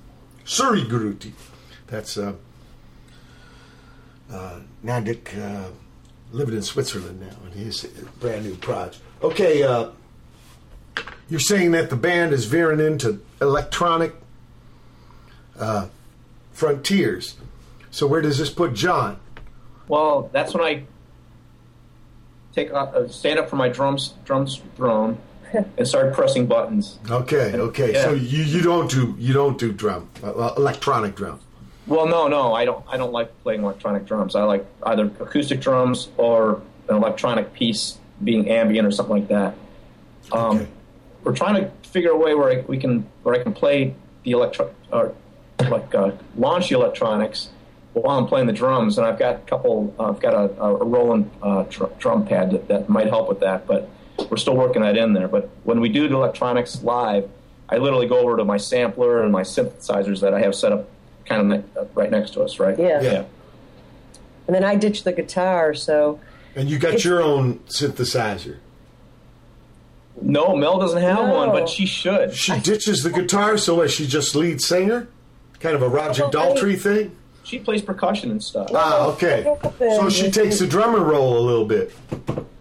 Suri 0.46 0.86
Gruti. 0.86 1.32
That's 1.88 2.18
uh, 2.18 2.34
uh, 4.32 4.60
Nandik 4.84 5.30
living 6.34 6.56
in 6.56 6.64
Switzerland 6.64 7.22
now, 7.22 7.36
and 7.46 7.54
he's 7.54 7.86
a 7.86 8.06
brand 8.20 8.44
new 8.44 8.56
project. 8.56 9.00
Okay, 9.22 9.64
uh, 9.64 9.90
you're 11.30 11.40
saying 11.40 11.72
that 11.72 11.90
the 11.90 11.96
band 11.96 12.34
is 12.34 12.46
veering 12.46 12.80
into 12.80 13.22
electronic 13.40 14.14
uh, 15.58 15.88
frontiers. 16.52 17.36
So 17.92 18.08
where 18.08 18.22
does 18.22 18.40
this 18.40 18.50
put 18.50 18.74
John? 18.74 19.20
Well, 19.88 20.30
that's 20.34 20.54
when 20.54 20.64
I 20.64 20.84
take 22.54 22.72
uh, 22.74 23.08
stand 23.08 23.40
up 23.40 23.50
for 23.50 23.56
my 23.56 23.70
drums 23.70 24.14
drums 24.26 24.62
throne 24.76 25.18
and 25.78 25.88
start 25.88 26.14
pressing 26.14 26.48
buttons. 26.48 26.98
Okay, 27.10 27.54
okay. 27.54 27.94
Yeah. 27.94 28.04
So 28.04 28.14
you, 28.14 28.44
you 28.44 28.62
don't 28.62 28.90
do 28.90 29.16
you 29.20 29.34
don't 29.34 29.58
do 29.58 29.72
drum 29.72 30.10
uh, 30.24 30.54
electronic 30.58 31.16
drum. 31.16 31.40
Well, 31.86 32.08
no, 32.08 32.28
no, 32.28 32.54
I 32.54 32.66
don't. 32.66 32.86
I 32.88 32.98
don't 32.98 33.12
like 33.12 33.38
playing 33.44 33.64
electronic 33.64 34.06
drums. 34.06 34.36
I 34.36 34.44
like 34.44 34.66
either 34.84 35.06
acoustic 35.06 35.60
drums 35.60 36.10
or 36.18 36.62
an 36.88 36.96
electronic 36.96 37.54
piece 37.54 37.98
being 38.24 38.50
ambient 38.50 38.88
or 38.88 38.92
something 38.92 39.16
like 39.16 39.28
that. 39.28 39.56
Um, 40.32 40.68
We're 41.24 41.36
trying 41.36 41.64
to 41.64 41.72
figure 41.88 42.12
a 42.12 42.18
way 42.18 42.36
where 42.36 42.52
I, 42.52 42.62
we 42.68 42.78
can 42.78 43.06
where 43.24 43.36
I 43.36 43.44
can 43.44 43.54
play 43.54 43.96
the 44.24 44.32
electro 44.32 44.74
or 44.92 45.14
like 45.70 45.94
uh, 45.96 46.12
launch 46.38 46.70
the 46.70 46.76
electronics 46.76 47.50
while 47.94 48.18
I'm 48.18 48.28
playing 48.28 48.48
the 48.48 48.54
drums. 48.54 48.98
And 48.98 49.06
I've 49.06 49.20
got 49.20 49.36
a 49.36 49.40
couple. 49.40 49.94
Uh, 50.00 50.10
I've 50.10 50.20
got 50.20 50.34
a, 50.34 50.62
a 50.62 50.86
Roland 50.86 51.32
uh, 51.42 51.64
dr- 51.64 51.98
drum 52.00 52.26
pad 52.26 52.52
that, 52.52 52.68
that 52.70 52.90
might 52.90 53.08
help 53.08 53.28
with 53.28 53.42
that, 53.42 53.68
but 53.68 53.90
we're 54.30 54.38
still 54.38 54.56
working 54.56 54.82
that 54.82 54.98
in 54.98 55.14
there. 55.14 55.28
But 55.28 55.50
when 55.64 55.82
we 55.82 55.90
do 55.90 56.08
the 56.08 56.16
electronics 56.16 56.82
live, 56.84 57.30
I 57.70 57.78
literally 57.78 58.08
go 58.08 58.20
over 58.20 58.38
to 58.38 58.46
my 58.46 58.58
sampler 58.58 59.24
and 59.24 59.32
my 59.32 59.42
synthesizers 59.42 60.22
that 60.22 60.34
I 60.34 60.40
have 60.40 60.56
set 60.56 60.72
up 60.72 60.90
kind 61.26 61.42
of 61.42 61.48
ne- 61.48 61.80
uh, 61.80 61.86
right 61.96 62.12
next 62.12 62.32
to 62.34 62.42
us, 62.44 62.60
right? 62.60 62.78
Yeah. 62.78 63.02
Yeah. 63.02 63.24
And 64.48 64.56
then 64.56 64.64
I 64.64 64.76
ditched 64.76 65.04
the 65.06 65.14
guitar, 65.14 65.74
so 65.74 66.20
And 66.56 66.70
you 66.70 66.78
got 66.78 67.04
your 67.06 67.22
own 67.22 67.60
synthesizer. 67.68 68.58
No, 70.22 70.56
Mel 70.56 70.78
doesn't 70.80 71.02
have 71.02 71.26
No. 71.28 71.34
one, 71.34 71.50
but 71.50 71.68
she 71.68 71.86
should. 71.86 72.36
She 72.36 72.60
ditches 72.60 73.04
the 73.04 73.10
guitar, 73.10 73.58
so 73.58 73.82
is 73.82 73.92
she 73.92 74.06
just 74.06 74.36
lead 74.36 74.62
singer? 74.62 75.08
Kind 75.60 75.76
of 75.76 75.82
a 75.82 75.90
Roger 75.90 76.24
Daltrey 76.24 76.80
thing? 76.80 77.16
She 77.44 77.60
plays 77.60 77.82
percussion 77.82 78.32
and 78.32 78.42
stuff. 78.42 78.70
Ah, 78.74 79.08
okay. 79.08 79.44
So 79.80 80.10
she 80.10 80.32
takes 80.32 80.60
the 80.60 80.68
drummer 80.68 81.00
role 81.04 81.38
a 81.38 81.44
little 81.46 81.66
bit. 81.66 81.94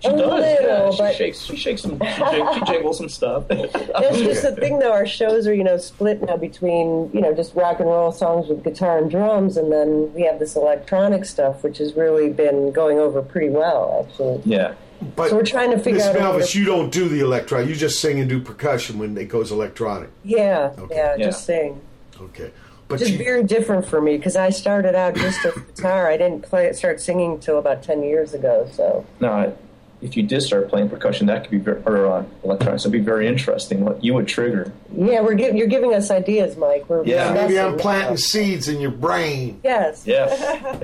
She 0.01 0.09
A 0.09 0.17
does. 0.17 0.45
yeah. 0.61 0.91
She 0.91 0.99
but- 0.99 1.15
shakes. 1.15 1.41
She 1.43 1.57
shakes 1.57 1.83
some. 1.83 1.93
She, 2.01 2.07
jig- 2.33 2.55
she 2.55 2.61
jiggles 2.65 2.99
some 2.99 3.09
stuff. 3.09 3.47
That's 3.49 4.19
just 4.19 4.43
the 4.43 4.57
thing, 4.59 4.81
though. 4.81 4.91
Our 4.93 5.07
shows 5.07 5.47
are, 5.47 5.55
you 5.55 5.63
know, 5.63 5.77
split 5.77 6.21
now 6.23 6.37
between, 6.37 7.11
you 7.15 7.21
know, 7.21 7.33
just 7.33 7.55
rock 7.55 7.79
and 7.79 7.89
roll 7.89 8.11
songs 8.11 8.49
with 8.49 8.65
guitar 8.65 8.99
and 8.99 9.09
drums, 9.09 9.57
and 9.57 9.71
then 9.71 10.13
we 10.15 10.23
have 10.23 10.41
this 10.41 10.57
electronic 10.57 11.25
stuff, 11.25 11.63
which 11.63 11.79
has 11.79 11.95
really 11.95 12.31
been 12.33 12.73
going 12.73 12.99
over 12.99 13.23
pretty 13.23 13.51
well, 13.51 14.05
actually. 14.09 14.43
yeah. 14.45 14.75
But 15.17 15.31
So 15.31 15.37
we're 15.37 15.45
trying 15.45 15.71
to 15.71 15.79
figure 15.79 15.99
Miss 15.99 16.07
out 16.07 16.17
a 16.17 16.19
way 16.19 16.25
Melvis, 16.43 16.51
to- 16.53 16.59
you 16.59 16.65
don't 16.65 16.91
do 16.91 17.09
the 17.09 17.21
electronic. 17.21 17.69
You 17.69 17.77
just 17.77 18.01
sing 18.01 18.19
and 18.19 18.29
do 18.29 18.41
percussion 18.41 18.99
when 18.99 19.17
it 19.17 19.29
goes 19.29 19.53
electronic. 19.53 20.11
Yeah, 20.25 20.73
Okay. 20.79 20.95
yeah, 20.97 21.15
Yeah. 21.17 21.25
just 21.27 21.45
sing. 21.47 21.81
Okay. 22.21 22.51
But 22.93 22.99
Just 23.01 23.13
you, 23.13 23.19
very 23.19 23.43
different 23.45 23.87
for 23.87 24.01
me 24.01 24.17
because 24.17 24.37
I 24.37 24.51
started 24.51 24.95
out 24.95 25.15
just 25.17 25.45
a 25.45 25.53
guitar. 25.77 26.09
I 26.09 26.17
didn't 26.17 26.43
play 26.43 26.73
start 26.73 27.01
singing 27.01 27.33
until 27.33 27.59
about 27.59 27.83
ten 27.83 28.03
years 28.03 28.35
ago. 28.35 28.69
So 28.73 29.05
Now, 29.21 29.53
if 30.01 30.17
you 30.17 30.23
did 30.25 30.43
start 30.43 30.69
playing 30.69 30.89
percussion, 30.89 31.27
that 31.29 31.43
could 31.43 31.51
be 31.53 31.59
very, 31.59 31.81
or 31.87 32.07
uh, 32.07 32.25
electronics. 32.43 32.83
it'd 32.83 32.91
be 32.93 32.99
very 32.99 33.29
interesting. 33.29 33.85
What 33.85 34.03
you 34.03 34.15
would 34.15 34.27
trigger. 34.27 34.73
yeah, 34.97 35.21
we're 35.21 35.35
gi- 35.37 35.57
you're 35.57 35.69
giving 35.69 35.95
us 35.95 36.11
ideas, 36.11 36.57
Mike. 36.57 36.89
We're 36.89 37.05
Yeah, 37.05 37.33
maybe 37.33 37.59
I'm 37.61 37.77
planting 37.79 38.15
up. 38.15 38.19
seeds 38.19 38.69
in 38.69 38.81
your 38.81 38.91
brain. 38.91 39.61
Yes, 39.63 40.05
Yeah. 40.07 40.27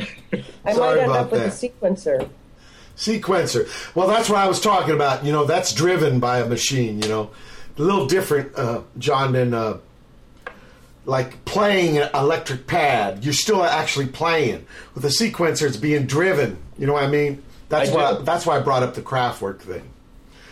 I 0.65 0.73
Sorry 0.75 0.97
might 0.97 1.03
end 1.03 1.11
about 1.11 1.17
up 1.27 1.33
with 1.33 1.41
that. 1.43 1.49
a 1.65 1.69
sequencer. 1.69 2.29
Sequencer. 2.97 3.95
Well, 3.95 4.09
that's 4.09 4.29
what 4.29 4.39
I 4.39 4.47
was 4.49 4.61
talking 4.61 4.95
about. 4.95 5.25
You 5.25 5.33
know, 5.33 5.45
that's 5.45 5.73
driven 5.73 6.21
by 6.21 6.39
a 6.41 6.47
machine. 6.47 7.01
You 7.03 7.09
know, 7.09 7.31
a 7.77 7.83
little 7.83 8.07
different, 8.07 8.57
uh, 8.57 8.83
John, 8.99 9.33
than 9.33 9.55
uh, 9.55 9.79
like 11.09 11.43
playing 11.47 11.97
an 11.97 12.11
electric 12.15 12.67
pad. 12.67 13.25
You're 13.25 13.33
still 13.33 13.65
actually 13.65 14.07
playing. 14.07 14.67
With 14.95 15.05
a 15.07 15.09
sequencer, 15.09 15.67
it's 15.67 15.79
being 15.79 16.05
driven. 16.05 16.59
You 16.79 16.87
know 16.87 16.93
what 16.93 17.03
I 17.03 17.09
mean? 17.09 17.43
That's 17.71 17.91
I 17.91 17.95
why. 17.95 18.19
do. 18.19 18.25
That's 18.25 18.45
why 18.45 18.59
I 18.59 18.61
brought 18.61 18.83
up 18.83 18.95
the 18.95 19.01
Kraftwerk 19.01 19.61
thing. 19.61 19.83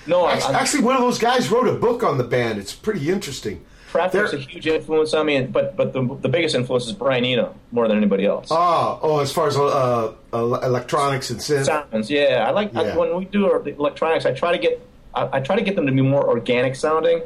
no, 0.06 0.26
Actually, 0.26 0.54
I, 0.54 0.60
actually, 0.60 0.84
one 0.84 0.96
of 0.96 1.02
those 1.02 1.18
guys 1.18 1.50
wrote 1.50 1.68
a 1.68 1.74
book 1.74 2.02
on 2.02 2.16
the 2.16 2.24
band. 2.24 2.58
It's 2.58 2.74
pretty 2.74 3.10
interesting. 3.10 3.64
Kraftwerk's 3.92 4.32
a 4.32 4.38
huge 4.38 4.66
influence 4.66 5.12
on 5.12 5.26
me, 5.26 5.42
but 5.42 5.76
but 5.76 5.92
the 5.92 6.02
the 6.22 6.28
biggest 6.28 6.54
influence 6.54 6.86
is 6.86 6.92
Brian 6.92 7.24
Eno 7.24 7.54
more 7.70 7.86
than 7.86 7.98
anybody 7.98 8.24
else. 8.24 8.48
Oh, 8.50 8.98
oh, 9.02 9.20
as 9.20 9.32
far 9.32 9.48
as 9.48 9.58
uh, 9.58 10.14
uh, 10.32 10.38
electronics 10.62 11.30
and 11.30 11.38
synth. 11.38 11.66
sounds. 11.66 12.10
Yeah, 12.10 12.46
I 12.46 12.50
like 12.52 12.74
I, 12.74 12.96
when 12.96 13.14
we 13.14 13.26
do 13.26 13.46
our, 13.46 13.66
electronics. 13.68 14.24
I 14.24 14.32
try 14.32 14.52
to 14.52 14.58
get 14.58 14.80
I, 15.14 15.36
I 15.36 15.40
try 15.40 15.56
to 15.56 15.62
get 15.62 15.76
them 15.76 15.84
to 15.86 15.92
be 15.92 16.00
more 16.00 16.26
organic 16.26 16.76
sounding, 16.76 17.22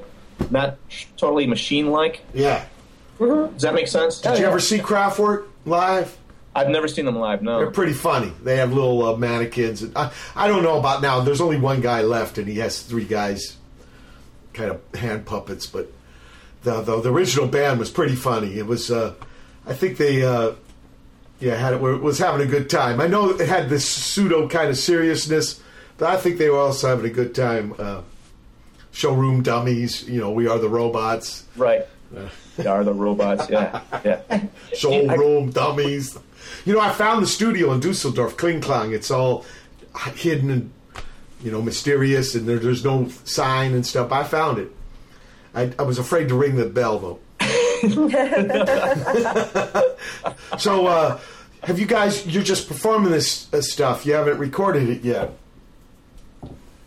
not 0.50 0.78
totally 1.16 1.46
machine 1.46 1.90
like. 1.90 2.22
Yeah. 2.34 2.64
Does 3.20 3.62
that 3.62 3.74
make 3.74 3.88
sense? 3.88 4.20
Did 4.20 4.38
you 4.38 4.46
ever 4.46 4.60
see 4.60 4.78
Kraftwerk 4.78 5.46
live? 5.66 6.16
I've 6.54 6.68
never 6.68 6.88
seen 6.88 7.04
them 7.04 7.16
live. 7.16 7.42
No, 7.42 7.58
they're 7.58 7.70
pretty 7.70 7.92
funny. 7.92 8.32
They 8.42 8.56
have 8.56 8.72
little 8.72 9.04
uh, 9.04 9.16
mannequins. 9.16 9.82
And 9.82 9.96
I, 9.96 10.10
I 10.34 10.48
don't 10.48 10.62
know 10.62 10.78
about 10.78 11.00
now. 11.02 11.20
There's 11.20 11.40
only 11.40 11.58
one 11.58 11.80
guy 11.80 12.02
left, 12.02 12.38
and 12.38 12.48
he 12.48 12.58
has 12.58 12.82
three 12.82 13.04
guys, 13.04 13.56
kind 14.52 14.70
of 14.70 14.80
hand 14.94 15.26
puppets. 15.26 15.66
But 15.66 15.92
the 16.62 16.80
the, 16.80 17.00
the 17.02 17.12
original 17.12 17.46
band 17.46 17.78
was 17.78 17.90
pretty 17.90 18.16
funny. 18.16 18.58
It 18.58 18.66
was, 18.66 18.90
uh, 18.90 19.14
I 19.66 19.74
think 19.74 19.96
they, 19.96 20.24
uh, 20.24 20.52
yeah, 21.38 21.54
had 21.54 21.74
it 21.74 21.80
was 21.80 22.18
having 22.18 22.44
a 22.44 22.50
good 22.50 22.68
time. 22.68 23.00
I 23.00 23.06
know 23.06 23.30
it 23.30 23.46
had 23.46 23.68
this 23.68 23.88
pseudo 23.88 24.48
kind 24.48 24.70
of 24.70 24.76
seriousness, 24.76 25.60
but 25.98 26.08
I 26.08 26.16
think 26.16 26.38
they 26.38 26.50
were 26.50 26.58
also 26.58 26.88
having 26.88 27.06
a 27.06 27.14
good 27.14 27.34
time. 27.34 27.74
Uh, 27.78 28.00
showroom 28.92 29.42
dummies, 29.42 30.08
you 30.08 30.20
know, 30.20 30.32
we 30.32 30.48
are 30.48 30.58
the 30.58 30.68
robots. 30.68 31.44
Right. 31.56 31.86
They 32.56 32.66
are 32.66 32.84
the 32.84 32.92
robots. 32.92 33.48
Yeah. 33.48 33.80
Yeah. 34.04 34.42
showroom 34.74 35.50
dummies. 35.50 36.18
You 36.64 36.74
know, 36.74 36.80
I 36.80 36.90
found 36.90 37.22
the 37.22 37.26
studio 37.26 37.72
in 37.72 37.80
Dusseldorf, 37.80 38.36
Kling 38.36 38.60
Klang. 38.60 38.92
It's 38.92 39.10
all 39.10 39.44
hidden 40.14 40.50
and 40.50 40.72
you 41.42 41.50
know 41.50 41.62
mysterious, 41.62 42.34
and 42.34 42.48
there, 42.48 42.58
there's 42.58 42.84
no 42.84 43.08
sign 43.24 43.74
and 43.74 43.86
stuff. 43.86 44.12
I 44.12 44.24
found 44.24 44.58
it. 44.58 44.72
I, 45.54 45.72
I 45.78 45.82
was 45.82 45.98
afraid 45.98 46.28
to 46.28 46.34
ring 46.34 46.56
the 46.56 46.66
bell 46.66 46.98
though. 46.98 47.18
so, 50.58 50.86
uh, 50.86 51.18
have 51.62 51.78
you 51.78 51.86
guys? 51.86 52.26
You're 52.26 52.42
just 52.42 52.68
performing 52.68 53.10
this 53.10 53.52
uh, 53.52 53.62
stuff. 53.62 54.04
You 54.04 54.14
haven't 54.14 54.38
recorded 54.38 54.88
it 54.88 55.02
yet. 55.02 55.32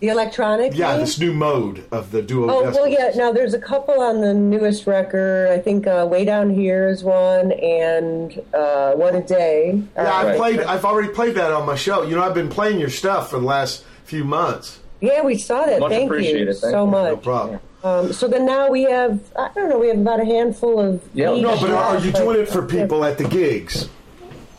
The 0.03 0.09
electronic. 0.09 0.75
Yeah, 0.75 0.91
thing? 0.91 0.99
this 0.99 1.17
new 1.17 1.31
mode 1.31 1.85
of 1.89 2.11
the 2.11 2.21
duo. 2.21 2.49
Oh 2.51 2.63
well, 2.71 2.85
yeah. 2.89 3.11
Now 3.15 3.31
there's 3.31 3.53
a 3.53 3.59
couple 3.59 4.01
on 4.01 4.19
the 4.19 4.33
newest 4.33 4.85
record. 4.85 5.49
I 5.49 5.59
think 5.59 5.87
uh, 5.87 6.05
"Way 6.11 6.25
Down 6.25 6.49
Here 6.49 6.89
is 6.89 7.05
one, 7.05 7.53
and 7.53 8.37
uh, 8.53 8.95
"What 8.95 9.15
a 9.15 9.21
Day." 9.21 9.81
Yeah, 9.95 10.03
I 10.13 10.31
Uh, 10.33 10.35
played. 10.35 10.59
I've 10.59 10.83
already 10.83 11.07
played 11.07 11.35
that 11.35 11.53
on 11.53 11.65
my 11.65 11.75
show. 11.77 12.03
You 12.03 12.17
know, 12.17 12.21
I've 12.21 12.33
been 12.33 12.49
playing 12.49 12.81
your 12.81 12.89
stuff 12.89 13.29
for 13.29 13.39
the 13.39 13.45
last 13.45 13.85
few 14.03 14.25
months. 14.25 14.81
Yeah, 14.99 15.21
we 15.23 15.37
saw 15.37 15.65
that. 15.67 15.79
Much 15.79 15.91
Thank 15.91 16.11
you. 16.11 16.47
Thank 16.47 16.55
so 16.57 16.83
you. 16.83 16.91
much. 16.91 17.11
No 17.11 17.15
problem. 17.15 17.59
Um, 17.85 18.11
so 18.11 18.27
then 18.27 18.45
now 18.45 18.69
we 18.69 18.83
have, 18.83 19.21
I 19.37 19.51
don't 19.55 19.69
know, 19.69 19.79
we 19.79 19.87
have 19.87 19.99
about 19.99 20.19
a 20.19 20.25
handful 20.25 20.81
of. 20.81 21.01
Yeah, 21.13 21.27
no, 21.27 21.55
but 21.57 21.69
are 21.69 21.99
you 21.99 22.11
doing 22.11 22.41
it 22.41 22.49
for 22.49 22.61
people 22.61 23.05
at 23.05 23.17
the 23.17 23.23
gigs? 23.29 23.87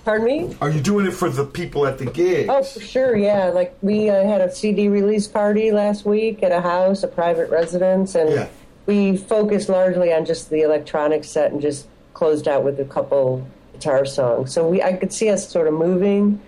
Pardon 0.04 0.26
me? 0.26 0.56
Are 0.60 0.68
you 0.70 0.80
doing 0.80 1.06
it 1.06 1.12
for 1.12 1.30
the 1.30 1.44
people 1.46 1.86
at 1.86 1.96
the 1.98 2.04
gigs? 2.06 2.48
Oh, 2.50 2.62
for 2.62 2.80
sure, 2.80 3.16
yeah. 3.16 3.46
Like 3.46 3.74
we 3.80 4.10
uh, 4.10 4.26
had 4.26 4.40
a 4.42 4.54
CD 4.54 4.88
release 4.88 5.26
party 5.26 5.72
last 5.72 6.04
week 6.04 6.42
at 6.42 6.52
a 6.52 6.60
house, 6.60 7.02
a 7.02 7.08
private 7.08 7.48
residence, 7.50 8.14
and 8.14 8.30
Yeah. 8.30 8.48
we 8.86 9.16
focused 9.16 9.68
largely 9.70 10.12
on 10.12 10.26
just 10.26 10.50
the 10.50 10.60
electronic 10.62 11.24
set 11.24 11.52
and 11.52 11.60
just 11.62 11.86
closed 12.12 12.46
out 12.48 12.64
with 12.64 12.78
a 12.80 12.84
couple 12.84 13.46
guitar 13.72 14.04
songs. 14.04 14.52
So 14.52 14.68
we, 14.68 14.82
I 14.82 14.92
could 14.92 15.12
see 15.12 15.30
us 15.30 15.48
sort 15.48 15.66
of 15.68 15.74
moving 15.74 16.38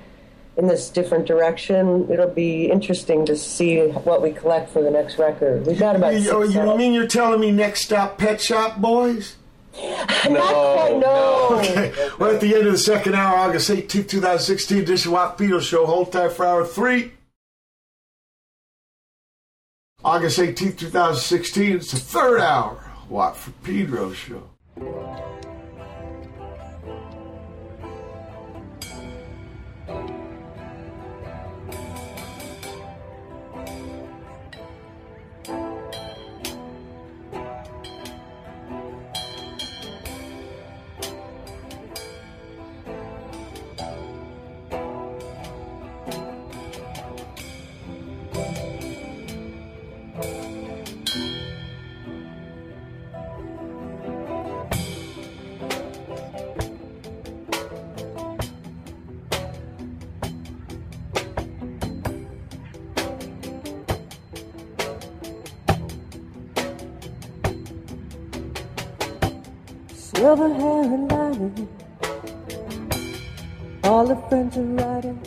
in 0.59 0.67
this 0.69 0.91
different 0.91 1.27
direction. 1.27 2.11
It'll 2.11 2.29
be 2.29 2.67
interesting 2.71 3.25
to 3.27 3.37
see 3.37 3.79
what 3.89 4.23
we 4.23 4.33
collect 4.33 4.71
for 4.71 4.83
the 4.83 4.91
next 4.91 5.19
record. 5.19 5.67
We've 5.67 5.79
got 5.79 5.97
about 5.97 6.13
You, 6.15 6.21
six 6.21 6.33
oh, 6.33 6.43
you 6.43 6.77
mean 6.77 6.93
you're 6.93 7.07
telling 7.07 7.41
me 7.41 7.53
next 7.53 7.85
stop 7.85 8.19
Pet 8.19 8.41
Shop 8.41 8.81
Boys? 8.81 9.37
Not 10.31 10.43
quite, 10.43 10.99
no. 10.99 11.49
Okay. 11.59 11.93
Well, 12.19 12.35
at 12.35 12.41
the 12.41 12.55
end 12.55 12.67
of 12.67 12.73
the 12.73 12.79
second 12.79 13.15
hour, 13.15 13.37
August 13.37 13.71
18th, 13.71 14.09
2016 14.09 14.79
edition 14.79 15.13
Watt 15.13 15.37
Pedro 15.37 15.61
Show. 15.61 15.87
Hold 15.87 16.13
tight 16.13 16.33
for 16.33 16.47
hour 16.47 16.65
three. 16.65 17.13
August 20.05 20.39
18th, 20.39 20.79
2016. 20.79 21.77
It's 21.77 21.91
the 21.91 21.99
third 21.99 22.41
hour. 22.41 22.93
Watt 23.09 23.37
for 23.37 23.51
Pedro 23.63 24.13
Show. 24.13 25.36
Her 74.27 74.31
friends 74.31 74.57
are 74.57 74.63
riding. 74.63 75.21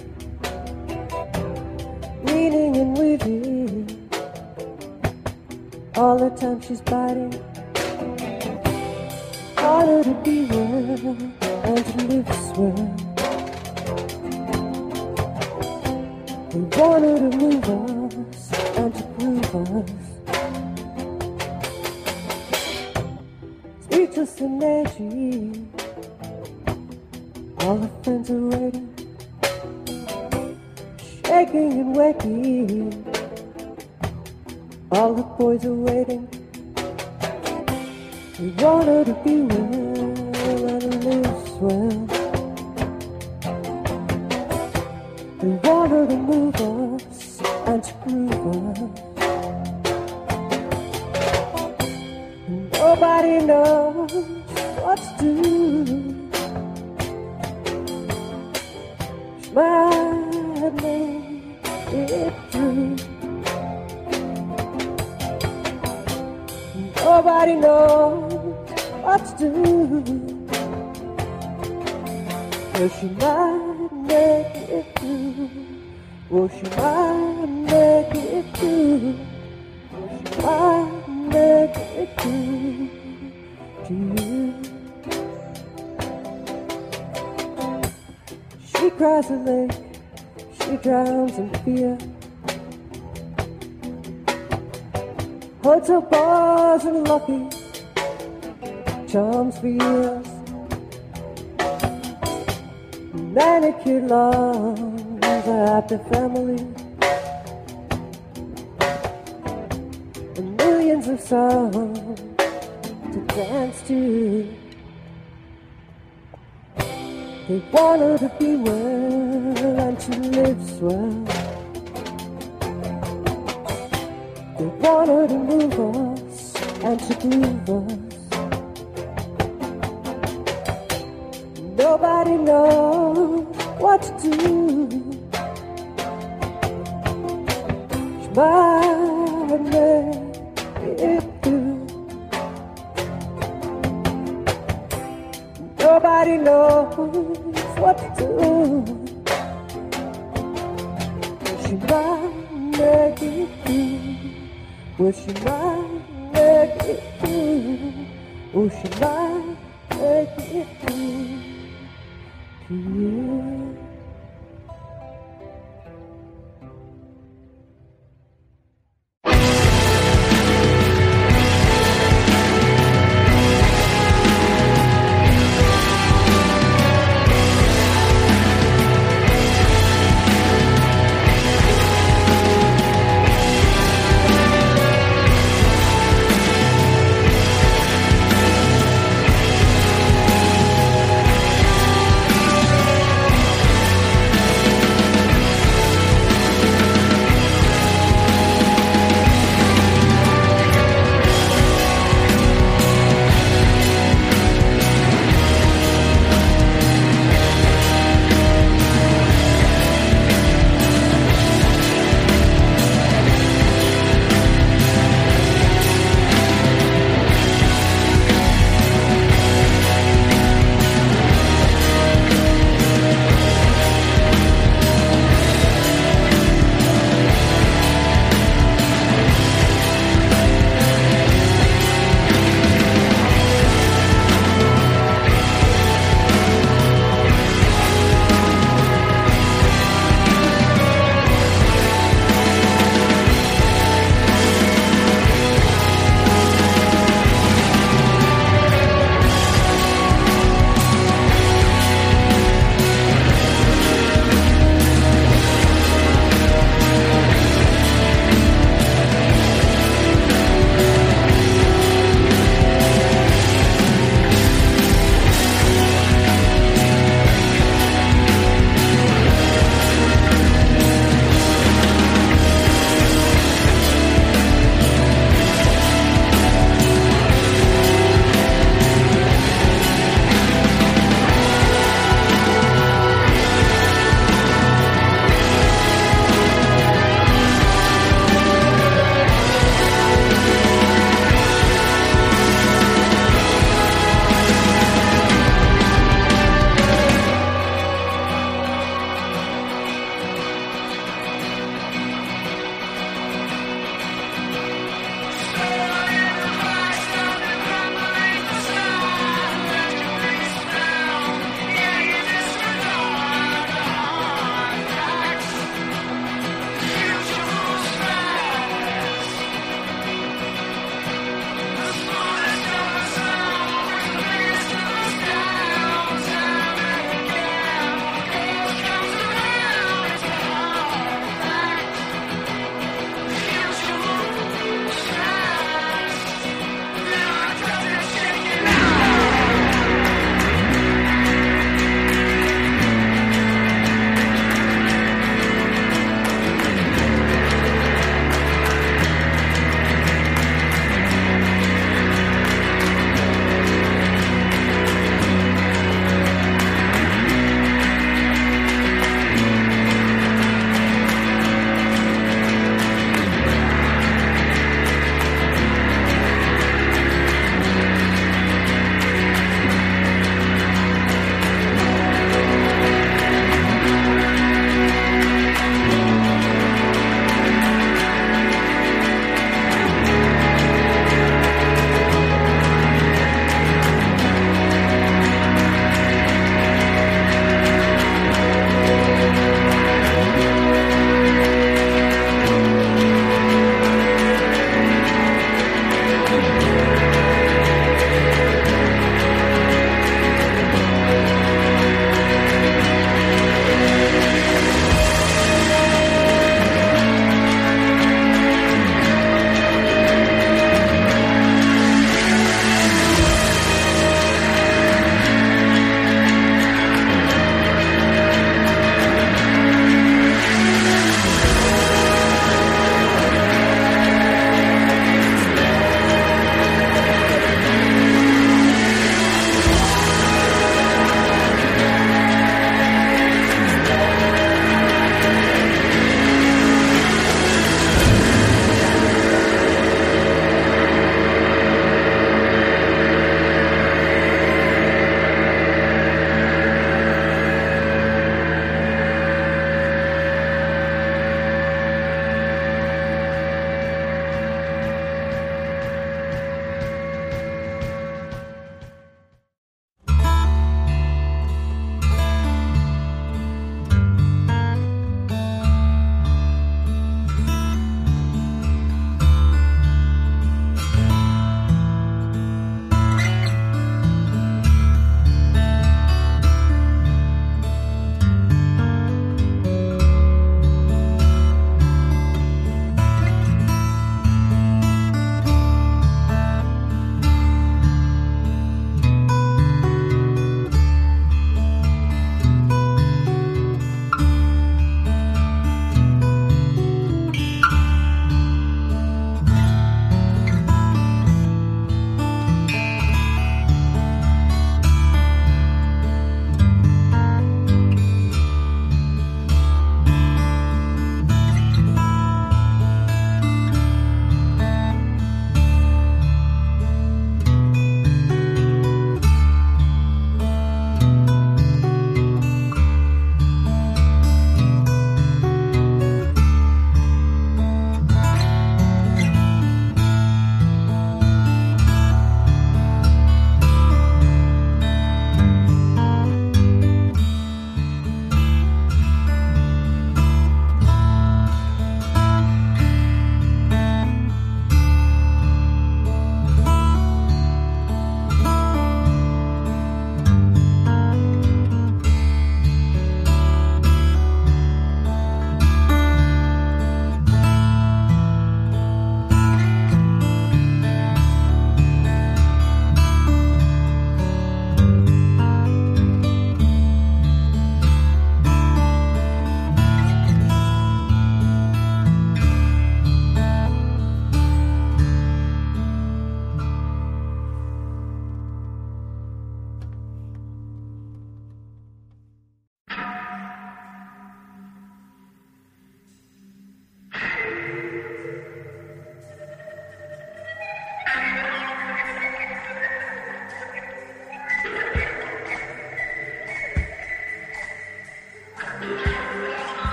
Weaning 2.24 2.76
and 2.76 2.98
weaving. 2.98 4.10
All 5.96 6.18
the 6.18 6.30
time 6.32 6.60
she's 6.60 6.82
biting. 6.82 7.32
Harder 9.56 10.04
to 10.04 10.14
be 10.26 10.48
well 10.48 11.18
and 11.64 11.86
to 11.86 11.98
live 12.08 12.28
swell. 12.52 12.84
We 16.54 16.62
want 16.78 17.04
her 17.06 17.18
to 17.20 17.38
move 17.38 17.70
us 17.70 18.52
and 18.76 18.94
to 18.96 19.04
prove 19.18 19.56
us. 19.56 19.99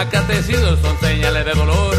Alma 0.00 0.10
catecidos 0.10 0.78
son 0.80 0.98
señales 1.00 1.44
de 1.44 1.52
dolor 1.52 1.94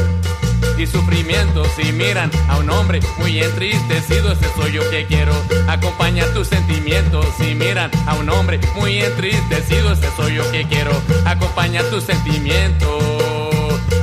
y 0.78 0.88
sufrimiento. 0.88 1.64
Si 1.76 1.92
miran 1.92 2.32
a 2.48 2.58
un 2.58 2.70
hombre 2.70 3.00
muy 3.18 3.42
entristecido 3.42 4.32
ese 4.32 4.46
soy 4.56 4.74
yo 4.74 4.90
que 4.90 5.06
quiero 5.06 5.34
acompañar 5.68 6.28
tus 6.30 6.48
sentimientos. 6.48 7.26
Si 7.38 7.54
miran 7.54 7.92
a 8.08 8.16
un 8.16 8.30
hombre 8.30 8.60
muy 8.76 9.00
entristecido 9.00 9.92
ese 9.92 10.10
soy 10.16 10.36
yo 10.36 10.52
que 10.52 10.66
quiero 10.66 10.92
acompañar 11.26 11.84
tus 11.86 12.04
sentimientos. 12.04 13.04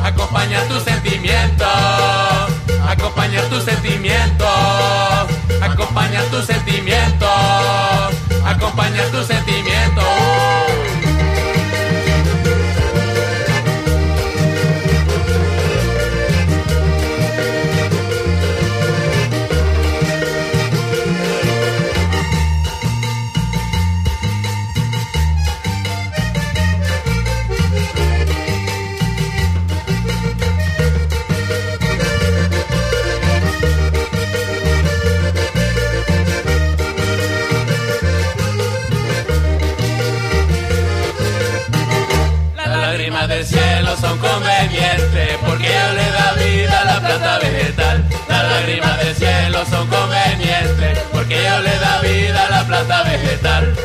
Acompañar 0.02 0.66
tus 0.68 0.82
sentimientos. 0.84 1.68
Acompañar 2.86 3.44
tus 3.46 3.64
sentimientos. 3.64 4.48
Acompañar 5.60 6.24
tus 6.26 6.44
sentimientos. 6.44 7.28
Acompañar 8.44 9.06
tus 9.06 9.26
sentimientos 9.26 9.47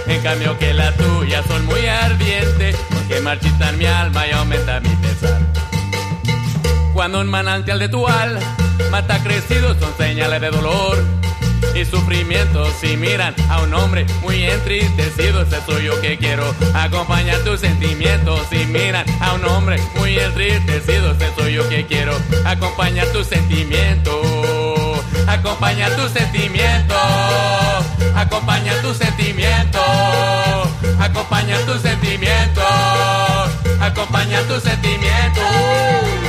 En 0.08 0.22
cambio 0.22 0.58
que 0.58 0.74
las 0.74 0.96
tuyas 0.98 1.46
son 1.48 1.66
muy 1.66 1.86
ardientes 1.86 2.76
porque 2.90 3.22
marchitan 3.22 3.78
mi 3.78 3.86
alma 3.86 4.28
y 4.28 4.32
aumentan 4.32 4.82
mi 4.82 4.96
pesar. 4.96 5.40
Cuando 6.94 7.20
un 7.20 7.28
manantial 7.28 7.78
de 7.78 7.88
tu 7.88 8.08
alma 8.08 8.40
mata 8.90 9.22
crecido 9.22 9.78
son 9.80 9.96
señales 9.98 10.42
de 10.42 10.50
dolor 10.50 10.98
y 11.76 11.86
sufrimiento. 11.86 12.66
Si 12.82 12.98
miran 12.98 13.36
a 13.50 13.62
un 13.62 13.74
hombre 13.76 14.06
muy 14.24 14.44
entristecido 14.44 15.44
ese 15.44 15.62
soy 15.66 15.86
yo 15.86 16.02
que 16.02 16.18
quiero 16.18 16.44
acompañar 16.74 17.38
tus 17.40 17.60
sentimientos. 17.60 18.40
Si 18.50 18.66
miran 18.66 19.06
a 19.20 19.34
un 19.34 19.46
hombre 19.46 19.80
muy 19.96 20.18
entristecido 20.18 21.12
ese 21.12 21.32
soy 21.36 21.54
yo 21.54 21.70
que 21.70 21.86
quiero 21.86 22.18
acompañar 22.46 23.06
tus 23.08 23.28
sentimientos. 23.28 24.16
Acompañar 25.28 25.96
tus 25.96 26.12
sentimientos 26.12 26.98
acompañar 28.16 28.76
tus 28.82 28.98
sentimientos. 28.98 29.82
Acompañar 31.00 31.60
tus 31.62 31.82
sentimientos. 31.82 32.64
Acompañar 33.80 34.44
tus 34.44 34.64
sentimientos 34.64 36.23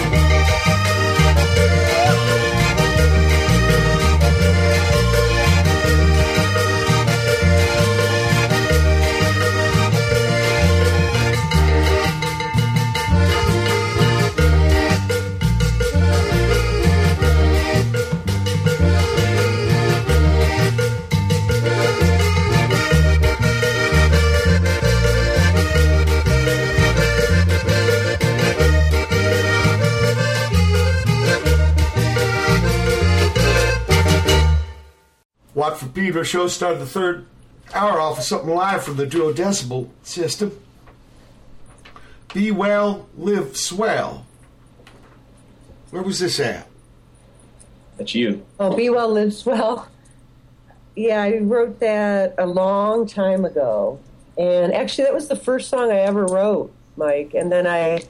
Watt 35.64 35.78
from 35.78 35.92
Pedro 35.92 36.22
show 36.22 36.46
started 36.46 36.78
the 36.78 36.84
third 36.84 37.24
hour 37.72 37.98
off 37.98 38.18
with 38.18 38.26
something 38.26 38.50
live 38.50 38.84
from 38.84 38.96
the 38.96 39.06
duodecibel 39.06 39.88
system. 40.02 40.60
Be 42.34 42.50
well, 42.50 43.08
live 43.16 43.56
swell. 43.56 44.26
Where 45.88 46.02
was 46.02 46.18
this 46.18 46.38
at? 46.38 46.68
That's 47.96 48.14
you. 48.14 48.44
Oh, 48.60 48.76
Be 48.76 48.90
Well, 48.90 49.08
Live 49.08 49.32
Swell. 49.32 49.88
Yeah, 50.96 51.22
I 51.22 51.38
wrote 51.38 51.80
that 51.80 52.34
a 52.36 52.44
long 52.44 53.06
time 53.06 53.46
ago. 53.46 53.98
And 54.36 54.70
actually, 54.74 55.04
that 55.04 55.14
was 55.14 55.28
the 55.28 55.36
first 55.36 55.70
song 55.70 55.90
I 55.90 56.00
ever 56.00 56.26
wrote, 56.26 56.74
Mike. 56.98 57.32
And 57.32 57.50
then 57.50 57.66
I, 57.66 58.02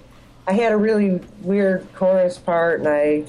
I 0.49 0.55
had 0.55 0.73
a 0.73 0.76
really 0.76 1.20
weird 1.41 1.86
chorus 1.94 2.36
part, 2.36 2.81
and 2.81 2.89
I 2.89 3.26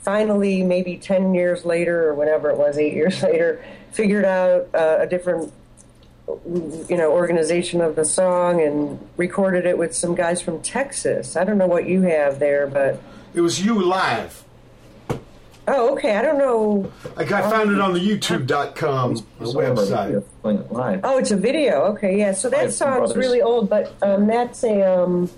finally, 0.00 0.62
maybe 0.62 0.96
10 0.96 1.34
years 1.34 1.64
later, 1.64 2.08
or 2.08 2.14
whatever 2.14 2.50
it 2.50 2.56
was, 2.56 2.78
eight 2.78 2.94
years 2.94 3.22
later, 3.22 3.64
figured 3.92 4.24
out 4.24 4.68
uh, 4.74 4.98
a 5.00 5.06
different 5.06 5.52
you 6.88 6.96
know 6.96 7.10
organization 7.10 7.80
of 7.80 7.96
the 7.96 8.04
song 8.04 8.60
and 8.62 9.00
recorded 9.16 9.66
it 9.66 9.76
with 9.76 9.92
some 9.94 10.14
guys 10.14 10.40
from 10.40 10.60
Texas. 10.62 11.36
I 11.36 11.42
don't 11.44 11.58
know 11.58 11.66
what 11.66 11.88
you 11.88 12.02
have 12.02 12.38
there, 12.38 12.66
but 12.68 13.00
It 13.34 13.40
was 13.40 13.64
you 13.64 13.82
live. 13.82 14.44
oh, 15.66 15.92
okay. 15.94 16.16
I 16.16 16.22
don't 16.22 16.38
know. 16.38 16.90
I 17.16 17.24
found 17.24 17.72
it 17.72 17.80
on 17.80 17.94
the 17.94 18.00
YouTube.com 18.00 19.16
website. 19.40 20.22
Live. 20.70 21.00
Oh, 21.02 21.18
it's 21.18 21.32
a 21.32 21.36
video. 21.36 21.82
Okay, 21.94 22.16
yeah. 22.18 22.32
So 22.32 22.48
that 22.50 22.60
Five 22.66 22.72
song's 22.74 23.16
really 23.16 23.42
old, 23.42 23.68
but 23.68 23.92
um, 24.02 24.28
that's 24.28 24.62
a 24.62 24.82
um, 24.82 25.28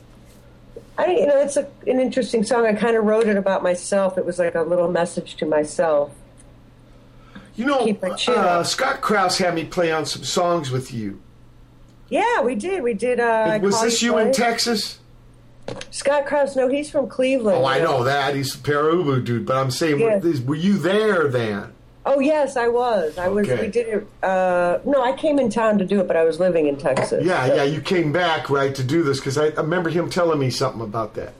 I 0.98 1.06
you 1.06 1.26
know 1.26 1.40
it's 1.40 1.56
a, 1.56 1.66
an 1.86 2.00
interesting 2.00 2.44
song. 2.44 2.66
I 2.66 2.74
kind 2.74 2.96
of 2.96 3.04
wrote 3.04 3.26
it 3.26 3.36
about 3.36 3.62
myself. 3.62 4.18
It 4.18 4.26
was 4.26 4.38
like 4.38 4.54
a 4.54 4.62
little 4.62 4.90
message 4.90 5.36
to 5.36 5.46
myself. 5.46 6.12
You 7.54 7.66
know, 7.66 7.84
Keep 7.84 8.02
my 8.02 8.10
chin 8.14 8.34
uh. 8.34 8.62
Scott 8.62 9.00
Krauss 9.00 9.38
had 9.38 9.54
me 9.54 9.64
play 9.64 9.92
on 9.92 10.06
some 10.06 10.24
songs 10.24 10.70
with 10.70 10.92
you. 10.92 11.20
Yeah, 12.08 12.42
we 12.42 12.54
did. 12.54 12.82
We 12.82 12.94
did. 12.94 13.20
Uh, 13.20 13.58
was 13.62 13.80
this 13.80 14.02
you 14.02 14.18
in 14.18 14.32
Texas? 14.32 14.98
Scott 15.90 16.26
Krauss? 16.26 16.56
No, 16.56 16.68
he's 16.68 16.90
from 16.90 17.08
Cleveland. 17.08 17.58
Oh, 17.58 17.64
I 17.64 17.78
know 17.78 18.04
that. 18.04 18.34
He's 18.34 18.54
a 18.54 18.58
Pere 18.58 18.84
Ubu 18.92 19.24
dude. 19.24 19.46
But 19.46 19.56
I'm 19.56 19.70
saying, 19.70 19.98
Yeah. 20.00 20.18
were, 20.18 20.40
were 20.42 20.54
you 20.54 20.76
there 20.76 21.28
then? 21.28 21.71
Oh 22.04 22.18
yes, 22.18 22.56
I 22.56 22.66
was. 22.68 23.16
I 23.16 23.28
was. 23.28 23.48
Okay. 23.48 23.62
We 23.66 23.68
did 23.70 23.86
it. 23.88 24.06
Uh, 24.24 24.80
no, 24.84 25.02
I 25.04 25.12
came 25.12 25.38
in 25.38 25.50
town 25.50 25.78
to 25.78 25.84
do 25.84 26.00
it, 26.00 26.08
but 26.08 26.16
I 26.16 26.24
was 26.24 26.40
living 26.40 26.66
in 26.66 26.76
Texas. 26.76 27.24
Yeah, 27.24 27.46
so- 27.46 27.54
yeah. 27.54 27.62
You 27.62 27.80
came 27.80 28.12
back, 28.12 28.50
right, 28.50 28.74
to 28.74 28.82
do 28.82 29.02
this 29.04 29.18
because 29.20 29.38
I, 29.38 29.46
I 29.46 29.60
remember 29.60 29.88
him 29.90 30.10
telling 30.10 30.38
me 30.40 30.50
something 30.50 30.80
about 30.82 31.14
that. 31.14 31.32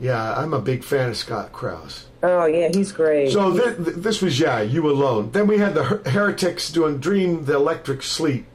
Yeah, 0.00 0.34
I'm 0.34 0.54
a 0.54 0.60
big 0.60 0.82
fan 0.82 1.10
of 1.10 1.16
Scott 1.16 1.52
Krauss. 1.52 2.06
Oh 2.22 2.46
yeah, 2.46 2.68
he's 2.72 2.90
great. 2.90 3.30
So 3.32 3.52
th- 3.56 3.76
th- 3.76 3.96
this 3.96 4.20
was 4.22 4.40
yeah, 4.40 4.60
you 4.60 4.88
alone. 4.90 5.30
Then 5.30 5.46
we 5.46 5.58
had 5.58 5.74
the 5.74 5.84
Her- 5.84 6.02
Heretics 6.10 6.70
doing 6.72 6.98
"Dream 6.98 7.44
the 7.44 7.54
Electric 7.54 8.02
Sleep," 8.02 8.46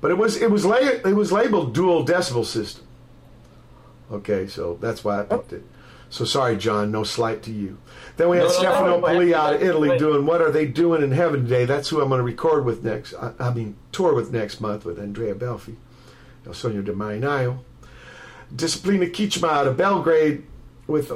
but 0.00 0.10
it 0.10 0.18
was 0.18 0.36
it 0.40 0.50
was 0.50 0.64
la- 0.64 0.76
it 0.76 1.14
was 1.16 1.30
labeled 1.32 1.74
Duo 1.74 2.04
Decibel 2.04 2.44
System. 2.46 2.84
Okay, 4.12 4.46
so 4.46 4.78
that's 4.80 5.02
why 5.04 5.20
I 5.20 5.24
picked 5.24 5.52
it. 5.52 5.64
So 6.14 6.24
sorry, 6.24 6.56
John. 6.56 6.92
No 6.92 7.02
slight 7.02 7.42
to 7.42 7.50
you. 7.50 7.76
Then 8.18 8.28
we 8.28 8.36
had 8.36 8.44
No, 8.44 8.52
no, 8.52 8.54
Stefano 8.56 9.00
no, 9.00 9.06
Pilia 9.08 9.34
out 9.34 9.54
of 9.54 9.62
Italy 9.64 9.88
wait. 9.88 9.98
doing 9.98 10.24
"What 10.26 10.40
Are 10.40 10.52
They 10.52 10.64
Doing 10.64 11.02
in 11.02 11.10
Heaven 11.10 11.42
Today." 11.42 11.64
That's 11.64 11.88
who 11.88 12.00
I'm 12.00 12.08
going 12.08 12.20
to 12.20 12.22
record 12.22 12.64
with 12.64 12.84
next. 12.84 13.14
I, 13.14 13.32
I 13.40 13.52
mean, 13.52 13.74
tour 13.90 14.14
with 14.14 14.30
next 14.32 14.60
month 14.60 14.84
with 14.84 14.96
Andrea 15.00 15.34
Belfi, 15.34 15.74
Il 16.46 16.52
Sogno 16.52 16.84
del 16.84 16.94
Marinaio. 16.94 17.64
Disciplina 18.54 19.12
Kicme 19.12 19.42
out 19.42 19.66
of 19.66 19.76
Belgrade 19.76 20.44
with 20.86 21.10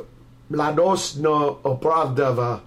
Mladost 0.51 1.19
ne 1.19 1.29
Opravdava 1.29 2.63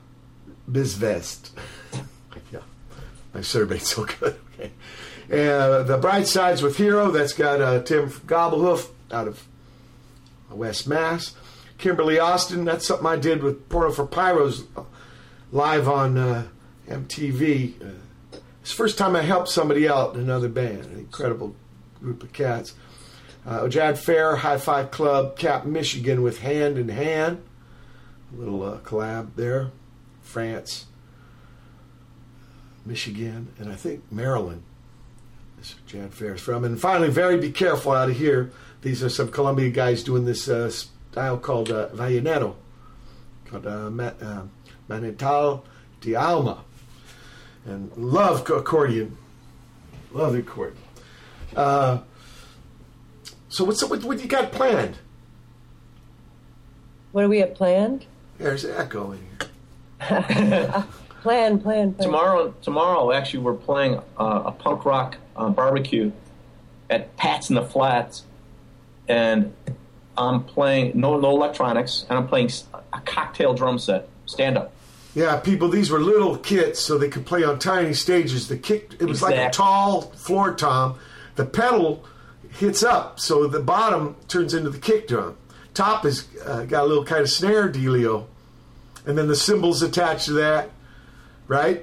Besvest. 0.71 1.49
yeah, 2.53 2.61
my 3.33 3.41
survey's 3.41 3.89
so 3.89 4.05
good. 4.05 4.39
Okay. 4.61 5.49
Uh, 5.49 5.83
the 5.83 5.97
Brite 5.97 6.27
Sides 6.27 6.61
with 6.61 6.77
Hero, 6.77 7.09
that's 7.09 7.33
got 7.33 7.61
uh, 7.61 7.81
Tim 7.81 8.09
Gobblehoof 8.09 8.89
out 9.11 9.27
of 9.27 9.43
West 10.51 10.87
Mass. 10.87 11.33
Kimberly 11.81 12.19
Austin, 12.19 12.63
that's 12.63 12.85
something 12.85 13.07
I 13.07 13.15
did 13.17 13.41
with 13.41 13.67
Porno 13.67 13.91
for 13.91 14.05
Pyros 14.05 14.65
uh, 14.77 14.83
live 15.51 15.89
on 15.89 16.17
uh, 16.17 16.47
MTV. 16.87 17.81
Uh, 17.81 18.37
it's 18.61 18.69
the 18.69 18.75
first 18.75 18.99
time 18.99 19.15
I 19.15 19.23
helped 19.23 19.49
somebody 19.49 19.89
out 19.89 20.13
in 20.13 20.21
another 20.21 20.47
band. 20.47 20.85
An 20.85 20.99
incredible 20.99 21.55
group 21.99 22.21
of 22.21 22.31
cats. 22.33 22.75
Uh, 23.45 23.61
Ojad 23.61 23.97
Fair, 23.97 24.37
Hifiklub, 24.37 25.35
Cap 25.35 25.65
Michigan 25.65 26.21
with 26.21 26.41
Hand 26.41 26.77
in 26.77 26.89
Hand. 26.89 27.41
A 28.31 28.39
little 28.39 28.61
uh, 28.63 28.77
collab 28.77 29.35
there. 29.35 29.71
France, 30.21 30.85
Michigan, 32.85 33.51
and 33.57 33.71
I 33.71 33.75
think 33.75 34.03
Maryland 34.11 34.63
where 35.55 35.65
Jad 36.03 36.13
Fair's 36.13 36.41
from. 36.41 36.63
And 36.63 36.79
finally, 36.79 37.09
very 37.09 37.37
be 37.37 37.51
careful 37.51 37.91
out 37.91 38.09
of 38.09 38.17
here. 38.17 38.51
These 38.81 39.03
are 39.03 39.09
some 39.09 39.29
Colombia 39.29 39.69
guys 39.69 40.03
doing 40.03 40.25
this 40.25 40.47
uh, 40.47 40.71
style 41.11 41.37
called 41.37 41.71
uh, 41.71 41.89
vallenato, 41.89 42.55
called 43.45 43.67
uh, 43.67 43.89
Ma- 43.89 44.13
uh, 44.21 44.43
Manantial 44.89 45.63
del 46.01 46.17
Alma. 46.17 46.63
And 47.65 47.91
love 47.95 48.49
accordion. 48.49 49.17
Love 50.11 50.33
the 50.33 50.39
accordion. 50.39 50.81
Uh, 51.55 51.99
so 53.49 53.65
what's 53.65 53.83
what, 53.83 54.03
what 54.03 54.19
you 54.21 54.27
got 54.27 54.51
planned? 54.51 54.97
What 57.11 57.23
do 57.23 57.29
we 57.29 57.39
have 57.39 57.53
planned? 57.53 58.05
There's 58.37 58.63
an 58.63 58.75
echo 58.77 59.11
in 59.11 59.19
here. 59.19 60.85
Plan, 61.21 61.59
plan, 61.59 61.93
plan. 61.93 62.07
Tomorrow, 62.07 62.55
tomorrow, 62.63 63.11
actually, 63.11 63.41
we're 63.41 63.53
playing 63.53 63.99
uh, 64.17 64.41
a 64.45 64.51
punk 64.51 64.85
rock 64.85 65.17
uh, 65.35 65.49
barbecue 65.49 66.11
at 66.89 67.15
Pat's 67.15 67.51
in 67.51 67.55
the 67.55 67.61
Flats, 67.61 68.23
and 69.07 69.53
I'm 70.17 70.43
playing 70.43 70.91
no 70.99 71.19
no 71.19 71.29
electronics, 71.31 72.05
and 72.09 72.17
I'm 72.17 72.27
playing 72.27 72.51
a 72.93 72.99
cocktail 73.01 73.53
drum 73.53 73.79
set, 73.79 74.07
stand 74.25 74.57
up. 74.57 74.73
Yeah, 75.13 75.37
people, 75.37 75.67
these 75.67 75.89
were 75.91 75.99
little 75.99 76.37
kits, 76.37 76.79
so 76.79 76.97
they 76.97 77.09
could 77.09 77.25
play 77.25 77.43
on 77.43 77.59
tiny 77.59 77.93
stages. 77.93 78.47
The 78.47 78.55
kick, 78.57 78.93
it 78.99 79.05
was 79.05 79.21
like 79.21 79.35
a 79.35 79.49
tall 79.49 80.01
floor 80.01 80.53
tom. 80.53 80.97
The 81.35 81.45
pedal 81.45 82.05
hits 82.57 82.81
up, 82.83 83.19
so 83.19 83.47
the 83.47 83.59
bottom 83.59 84.15
turns 84.29 84.53
into 84.53 84.69
the 84.69 84.79
kick 84.79 85.07
drum. 85.09 85.35
Top 85.73 86.03
has 86.03 86.27
uh, 86.45 86.63
got 86.65 86.83
a 86.83 86.87
little 86.87 87.03
kind 87.05 87.21
of 87.21 87.29
snare 87.29 87.69
dealio, 87.69 88.25
and 89.05 89.17
then 89.17 89.27
the 89.27 89.35
cymbals 89.35 89.81
attached 89.81 90.25
to 90.25 90.33
that, 90.33 90.69
right? 91.47 91.81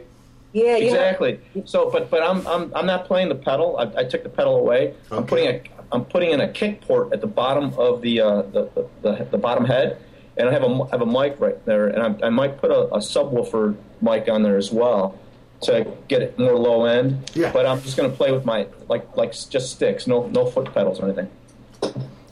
Yeah, 0.52 0.76
you 0.76 0.86
know- 0.86 0.92
exactly. 0.92 1.40
So, 1.66 1.90
but 1.90 2.10
but 2.10 2.22
I'm 2.22 2.46
I'm 2.46 2.74
I'm 2.74 2.86
not 2.86 3.06
playing 3.06 3.28
the 3.28 3.34
pedal. 3.34 3.76
I, 3.78 4.00
I 4.00 4.04
took 4.04 4.22
the 4.22 4.28
pedal 4.30 4.56
away. 4.56 4.94
I'm 5.10 5.26
putting 5.26 5.48
a 5.48 5.60
I'm 5.92 6.04
putting 6.04 6.30
in 6.30 6.40
a 6.40 6.48
kick 6.48 6.80
port 6.82 7.12
at 7.12 7.20
the 7.20 7.26
bottom 7.26 7.72
of 7.78 8.02
the 8.02 8.20
uh, 8.20 8.42
the, 8.42 8.68
the, 8.74 8.88
the 9.02 9.24
the 9.32 9.38
bottom 9.38 9.64
head, 9.64 10.00
and 10.36 10.48
I 10.48 10.52
have 10.52 10.62
a 10.62 10.66
I 10.66 10.88
have 10.90 11.02
a 11.02 11.06
mic 11.06 11.36
right 11.40 11.62
there, 11.64 11.88
and 11.88 12.02
I, 12.22 12.26
I 12.26 12.30
might 12.30 12.58
put 12.60 12.70
a, 12.70 12.80
a 12.94 12.98
subwoofer 12.98 13.76
mic 14.02 14.28
on 14.28 14.42
there 14.42 14.56
as 14.56 14.70
well 14.70 15.18
to 15.62 15.84
get 16.06 16.22
it 16.22 16.38
more 16.38 16.56
low 16.56 16.84
end. 16.84 17.30
Yeah. 17.34 17.52
But 17.52 17.66
I'm 17.66 17.80
just 17.82 17.96
going 17.96 18.10
to 18.10 18.16
play 18.16 18.30
with 18.32 18.44
my 18.44 18.66
like 18.88 19.16
like 19.16 19.32
just 19.32 19.72
sticks, 19.72 20.06
no 20.06 20.26
no 20.28 20.46
foot 20.46 20.72
pedals 20.74 21.00
or 21.00 21.06
anything. 21.06 21.30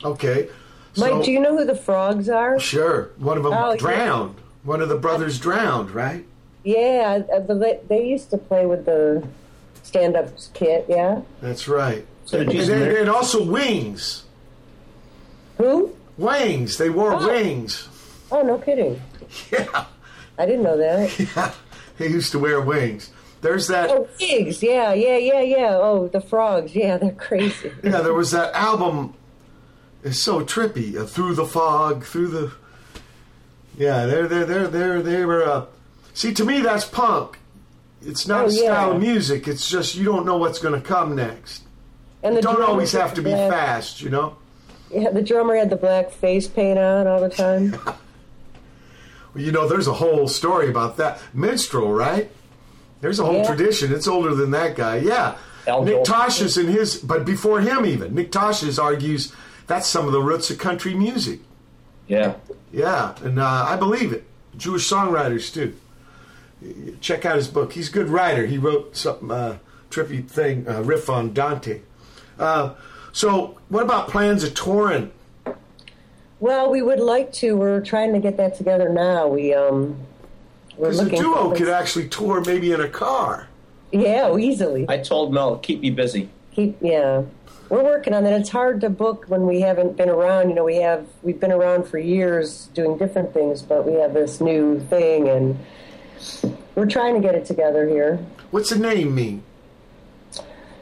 Okay. 0.04 0.48
Mike, 0.98 1.10
So- 1.10 1.22
do 1.22 1.32
you 1.32 1.40
know 1.40 1.56
who 1.56 1.64
the 1.64 1.74
frogs 1.76 2.28
are? 2.28 2.58
Sure. 2.60 3.10
One 3.18 3.36
of 3.36 3.42
them 3.44 3.52
Oh, 3.52 3.70
yeah. 3.72 3.76
drowned. 3.76 4.36
One 4.64 4.80
of 4.80 4.88
the 4.88 4.96
brothers 4.96 5.38
drowned, 5.38 5.90
right? 5.90 6.24
Yeah, 6.64 7.22
uh, 7.32 7.40
they, 7.54 7.80
they 7.88 8.06
used 8.06 8.30
to 8.30 8.38
play 8.38 8.66
with 8.66 8.86
the 8.86 9.26
stand-up 9.84 10.28
kit. 10.54 10.86
Yeah. 10.88 11.20
That's 11.40 11.68
right. 11.68 12.04
So 12.26 12.40
and, 12.40 12.50
did 12.50 12.68
then- 12.68 12.96
and 12.96 13.08
also 13.08 13.42
wings. 13.42 14.24
Who? 15.58 15.94
Wings. 16.18 16.76
They 16.76 16.90
wore 16.90 17.14
Oh. 17.14 17.26
wings. 17.26 17.88
Oh, 18.30 18.42
no 18.42 18.58
kidding. 18.58 19.00
Yeah. 19.50 19.86
I 20.38 20.44
didn't 20.46 20.62
know 20.64 20.76
that. 20.76 21.54
They 21.98 22.08
used 22.08 22.30
to 22.32 22.38
wear 22.38 22.60
wings. 22.60 23.10
There's 23.40 23.68
that. 23.68 23.90
Oh, 23.90 24.06
pigs. 24.18 24.62
Yeah, 24.62 24.92
yeah, 24.92 25.16
yeah, 25.16 25.40
yeah. 25.40 25.70
Oh, 25.80 26.08
the 26.08 26.20
frogs. 26.20 26.74
Yeah, 26.76 26.96
they're 26.98 27.12
crazy. 27.12 27.72
Yeah, 27.82 28.02
there 28.02 28.12
was 28.14 28.32
that 28.32 28.52
album. 28.54 29.14
It's 30.04 30.20
so 30.20 30.40
trippy. 30.40 30.96
Uh, 30.96 31.06
through 31.06 31.34
the 31.36 31.46
fog, 31.46 32.04
through 32.04 32.28
the. 32.28 32.52
Yeah, 33.78 34.06
they're 34.06 34.26
they're 34.28 34.44
they're 34.44 34.68
they're 34.68 35.02
they 35.02 35.24
were. 35.24 35.42
Uh, 35.44 35.66
see, 36.14 36.32
to 36.34 36.44
me, 36.44 36.60
that's 36.60 36.84
punk. 36.84 37.38
It's 38.02 38.26
not 38.26 38.44
Oh, 38.44 38.46
a 38.48 38.50
style 38.50 38.88
yeah. 38.90 38.94
of 38.94 39.00
music. 39.00 39.48
It's 39.48 39.68
just 39.68 39.94
you 39.94 40.04
don't 40.04 40.26
know 40.26 40.36
what's 40.36 40.58
going 40.58 40.80
to 40.80 40.86
come 40.86 41.14
next. 41.16 41.62
And 42.26 42.36
you 42.36 42.42
the 42.42 42.48
don't 42.48 42.62
always 42.62 42.92
have 42.92 43.14
to 43.14 43.22
be 43.22 43.30
black- 43.30 43.50
fast, 43.50 44.00
you 44.02 44.10
know. 44.10 44.36
Yeah, 44.90 45.10
the 45.10 45.22
drummer 45.22 45.56
had 45.56 45.70
the 45.70 45.76
black 45.76 46.10
face 46.10 46.46
paint 46.46 46.78
on 46.78 47.06
all 47.06 47.20
the 47.20 47.28
time. 47.30 47.76
Well, 49.34 49.44
you 49.44 49.52
know, 49.52 49.68
there's 49.68 49.86
a 49.86 49.92
whole 49.92 50.28
story 50.28 50.68
about 50.70 50.96
that 50.96 51.20
minstrel, 51.34 51.92
right? 51.92 52.30
There's 53.02 53.18
a 53.20 53.24
whole 53.24 53.34
Yeah. 53.36 53.46
tradition. 53.46 53.92
It's 53.92 54.08
older 54.08 54.34
than 54.34 54.50
that 54.52 54.76
guy. 54.76 54.96
Yeah, 54.96 55.34
Nick 55.66 56.04
Tosches 56.04 56.56
in 56.58 56.68
his, 56.68 56.96
but 56.96 57.26
before 57.26 57.60
him 57.60 57.84
even, 57.84 58.14
Nick 58.14 58.32
Tosches 58.32 58.82
argues 58.82 59.32
that's 59.66 59.86
some 59.88 60.06
of 60.06 60.12
the 60.12 60.22
roots 60.22 60.48
of 60.50 60.56
country 60.56 60.94
music. 60.94 61.40
Yeah. 62.08 62.36
Yeah, 62.72 63.14
and 63.22 63.38
uh, 63.38 63.66
I 63.68 63.76
believe 63.76 64.12
it. 64.12 64.24
Jewish 64.56 64.88
songwriters 64.88 65.52
too. 65.52 65.74
Check 67.02 67.26
out 67.26 67.36
his 67.36 67.48
book. 67.48 67.74
He's 67.74 67.90
a 67.90 67.92
good 67.92 68.08
writer. 68.08 68.46
He 68.46 68.56
wrote 68.56 68.96
some 68.96 69.30
uh, 69.30 69.56
trippy 69.90 70.26
thing, 70.26 70.66
uh, 70.66 70.80
riff 70.82 71.10
on 71.10 71.34
Dante. 71.34 71.80
Uh, 72.38 72.74
so, 73.12 73.58
what 73.68 73.82
about 73.82 74.08
plans 74.08 74.44
of 74.44 74.54
touring? 74.54 75.10
Well, 76.38 76.70
we 76.70 76.82
would 76.82 77.00
like 77.00 77.32
to. 77.34 77.56
We're 77.56 77.80
trying 77.80 78.12
to 78.12 78.18
get 78.20 78.36
that 78.36 78.56
together 78.56 78.88
now. 78.90 79.26
We 79.28 79.54
um, 79.54 79.98
we're 80.76 80.88
Because 80.90 81.00
a 81.00 81.04
looking. 81.04 81.20
duo 81.20 81.50
for- 81.50 81.56
could 81.56 81.68
actually 81.68 82.08
tour 82.08 82.42
maybe 82.44 82.72
in 82.72 82.80
a 82.80 82.88
car. 82.88 83.48
Yeah, 83.92 84.36
easily. 84.36 84.84
I 84.88 84.98
told 84.98 85.32
Mel 85.32 85.56
keep 85.58 85.80
me 85.80 85.90
busy. 85.90 86.28
Keep 86.52 86.78
yeah. 86.82 87.22
We're 87.68 87.82
working 87.82 88.14
on 88.14 88.22
that. 88.24 88.32
It's 88.34 88.50
hard 88.50 88.80
to 88.82 88.90
book 88.90 89.24
when 89.28 89.46
we 89.46 89.60
haven't 89.62 89.96
been 89.96 90.08
around. 90.10 90.50
You 90.50 90.54
know, 90.54 90.64
we 90.64 90.76
have 90.76 91.06
we've 91.22 91.40
been 91.40 91.50
around 91.52 91.84
for 91.88 91.98
years 91.98 92.66
doing 92.74 92.98
different 92.98 93.32
things, 93.32 93.62
but 93.62 93.86
we 93.86 93.94
have 93.94 94.12
this 94.14 94.40
new 94.40 94.78
thing, 94.78 95.28
and 95.28 95.58
we're 96.74 96.86
trying 96.86 97.14
to 97.14 97.20
get 97.20 97.34
it 97.34 97.46
together 97.46 97.88
here. 97.88 98.18
What's 98.50 98.70
the 98.70 98.78
name 98.78 99.14
mean? 99.14 99.42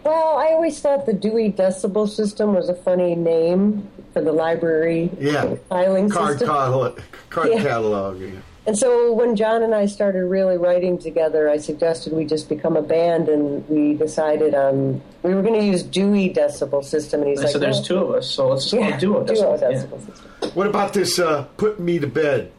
Well, 0.04 0.36
I 0.36 0.48
always 0.52 0.80
thought 0.80 1.06
the 1.06 1.12
Dewey 1.14 1.50
Decibel 1.50 2.08
System 2.08 2.54
was 2.54 2.68
a 2.68 2.74
funny 2.74 3.14
name 3.14 3.88
for 4.12 4.20
the 4.20 4.32
library 4.32 5.10
Yeah, 5.18 5.54
filing 5.68 6.08
card 6.10 6.32
system. 6.38 6.48
catalog. 6.48 7.00
Card 7.30 7.48
Yeah. 7.52 7.62
catalog. 7.62 8.20
Yeah. 8.20 8.28
And 8.66 8.78
so 8.78 9.12
when 9.12 9.36
John 9.36 9.62
and 9.62 9.74
I 9.74 9.84
started 9.86 10.24
really 10.24 10.56
writing 10.56 10.96
together, 10.98 11.50
I 11.50 11.58
suggested 11.58 12.12
we 12.14 12.24
just 12.24 12.48
become 12.48 12.76
a 12.78 12.82
band, 12.82 13.28
and 13.28 13.66
we 13.68 13.94
decided 13.94 14.54
on 14.54 15.02
we 15.22 15.34
were 15.34 15.42
going 15.42 15.58
to 15.58 15.64
use 15.64 15.82
Dewey 15.82 16.32
Decibel 16.32 16.82
System, 16.84 17.20
and 17.20 17.30
he's 17.30 17.40
I 17.40 17.44
like, 17.44 17.52
so 17.52 17.58
there's 17.58 17.76
"Well, 17.76 17.84
two 17.84 17.98
of 17.98 18.10
us, 18.14 18.30
so 18.30 18.48
let's 18.48 18.64
just 18.70 18.74
Yeah, 18.74 18.90
go 18.92 18.98
do 18.98 19.18
it. 19.18 19.26
That's 19.26 19.40
duo 19.40 19.50
what- 19.52 19.60
yeah. 19.60 19.80
system. 19.80 20.50
What 20.54 20.66
about 20.66 20.92
this? 20.94 21.18
Uh, 21.18 21.44
put 21.58 21.78
me 21.80 21.98
to 21.98 22.06
bed. 22.06 22.50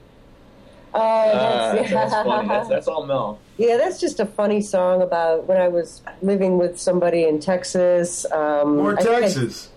Oh, 0.94 1.00
Ah, 1.02 1.72
that's, 1.76 1.90
that's 1.92 2.14
funny. 2.14 2.48
That's, 2.50 2.70
that's 2.70 2.88
all 2.88 3.06
Mel. 3.06 3.40
Yeah, 3.58 3.78
that's 3.78 4.00
just 4.00 4.20
a 4.20 4.26
funny 4.26 4.62
song 4.62 5.02
about 5.02 5.46
when 5.48 5.58
I 5.60 5.68
was 5.68 6.02
living 6.22 6.58
with 6.58 6.80
somebody 6.80 7.24
in 7.24 7.40
Texas. 7.40 8.26
Um, 8.32 8.78
More 8.78 8.94
I 9.00 9.02
think 9.02 9.16
I- 9.16 9.22
Texas. 9.22 9.70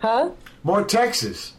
huh? 0.00 0.30
More 0.62 0.84
Texas. 0.84 1.52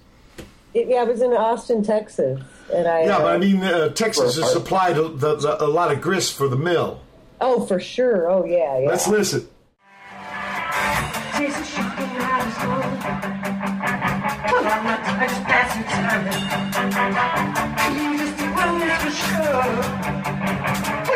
It, 0.74 0.88
yeah, 0.90 0.98
I 0.98 1.04
was 1.04 1.22
in 1.22 1.32
Austin, 1.32 1.84
Texas, 1.84 2.42
and 2.74 2.88
I. 2.88 3.06
Yeah, 3.06 3.18
uh, 3.18 3.20
but 3.20 3.36
I 3.36 3.38
mean, 3.38 3.64
uh, 3.64 3.90
Texas 3.90 4.36
has 4.36 4.52
supplied 4.52 4.98
a, 4.98 5.08
the, 5.08 5.36
the, 5.36 5.64
a 5.64 5.68
lot 5.68 5.92
of 5.92 6.02
grist 6.02 6.34
for 6.36 6.48
the 6.50 6.58
mill. 6.58 7.00
Oh, 7.40 7.66
for 7.66 7.80
sure. 7.80 8.30
Oh, 8.30 8.44
yeah, 8.46 8.80
yeah. 8.80 8.90
Let's 8.90 9.08
listen. 9.08 9.48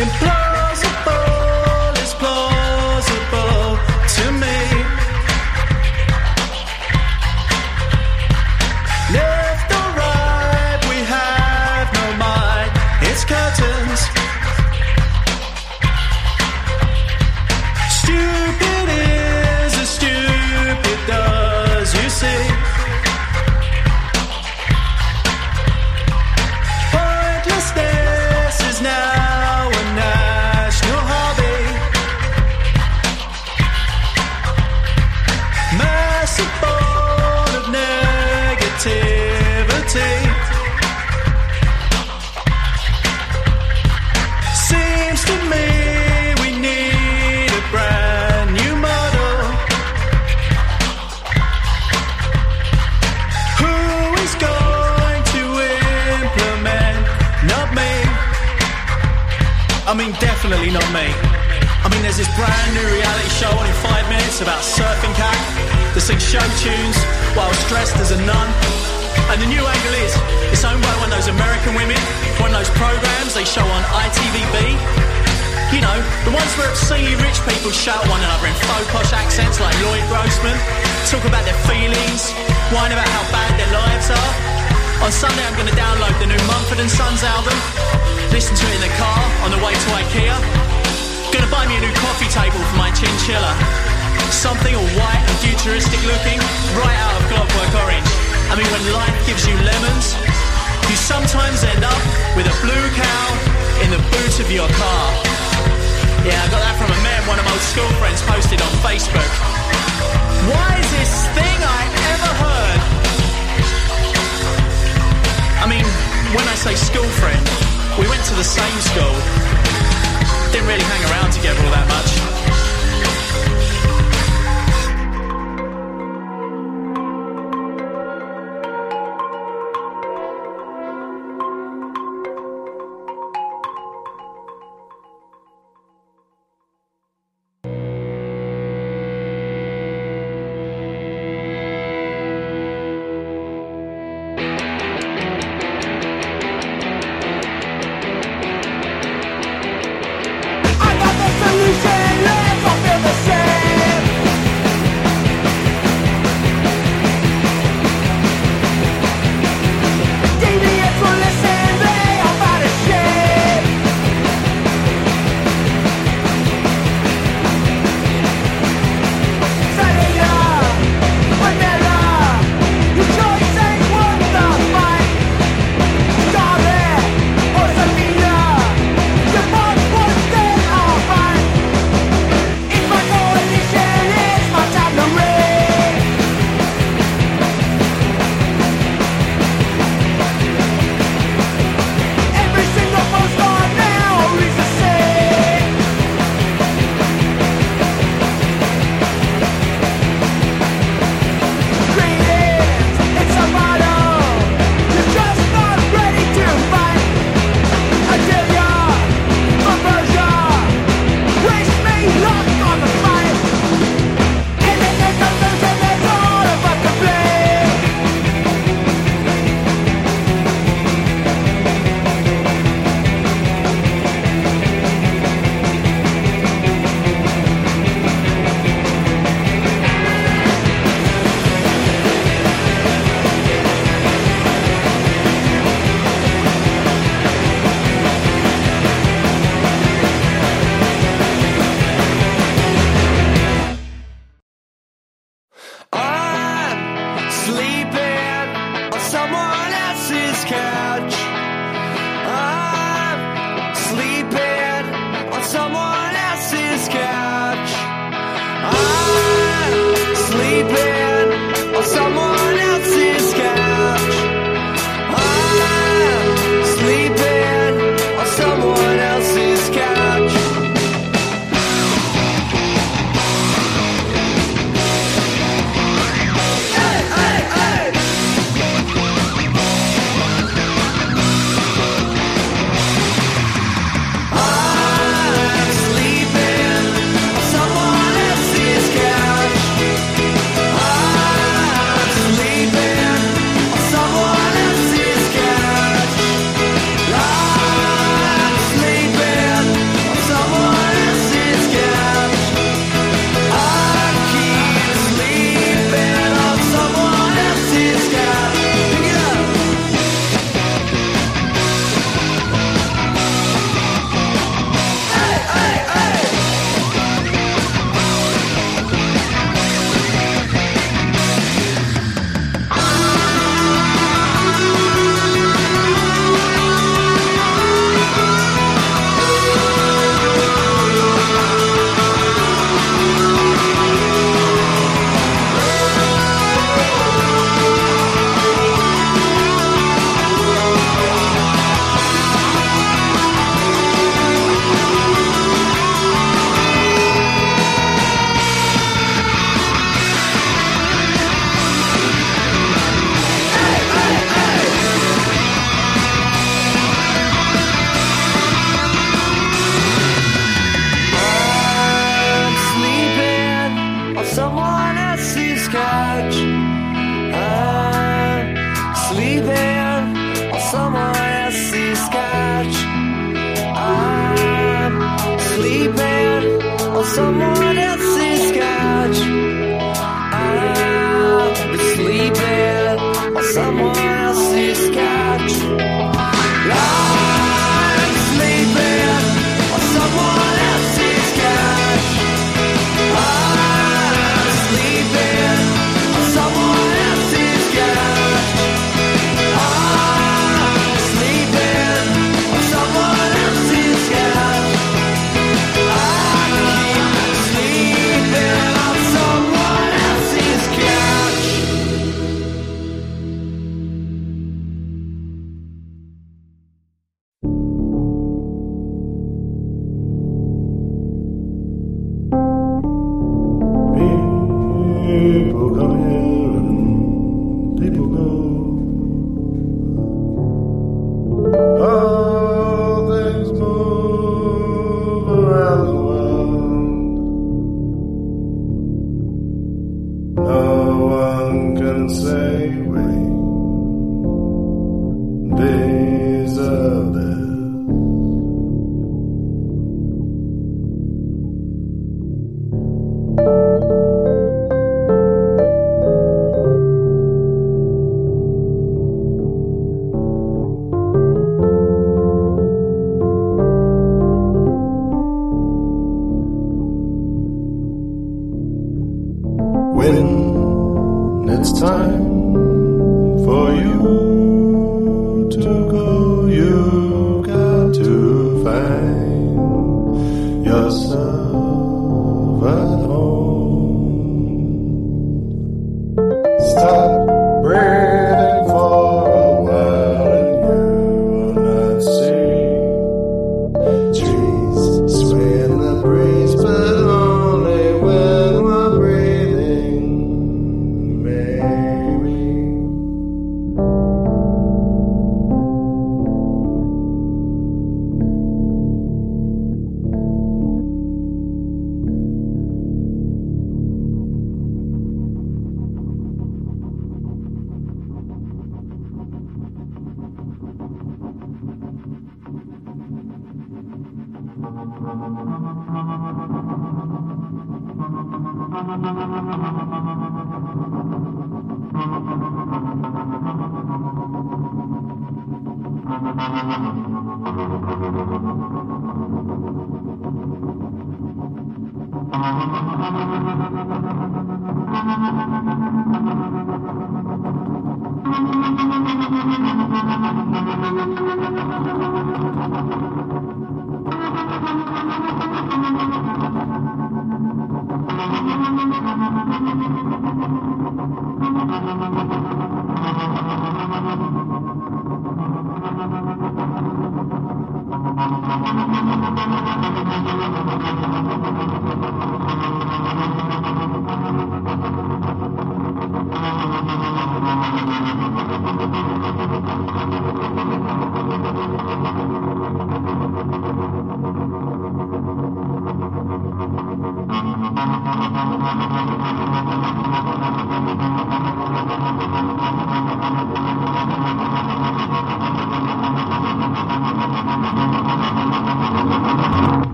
Implode. 0.00 0.39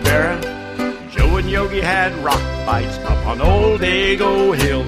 Gummy 0.00 1.10
Joe 1.10 1.36
and 1.36 1.50
Yogi 1.50 1.80
had 1.80 2.12
rock 2.24 2.40
bites 2.66 2.98
up 2.98 3.26
on 3.26 3.40
Old 3.40 3.82
Eagle 3.82 4.52
Hill. 4.52 4.82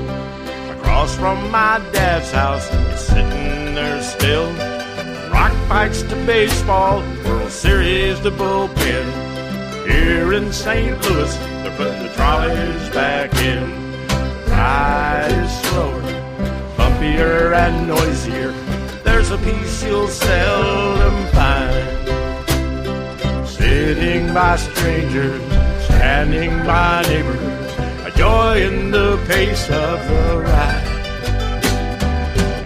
Across 0.70 1.16
from 1.16 1.50
my 1.50 1.78
dad's 1.92 2.30
house, 2.30 2.68
it's 2.72 3.06
sitting 3.06 3.74
there 3.74 4.02
still. 4.02 4.52
Rock 5.32 5.52
bites 5.68 6.02
to 6.02 6.16
baseball, 6.26 7.00
World 7.24 7.50
Series 7.50 8.20
to 8.20 8.30
bullpen. 8.30 9.86
Here 9.88 10.32
in 10.32 10.52
St. 10.52 11.00
Louis, 11.02 11.36
they're 11.36 11.76
putting 11.76 12.02
the 12.02 12.12
trolleys 12.14 12.88
back 12.90 13.34
in. 13.36 13.68
The 14.08 14.50
ride 14.50 15.32
is 15.32 15.60
slower, 15.62 16.02
bumpier, 16.76 17.54
and 17.56 17.88
noisier. 17.88 18.52
There's 19.02 19.30
a 19.30 19.38
piece 19.38 19.82
you'll 19.82 20.08
seldom 20.08 21.26
find. 21.32 21.59
Sitting 23.70 24.34
by 24.34 24.56
strangers, 24.56 25.40
standing 25.84 26.50
by 26.66 27.02
neighbors, 27.02 27.38
a 28.04 28.10
joy 28.16 28.60
in 28.62 28.90
the 28.90 29.16
pace 29.28 29.70
of 29.70 30.08
the 30.08 30.38
ride. 30.42 30.86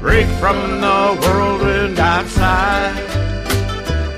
Break 0.00 0.26
from 0.40 0.56
the 0.80 1.18
world 1.20 1.60
whirlwind 1.60 1.98
outside. 1.98 2.96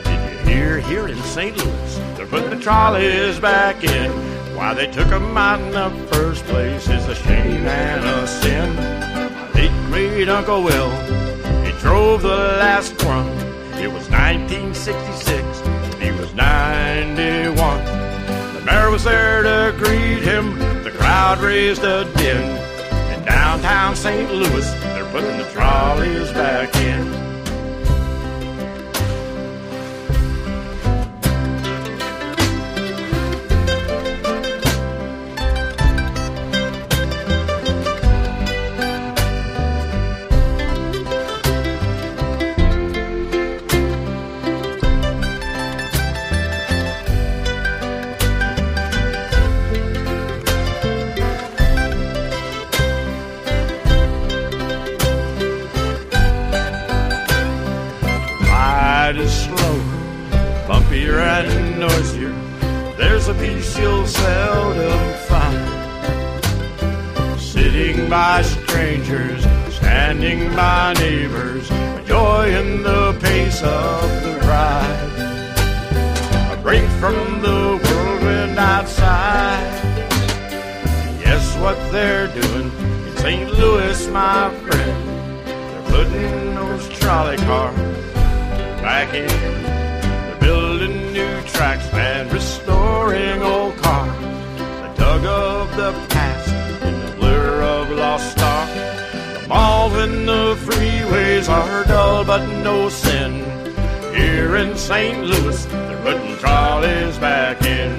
Did 0.05 0.21
you 0.47 0.55
hear 0.55 0.79
here 0.79 1.09
in 1.09 1.21
St. 1.25 1.57
Louis? 1.57 2.01
They're 2.17 2.27
putting 2.27 2.51
the 2.51 2.61
trolleys 2.61 3.41
back 3.41 3.83
in. 3.83 4.13
Why 4.55 4.73
they 4.73 4.87
took 4.87 5.09
'em 5.09 5.37
out 5.37 5.59
in 5.59 5.73
the 5.73 5.91
first 6.15 6.45
place 6.45 6.89
is 6.89 7.09
a 7.09 7.17
shame 7.17 7.67
and 7.67 8.05
a 8.05 8.29
sin. 8.29 8.77
My 9.35 9.49
late 9.61 9.73
great 9.91 10.29
Uncle 10.29 10.63
Will, 10.63 10.91
he 11.65 11.73
drove 11.81 12.23
the 12.23 12.57
last 12.65 13.03
one. 13.05 13.29
It 13.83 13.93
was 13.93 14.09
1966, 14.09 15.43
he 15.43 15.49
was 15.49 15.66
91. 16.37 17.85
The 18.55 18.63
mayor 18.67 18.91
was 18.91 19.05
there 19.05 19.43
to 19.43 19.75
greet 19.79 20.23
him, 20.23 20.59
the 20.85 20.91
crowd 20.91 21.41
raised 21.41 21.83
a 21.83 22.05
din. 22.17 22.43
In 23.13 23.25
downtown 23.25 23.97
St. 23.97 24.31
Louis, 24.31 24.71
they're 24.81 25.11
putting 25.11 25.39
the 25.39 25.51
trolleys 25.53 26.31
back 26.33 26.77
in. 26.77 27.26
Bumpier 61.17 61.49
and 61.49 61.81
noisier. 61.81 62.35
There's 62.97 63.29
a 63.29 63.35
peace 63.35 63.79
you'll 63.79 64.07
seldom 64.07 65.15
find. 65.29 65.71
Sitting 67.41 68.09
by 68.09 68.43
strangers, 68.43 69.43
standing 69.75 70.55
by 70.55 70.95
neighbors, 70.95 71.71
enjoying 71.71 72.83
the 72.83 73.17
pace 73.21 73.63
of 73.63 74.03
the 74.23 74.39
ride. 74.47 75.13
A 76.53 76.57
break 76.63 76.89
from 77.01 77.43
the 77.43 77.79
whirlwind 77.83 78.59
outside. 78.59 79.83
Guess 81.25 81.57
what 81.59 81.77
they're 81.93 82.29
doing 82.29 82.71
in 83.07 83.17
St. 83.17 83.51
Louis, 83.53 84.07
my 84.09 84.51
friend. 84.61 85.09
They're 85.47 85.83
putting 85.85 86.55
those 86.55 86.89
trolley 86.89 87.37
cars 87.39 87.77
back 88.83 89.15
in. 89.15 89.76
New 91.17 91.41
tracks 91.45 91.89
and 91.95 92.31
restoring 92.31 93.41
old 93.41 93.75
cars. 93.79 94.21
The 94.83 94.93
tug 94.97 95.25
of 95.25 95.75
the 95.75 95.93
past 96.11 96.85
in 96.85 97.07
the 97.07 97.13
blur 97.17 97.63
of 97.63 97.89
lost 97.89 98.33
stars. 98.33 99.41
The 99.41 99.49
malls 99.49 99.95
and 99.95 100.29
the 100.29 100.57
freeways 100.57 101.49
are 101.49 101.85
dull 101.85 102.23
but 102.27 102.45
no 102.63 102.91
sin. 102.91 103.33
Here 104.15 104.57
in 104.57 104.77
St. 104.77 105.25
Louis, 105.25 105.65
they're 105.65 106.03
putting 106.03 106.37
trolleys 106.37 107.17
back 107.17 107.63
in. 107.65 107.93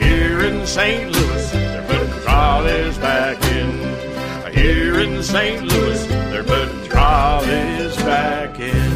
Here 0.00 0.40
in 0.42 0.66
St. 0.66 1.12
Louis, 1.12 1.52
they're 1.52 1.86
putting 1.86 2.22
trolleys 2.24 2.98
back 2.98 3.40
in. 3.52 4.52
Here 4.52 4.98
in 4.98 5.22
St. 5.22 5.62
Louis, 5.62 6.06
they're 6.06 6.42
putting 6.42 6.88
trolleys 6.88 7.94
back 7.98 8.58
in. 8.58 8.91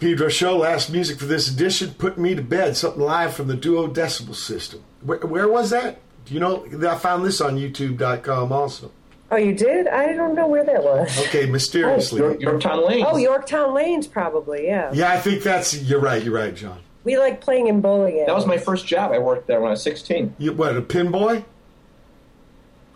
Pedro 0.00 0.28
Show, 0.28 0.56
last 0.56 0.90
music 0.90 1.18
for 1.18 1.26
this 1.26 1.50
edition, 1.50 1.94
Put 1.98 2.16
Me 2.18 2.34
to 2.34 2.42
Bed, 2.42 2.76
something 2.76 3.02
live 3.02 3.34
from 3.34 3.48
the 3.48 3.54
Duo 3.56 3.86
Decibel 3.86 4.34
System. 4.34 4.82
Where, 5.02 5.18
where 5.18 5.46
was 5.48 5.70
that? 5.70 5.98
Do 6.24 6.34
you 6.34 6.40
know? 6.40 6.66
I 6.88 6.96
found 6.96 7.24
this 7.24 7.40
on 7.40 7.56
YouTube.com 7.58 8.50
also. 8.50 8.90
Oh, 9.30 9.36
you 9.36 9.54
did? 9.54 9.86
I 9.86 10.12
don't 10.14 10.34
know 10.34 10.46
where 10.48 10.64
that 10.64 10.82
was. 10.82 11.18
Okay, 11.28 11.46
mysteriously. 11.46 12.20
Oh, 12.20 12.30
York- 12.30 12.40
Yorktown 12.40 12.86
Lanes. 12.86 13.06
Oh, 13.08 13.16
Yorktown 13.16 13.74
Lanes, 13.74 14.06
probably. 14.08 14.66
Yeah. 14.66 14.90
Yeah, 14.92 15.12
I 15.12 15.18
think 15.18 15.42
that's, 15.42 15.80
you're 15.82 16.00
right, 16.00 16.22
you're 16.22 16.34
right, 16.34 16.54
John. 16.54 16.80
We 17.04 17.18
like 17.18 17.40
playing 17.40 17.68
in 17.68 17.80
bowling 17.80 18.14
alleys. 18.14 18.26
That 18.26 18.34
was 18.34 18.46
my 18.46 18.58
first 18.58 18.86
job. 18.86 19.12
I 19.12 19.18
worked 19.18 19.46
there 19.46 19.60
when 19.60 19.68
I 19.68 19.72
was 19.72 19.82
16. 19.82 20.34
You, 20.38 20.52
what, 20.52 20.76
a 20.76 20.82
pin 20.82 21.10
boy? 21.10 21.44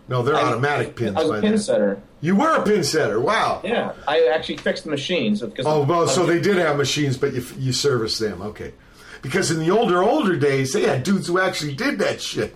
No, 0.07 0.21
they're 0.23 0.35
I- 0.35 0.41
automatic 0.43 0.95
pins 0.95 1.15
I 1.15 1.21
was 1.21 1.29
a 1.29 1.41
pin 1.41 1.51
then. 1.51 1.59
setter. 1.59 2.01
You 2.25 2.35
were 2.35 2.55
a 2.55 2.63
pin 2.63 2.83
setter, 2.83 3.19
wow. 3.19 3.61
Yeah, 3.63 3.93
I 4.07 4.31
actually 4.33 4.57
fixed 4.57 4.85
the 4.85 4.89
machines. 4.89 5.41
Because 5.41 5.67
Oh, 5.67 5.83
well, 5.83 6.07
so 6.07 6.25
they 6.25 6.41
did 6.41 6.57
have 6.57 6.75
machines, 6.75 7.17
but 7.17 7.35
you, 7.35 7.45
you 7.59 7.71
serviced 7.71 8.19
them, 8.19 8.41
okay. 8.41 8.73
Because 9.21 9.51
in 9.51 9.59
the 9.59 9.69
older, 9.69 10.01
older 10.01 10.35
days, 10.35 10.73
they 10.73 10.81
had 10.87 11.03
dudes 11.03 11.27
who 11.27 11.39
actually 11.39 11.75
did 11.75 11.99
that 11.99 12.19
shit. 12.19 12.55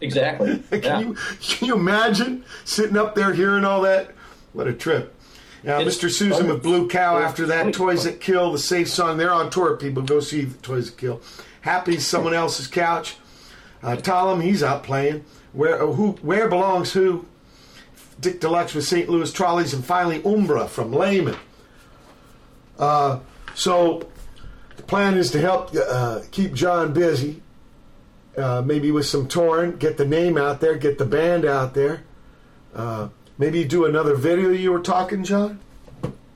Exactly. 0.00 0.58
can, 0.70 0.82
yeah. 0.82 0.98
you, 0.98 1.16
can 1.40 1.68
you 1.68 1.76
imagine 1.76 2.44
sitting 2.64 2.96
up 2.96 3.14
there 3.14 3.32
hearing 3.32 3.64
all 3.64 3.82
that? 3.82 4.10
What 4.52 4.66
a 4.66 4.72
trip. 4.72 5.14
Now, 5.62 5.78
It's- 5.78 5.96
Mr. 5.96 6.10
Susan 6.10 6.48
with 6.48 6.64
Blue 6.64 6.88
Cow, 6.88 7.16
after 7.16 7.46
that, 7.46 7.72
Toys. 7.72 8.02
That 8.02 8.20
Kill, 8.20 8.50
the 8.50 8.58
safe 8.58 8.88
song, 8.88 9.16
they're 9.16 9.32
on 9.32 9.48
tour. 9.48 9.76
People 9.76 10.02
go 10.02 10.18
see 10.18 10.42
the 10.42 10.58
Toys 10.58 10.90
That 10.90 10.98
Kill. 10.98 11.20
Happys 11.60 12.04
someone 12.04 12.34
else's 12.34 12.66
couch. 12.66 13.14
Uh, 13.80 13.94
Thollem, 13.94 14.42
he's 14.42 14.64
out 14.64 14.82
playing. 14.82 15.24
Where 15.52 15.78
who? 15.78 16.12
Where 16.20 16.48
belongs 16.48 16.92
who? 16.92 17.26
Dick 18.24 18.40
Deluxe 18.40 18.74
with 18.74 18.84
St. 18.84 19.08
Louis 19.08 19.30
Trolleys, 19.30 19.74
and 19.74 19.84
finally 19.84 20.22
Umbra 20.24 20.66
from 20.66 20.92
Layman. 20.92 21.36
Uh, 22.78 23.20
so 23.54 24.08
the 24.76 24.82
plan 24.82 25.18
is 25.18 25.30
to 25.32 25.40
help 25.40 25.74
uh, 25.76 26.20
keep 26.30 26.54
John 26.54 26.94
busy, 26.94 27.42
uh, 28.38 28.62
maybe 28.64 28.90
with 28.90 29.04
some 29.04 29.28
touring, 29.28 29.76
get 29.76 29.98
the 29.98 30.06
name 30.06 30.38
out 30.38 30.60
there, 30.60 30.74
get 30.76 30.96
the 30.96 31.04
band 31.04 31.44
out 31.44 31.74
there. 31.74 32.02
Uh, 32.74 33.08
maybe 33.36 33.62
do 33.62 33.84
another 33.84 34.14
video. 34.14 34.50
You 34.50 34.72
were 34.72 34.80
talking, 34.80 35.22
John. 35.22 35.60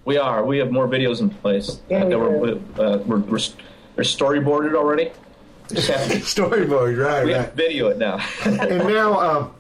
We 0.05 0.19
are. 0.19 0.45
We 0.45 0.59
have 0.59 0.71
more 0.71 0.87
videos 0.89 1.21
in 1.21 1.31
place. 1.31 1.81
Yeah, 1.89 2.05
we 2.05 2.11
that 2.11 2.19
we're, 2.19 2.47
do. 2.55 2.63
uh, 2.79 2.99
we're, 3.07 3.19
we're, 3.19 3.39
they're 3.97 4.05
storyboarded 4.05 4.75
already. 4.75 5.11
We 5.71 5.77
just 5.77 6.35
Storyboard, 6.35 6.97
right? 6.99 7.27
we 7.27 7.35
right. 7.35 7.43
have 7.43 7.53
video 7.53 7.89
it 7.89 7.99
now. 7.99 8.27
and 8.47 8.57
now 8.57 9.21
um, 9.21 9.55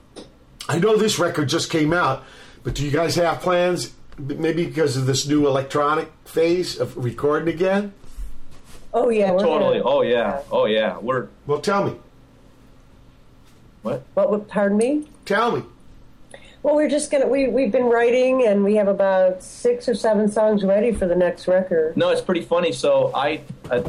I 0.68 0.78
know 0.78 0.96
this 0.96 1.18
record 1.18 1.48
just 1.48 1.70
came 1.70 1.92
out, 1.92 2.24
but 2.62 2.74
do 2.74 2.84
you 2.84 2.90
guys 2.90 3.14
have 3.16 3.40
plans? 3.40 3.94
Maybe 4.18 4.66
because 4.66 4.96
of 4.96 5.06
this 5.06 5.26
new 5.28 5.46
electronic 5.46 6.10
phase 6.24 6.78
of 6.78 6.96
recording 6.96 7.52
again. 7.54 7.92
Oh, 8.92 9.08
yeah. 9.10 9.32
we're 9.32 9.38
totally. 9.38 9.78
gonna- 9.78 9.90
Oh 9.90 10.02
yeah. 10.02 10.40
Oh 10.50 10.66
yeah. 10.66 10.98
We're 10.98 11.28
Well, 11.46 11.60
tell 11.60 11.84
me. 11.84 11.96
what? 13.82 14.02
What 14.14 14.30
would, 14.30 14.48
pardon 14.48 14.76
me? 14.78 15.08
Tell 15.24 15.52
me. 15.52 15.62
Well, 16.62 16.74
we're 16.74 16.88
just 16.90 17.10
gonna 17.12 17.28
we 17.28 17.46
we've 17.48 17.70
been 17.70 17.84
writing 17.86 18.44
and 18.44 18.64
we 18.64 18.74
have 18.74 18.88
about 18.88 19.42
six 19.44 19.88
or 19.88 19.94
seven 19.94 20.28
songs 20.28 20.64
ready 20.64 20.90
for 20.92 21.06
the 21.06 21.14
next 21.14 21.46
record. 21.46 21.96
No, 21.96 22.10
it's 22.10 22.20
pretty 22.20 22.42
funny. 22.42 22.72
So 22.72 23.12
I 23.14 23.40
I, 23.70 23.84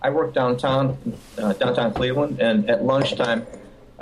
I 0.00 0.08
work 0.10 0.32
downtown, 0.32 0.96
uh, 1.36 1.52
downtown 1.52 1.92
Cleveland, 1.92 2.40
and 2.40 2.68
at 2.70 2.82
lunchtime, 2.84 3.46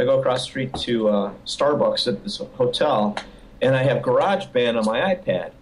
I 0.00 0.04
go 0.04 0.18
across 0.18 0.40
the 0.40 0.44
street 0.46 0.74
to 0.74 1.08
uh, 1.08 1.32
Starbucks 1.44 2.08
at 2.08 2.24
this 2.24 2.38
hotel, 2.38 3.16
and 3.60 3.74
I 3.76 3.82
have 3.82 4.02
GarageBand 4.02 4.78
on 4.78 4.84
my 4.86 5.14
iPad, 5.14 5.52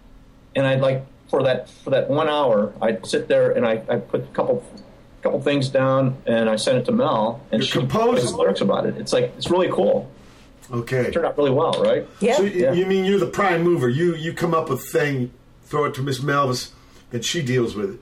and 0.55 0.65
I'd 0.65 0.79
like 0.81 1.05
for 1.29 1.43
that 1.43 1.69
for 1.69 1.89
that 1.91 2.09
one 2.09 2.29
hour, 2.29 2.73
I'd 2.81 3.05
sit 3.05 3.27
there 3.27 3.51
and 3.51 3.65
I, 3.65 3.81
I 3.89 3.97
put 3.97 4.21
a 4.23 4.27
couple 4.27 4.63
couple 5.21 5.41
things 5.41 5.67
down, 5.69 6.15
and 6.25 6.49
I 6.49 6.55
sent 6.55 6.77
it 6.77 6.85
to 6.85 6.91
Mel, 6.93 7.41
and 7.51 7.61
You're 7.61 7.67
she 7.67 7.79
composing. 7.79 8.35
lyrics 8.37 8.61
about 8.61 8.85
it. 8.85 8.95
It's 8.97 9.11
like 9.11 9.33
it's 9.37 9.49
really 9.51 9.69
cool. 9.69 10.09
Okay. 10.71 11.01
It 11.07 11.13
turned 11.13 11.25
out 11.25 11.37
really 11.37 11.51
well, 11.51 11.73
right? 11.73 12.07
Yeah. 12.21 12.37
So 12.37 12.43
y- 12.43 12.49
you 12.73 12.85
mean 12.85 13.03
you're 13.03 13.19
the 13.19 13.25
prime 13.25 13.63
mover? 13.63 13.89
You 13.89 14.15
you 14.15 14.31
come 14.33 14.53
up 14.53 14.69
with 14.69 14.79
a 14.79 14.83
thing, 14.83 15.31
throw 15.63 15.83
it 15.85 15.93
to 15.95 16.01
Miss 16.01 16.19
Melvis, 16.21 16.71
and 17.11 17.25
she 17.25 17.41
deals 17.41 17.75
with 17.75 17.95
it. 17.95 18.01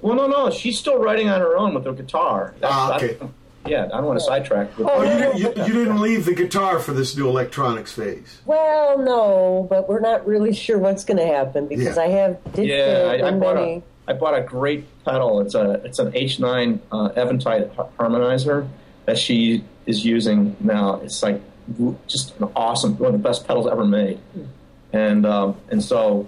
Well, 0.00 0.14
no, 0.14 0.26
no, 0.28 0.50
she's 0.50 0.78
still 0.78 0.98
writing 0.98 1.28
on 1.30 1.40
her 1.40 1.56
own 1.56 1.74
with 1.74 1.84
her 1.86 1.92
guitar. 1.94 2.54
That's, 2.60 2.72
Ah, 2.74 2.92
I- 2.92 2.96
okay. 2.96 3.18
Yeah, 3.66 3.84
I 3.86 3.88
don't 3.98 4.04
want 4.06 4.18
to 4.18 4.24
sidetrack. 4.24 4.70
But 4.76 4.90
Oh, 4.92 5.02
you 5.02 5.08
didn't, 5.18 5.36
you, 5.38 5.64
you 5.64 5.72
didn't 5.72 6.00
leave 6.00 6.24
the 6.24 6.34
guitar 6.34 6.78
for 6.78 6.92
this 6.92 7.16
new 7.16 7.28
electronics 7.28 7.92
phase. 7.92 8.40
Well, 8.44 8.98
no, 8.98 9.66
but 9.70 9.88
we're 9.88 10.00
not 10.00 10.26
really 10.26 10.52
sure 10.64 10.78
what's 10.78 11.04
going 11.04 11.16
to 11.18 11.26
happen 11.26 11.66
because 11.68 11.96
Yeah. 11.96 12.02
I 12.02 12.08
have 12.08 12.52
did 12.52 12.66
Yeah, 12.68 13.08
I, 13.24 13.28
I 13.28 13.30
bought 13.32 13.56
many. 13.56 13.72
a 13.76 13.82
I 14.06 14.12
bought 14.12 14.34
a 14.36 14.42
great 14.42 14.84
pedal. 15.04 15.40
It's 15.40 15.54
a 15.54 15.80
it's 15.84 15.98
an 15.98 16.12
H9 16.12 16.78
uh, 16.92 17.08
Eventide 17.16 17.70
har- 17.74 17.88
harmonizer 17.98 18.68
that 19.06 19.16
she 19.18 19.64
is 19.86 20.04
using 20.04 20.56
now. 20.60 20.96
It's 21.02 21.22
like 21.22 21.40
w- 21.72 21.96
just 22.06 22.38
an 22.38 22.50
awesome, 22.54 22.98
one 22.98 23.14
of 23.14 23.22
the 23.22 23.26
best 23.28 23.46
pedals 23.46 23.66
ever 23.66 23.86
made. 23.86 24.18
And 24.92 25.24
um, 25.24 25.56
and 25.70 25.82
so 25.82 26.26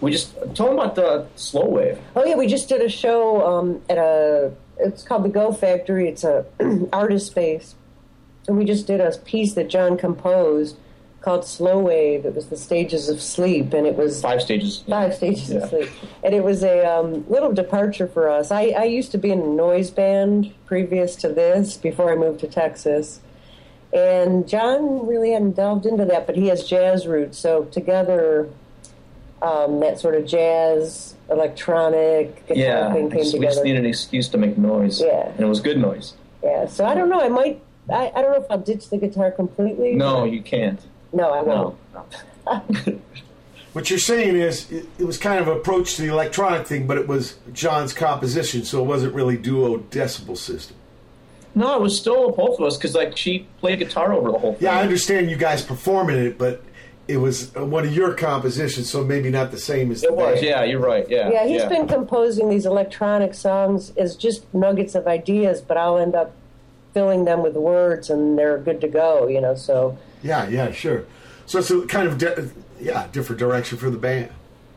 we 0.00 0.12
just 0.12 0.34
tell 0.54 0.66
them 0.66 0.78
about 0.78 0.94
the 0.94 1.26
slow 1.34 1.66
wave. 1.66 1.98
Oh 2.14 2.24
yeah, 2.24 2.36
we 2.36 2.46
just 2.46 2.68
did 2.68 2.80
a 2.82 2.88
show 2.88 3.44
um, 3.44 3.82
at 3.88 3.98
a. 3.98 4.52
It's 4.78 5.02
called 5.02 5.24
the 5.24 5.28
Go 5.28 5.52
Factory. 5.52 6.08
It's 6.08 6.24
a 6.24 6.44
artist 6.92 7.26
space, 7.28 7.74
and 8.46 8.56
we 8.56 8.64
just 8.64 8.86
did 8.86 9.00
a 9.00 9.10
piece 9.18 9.54
that 9.54 9.68
John 9.68 9.96
composed 9.96 10.76
called 11.20 11.44
Slow 11.44 11.80
Wave. 11.80 12.24
It 12.24 12.34
was 12.34 12.46
the 12.46 12.56
stages 12.56 13.08
of 13.08 13.20
sleep, 13.20 13.72
and 13.72 13.86
it 13.86 13.96
was 13.96 14.22
Five 14.22 14.40
stages. 14.40 14.84
five 14.88 15.14
stages 15.14 15.50
Yeah. 15.50 15.58
of 15.58 15.68
sleep, 15.70 15.88
and 16.22 16.32
it 16.34 16.44
was 16.44 16.62
a 16.62 16.84
um, 16.86 17.28
little 17.28 17.52
departure 17.52 18.06
for 18.06 18.30
us. 18.30 18.50
I, 18.52 18.68
I 18.68 18.84
used 18.84 19.10
to 19.12 19.18
be 19.18 19.30
in 19.32 19.40
a 19.40 19.46
noise 19.46 19.90
band 19.90 20.54
previous 20.66 21.16
to 21.16 21.28
this, 21.28 21.76
before 21.76 22.12
I 22.12 22.16
moved 22.16 22.40
to 22.40 22.46
Texas. 22.46 23.20
And 23.92 24.46
John 24.46 25.06
really 25.08 25.32
hadn't 25.32 25.56
delved 25.56 25.86
into 25.86 26.04
that, 26.04 26.26
but 26.26 26.36
he 26.36 26.48
has 26.48 26.62
jazz 26.68 27.06
roots. 27.06 27.38
So 27.38 27.64
together, 27.64 28.48
um, 29.40 29.80
that 29.80 29.98
sort 29.98 30.14
of 30.14 30.26
jazz, 30.26 31.14
electronic 31.30 32.46
guitar 32.46 32.56
Yeah, 32.56 32.92
thing 32.92 33.04
we 33.04 33.10
came 33.10 33.18
just, 33.20 33.32
we 33.34 33.38
together. 33.40 33.54
just 33.54 33.64
needed 33.64 33.78
an 33.80 33.86
excuse 33.86 34.28
to 34.28 34.38
make 34.38 34.56
noise. 34.58 35.00
Yeah. 35.00 35.28
and 35.28 35.40
it 35.40 35.46
was 35.46 35.60
good 35.60 35.78
noise. 35.78 36.14
yeah, 36.42 36.66
so 36.66 36.84
I 36.84 36.94
don't 36.94 37.08
know. 37.08 37.20
I 37.20 37.28
might. 37.28 37.62
I, 37.90 38.12
I 38.14 38.22
don't 38.22 38.32
know 38.32 38.42
if 38.44 38.50
I'll 38.50 38.58
ditch 38.58 38.90
the 38.90 38.98
guitar 38.98 39.30
completely. 39.30 39.94
No, 39.94 40.24
you 40.24 40.42
can't. 40.42 40.80
no, 41.12 41.30
I 41.30 41.42
won't. 41.42 41.76
What 43.74 43.90
you're 43.90 43.98
saying 43.98 44.34
is 44.34 44.68
it, 44.72 44.86
it 44.98 45.04
was 45.04 45.18
kind 45.18 45.38
of 45.38 45.46
approach 45.46 45.96
to 45.96 46.02
the 46.02 46.08
electronic 46.08 46.66
thing, 46.66 46.86
but 46.86 46.96
it 46.96 47.06
was 47.06 47.36
John's 47.52 47.92
composition, 47.92 48.64
so 48.64 48.82
it 48.82 48.86
wasn't 48.86 49.14
really 49.14 49.36
duo 49.36 49.76
decibel 49.78 50.36
system. 50.36 50.74
No, 51.54 51.76
it 51.76 51.82
was 51.82 51.96
still 51.96 52.30
both 52.32 52.58
of 52.58 52.66
us 52.66 52.76
because 52.76 52.94
like 52.94 53.16
she 53.16 53.46
played 53.60 53.78
guitar 53.78 54.12
over 54.12 54.32
the 54.32 54.38
whole 54.38 54.54
thing. 54.54 54.64
Yeah, 54.64 54.78
I 54.78 54.82
understand 54.82 55.30
you 55.30 55.36
guys 55.36 55.62
performing 55.62 56.16
it, 56.16 56.38
but 56.38 56.62
it 57.08 57.16
was 57.16 57.50
uh, 57.56 57.64
one 57.64 57.84
of 57.86 57.92
your 57.94 58.12
compositions, 58.14 58.90
so 58.90 59.02
maybe 59.02 59.30
not 59.30 59.50
the 59.50 59.58
same 59.58 59.90
as 59.90 60.02
It 60.04 60.08
the 60.10 60.12
was. 60.14 60.34
band. 60.34 60.46
Yeah, 60.46 60.62
you're 60.64 60.78
right. 60.80 61.08
Yeah. 61.08 61.30
Yeah, 61.30 61.46
he's 61.46 61.64
been 61.64 61.88
composing 61.88 62.48
these 62.50 62.66
electronic 62.66 63.32
songs 63.34 63.90
as 63.96 64.14
just 64.14 64.52
nuggets 64.54 64.94
of 64.94 65.06
ideas, 65.06 65.60
but 65.62 65.76
I'll 65.78 65.98
end 65.98 66.14
up 66.14 66.34
filling 66.94 67.24
them 67.24 67.42
with 67.42 67.54
words, 67.54 68.10
and 68.10 68.38
they're 68.38 68.58
good 68.58 68.80
to 68.82 68.88
go. 68.88 69.26
You 69.26 69.40
know, 69.40 69.54
so 69.54 69.96
Yeah, 70.22 70.48
yeah, 70.48 70.70
sure. 70.70 71.04
So 71.46 71.60
it's 71.60 71.70
a 71.70 71.86
kind 71.86 72.06
of 72.06 72.18
di- 72.18 72.50
yeah 72.80 73.08
different 73.10 73.40
direction 73.40 73.78
for 73.78 73.88
the 73.90 73.96
band. 73.98 74.30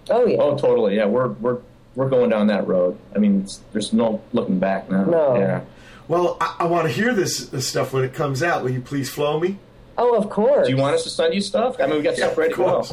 oh 0.10 0.26
yeah, 0.26 0.38
Oh, 0.40 0.58
totally. 0.58 0.96
Yeah, 0.96 1.06
we're 1.08 1.28
we're 1.28 1.58
we're 1.96 2.08
going 2.10 2.30
down 2.30 2.48
that 2.48 2.66
road. 2.66 2.98
I 3.14 3.20
mean, 3.20 3.42
it's, 3.42 3.60
there's 3.74 3.92
no 3.92 4.22
looking 4.32 4.60
back 4.60 4.90
now. 4.90 5.04
No. 5.04 5.36
Yeah. 5.36 5.62
Well, 6.08 6.38
I, 6.40 6.56
I 6.60 6.66
want 6.68 6.88
to 6.88 6.94
hear 6.94 7.14
this, 7.14 7.48
this 7.48 7.68
stuff 7.68 7.92
when 7.92 8.06
it 8.06 8.14
comes 8.14 8.42
out. 8.42 8.64
Will 8.64 8.72
you 8.72 8.80
please 8.82 9.10
flow 9.10 9.38
me? 9.40 9.58
Oh 9.98 10.16
of 10.16 10.30
course. 10.30 10.68
Do 10.68 10.74
you 10.74 10.80
want 10.82 10.96
us 10.96 11.04
to 11.04 11.10
send 11.10 11.34
you 11.34 11.42
stuff? 11.42 11.78
I 11.80 11.88
mean, 11.88 11.98
we 11.98 12.02
got 12.04 12.16
stuff 12.16 12.38
ready 12.38 12.52
of 12.52 12.58
to 12.58 12.64
go. 12.64 12.72
course. 12.72 12.92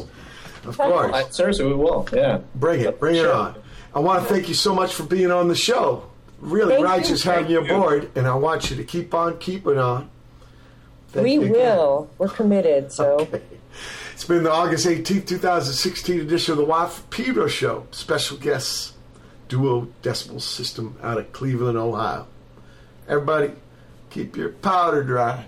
Of 0.65 0.77
course. 0.77 1.13
I, 1.13 1.29
seriously, 1.29 1.65
we 1.65 1.73
will. 1.73 2.07
Yeah. 2.13 2.39
Bring 2.55 2.81
it, 2.81 2.99
bring 2.99 3.15
it 3.15 3.25
on. 3.25 3.55
I 3.93 3.99
want 3.99 4.23
to 4.27 4.33
thank 4.33 4.47
you 4.47 4.53
so 4.53 4.75
much 4.75 4.93
for 4.93 5.03
being 5.03 5.31
on 5.31 5.47
the 5.47 5.55
show. 5.55 6.09
Really 6.39 6.75
Thank 6.75 6.85
righteous 6.85 7.25
you. 7.25 7.31
having 7.31 7.51
you 7.51 7.59
aboard, 7.61 8.11
and 8.15 8.25
I 8.27 8.35
want 8.35 8.69
you 8.69 8.77
to 8.77 8.83
keep 8.83 9.13
on 9.13 9.37
keeping 9.39 9.77
on. 9.77 10.09
Thank 11.09 11.25
we 11.25 11.33
you 11.33 11.41
again. 11.41 11.53
will. 11.53 12.09
We're 12.17 12.29
committed. 12.29 12.91
So 12.91 13.27
It's 14.13 14.25
been 14.25 14.43
the 14.43 14.51
August 14.51 14.85
18th, 14.85 15.27
2016 15.27 16.19
edition 16.19 16.51
of 16.51 16.57
the 16.57 16.65
Watt 16.65 16.97
Pedro 17.09 17.47
Show. 17.47 17.87
Special 17.91 18.37
guests, 18.37 18.93
Duo 19.47 19.87
Decibel 20.03 20.41
System 20.41 20.97
out 21.01 21.17
of 21.17 21.31
Cleveland, 21.31 21.77
Ohio. 21.77 22.27
Everybody, 23.07 23.53
keep 24.09 24.35
your 24.35 24.49
powder 24.49 25.03
dry. 25.03 25.45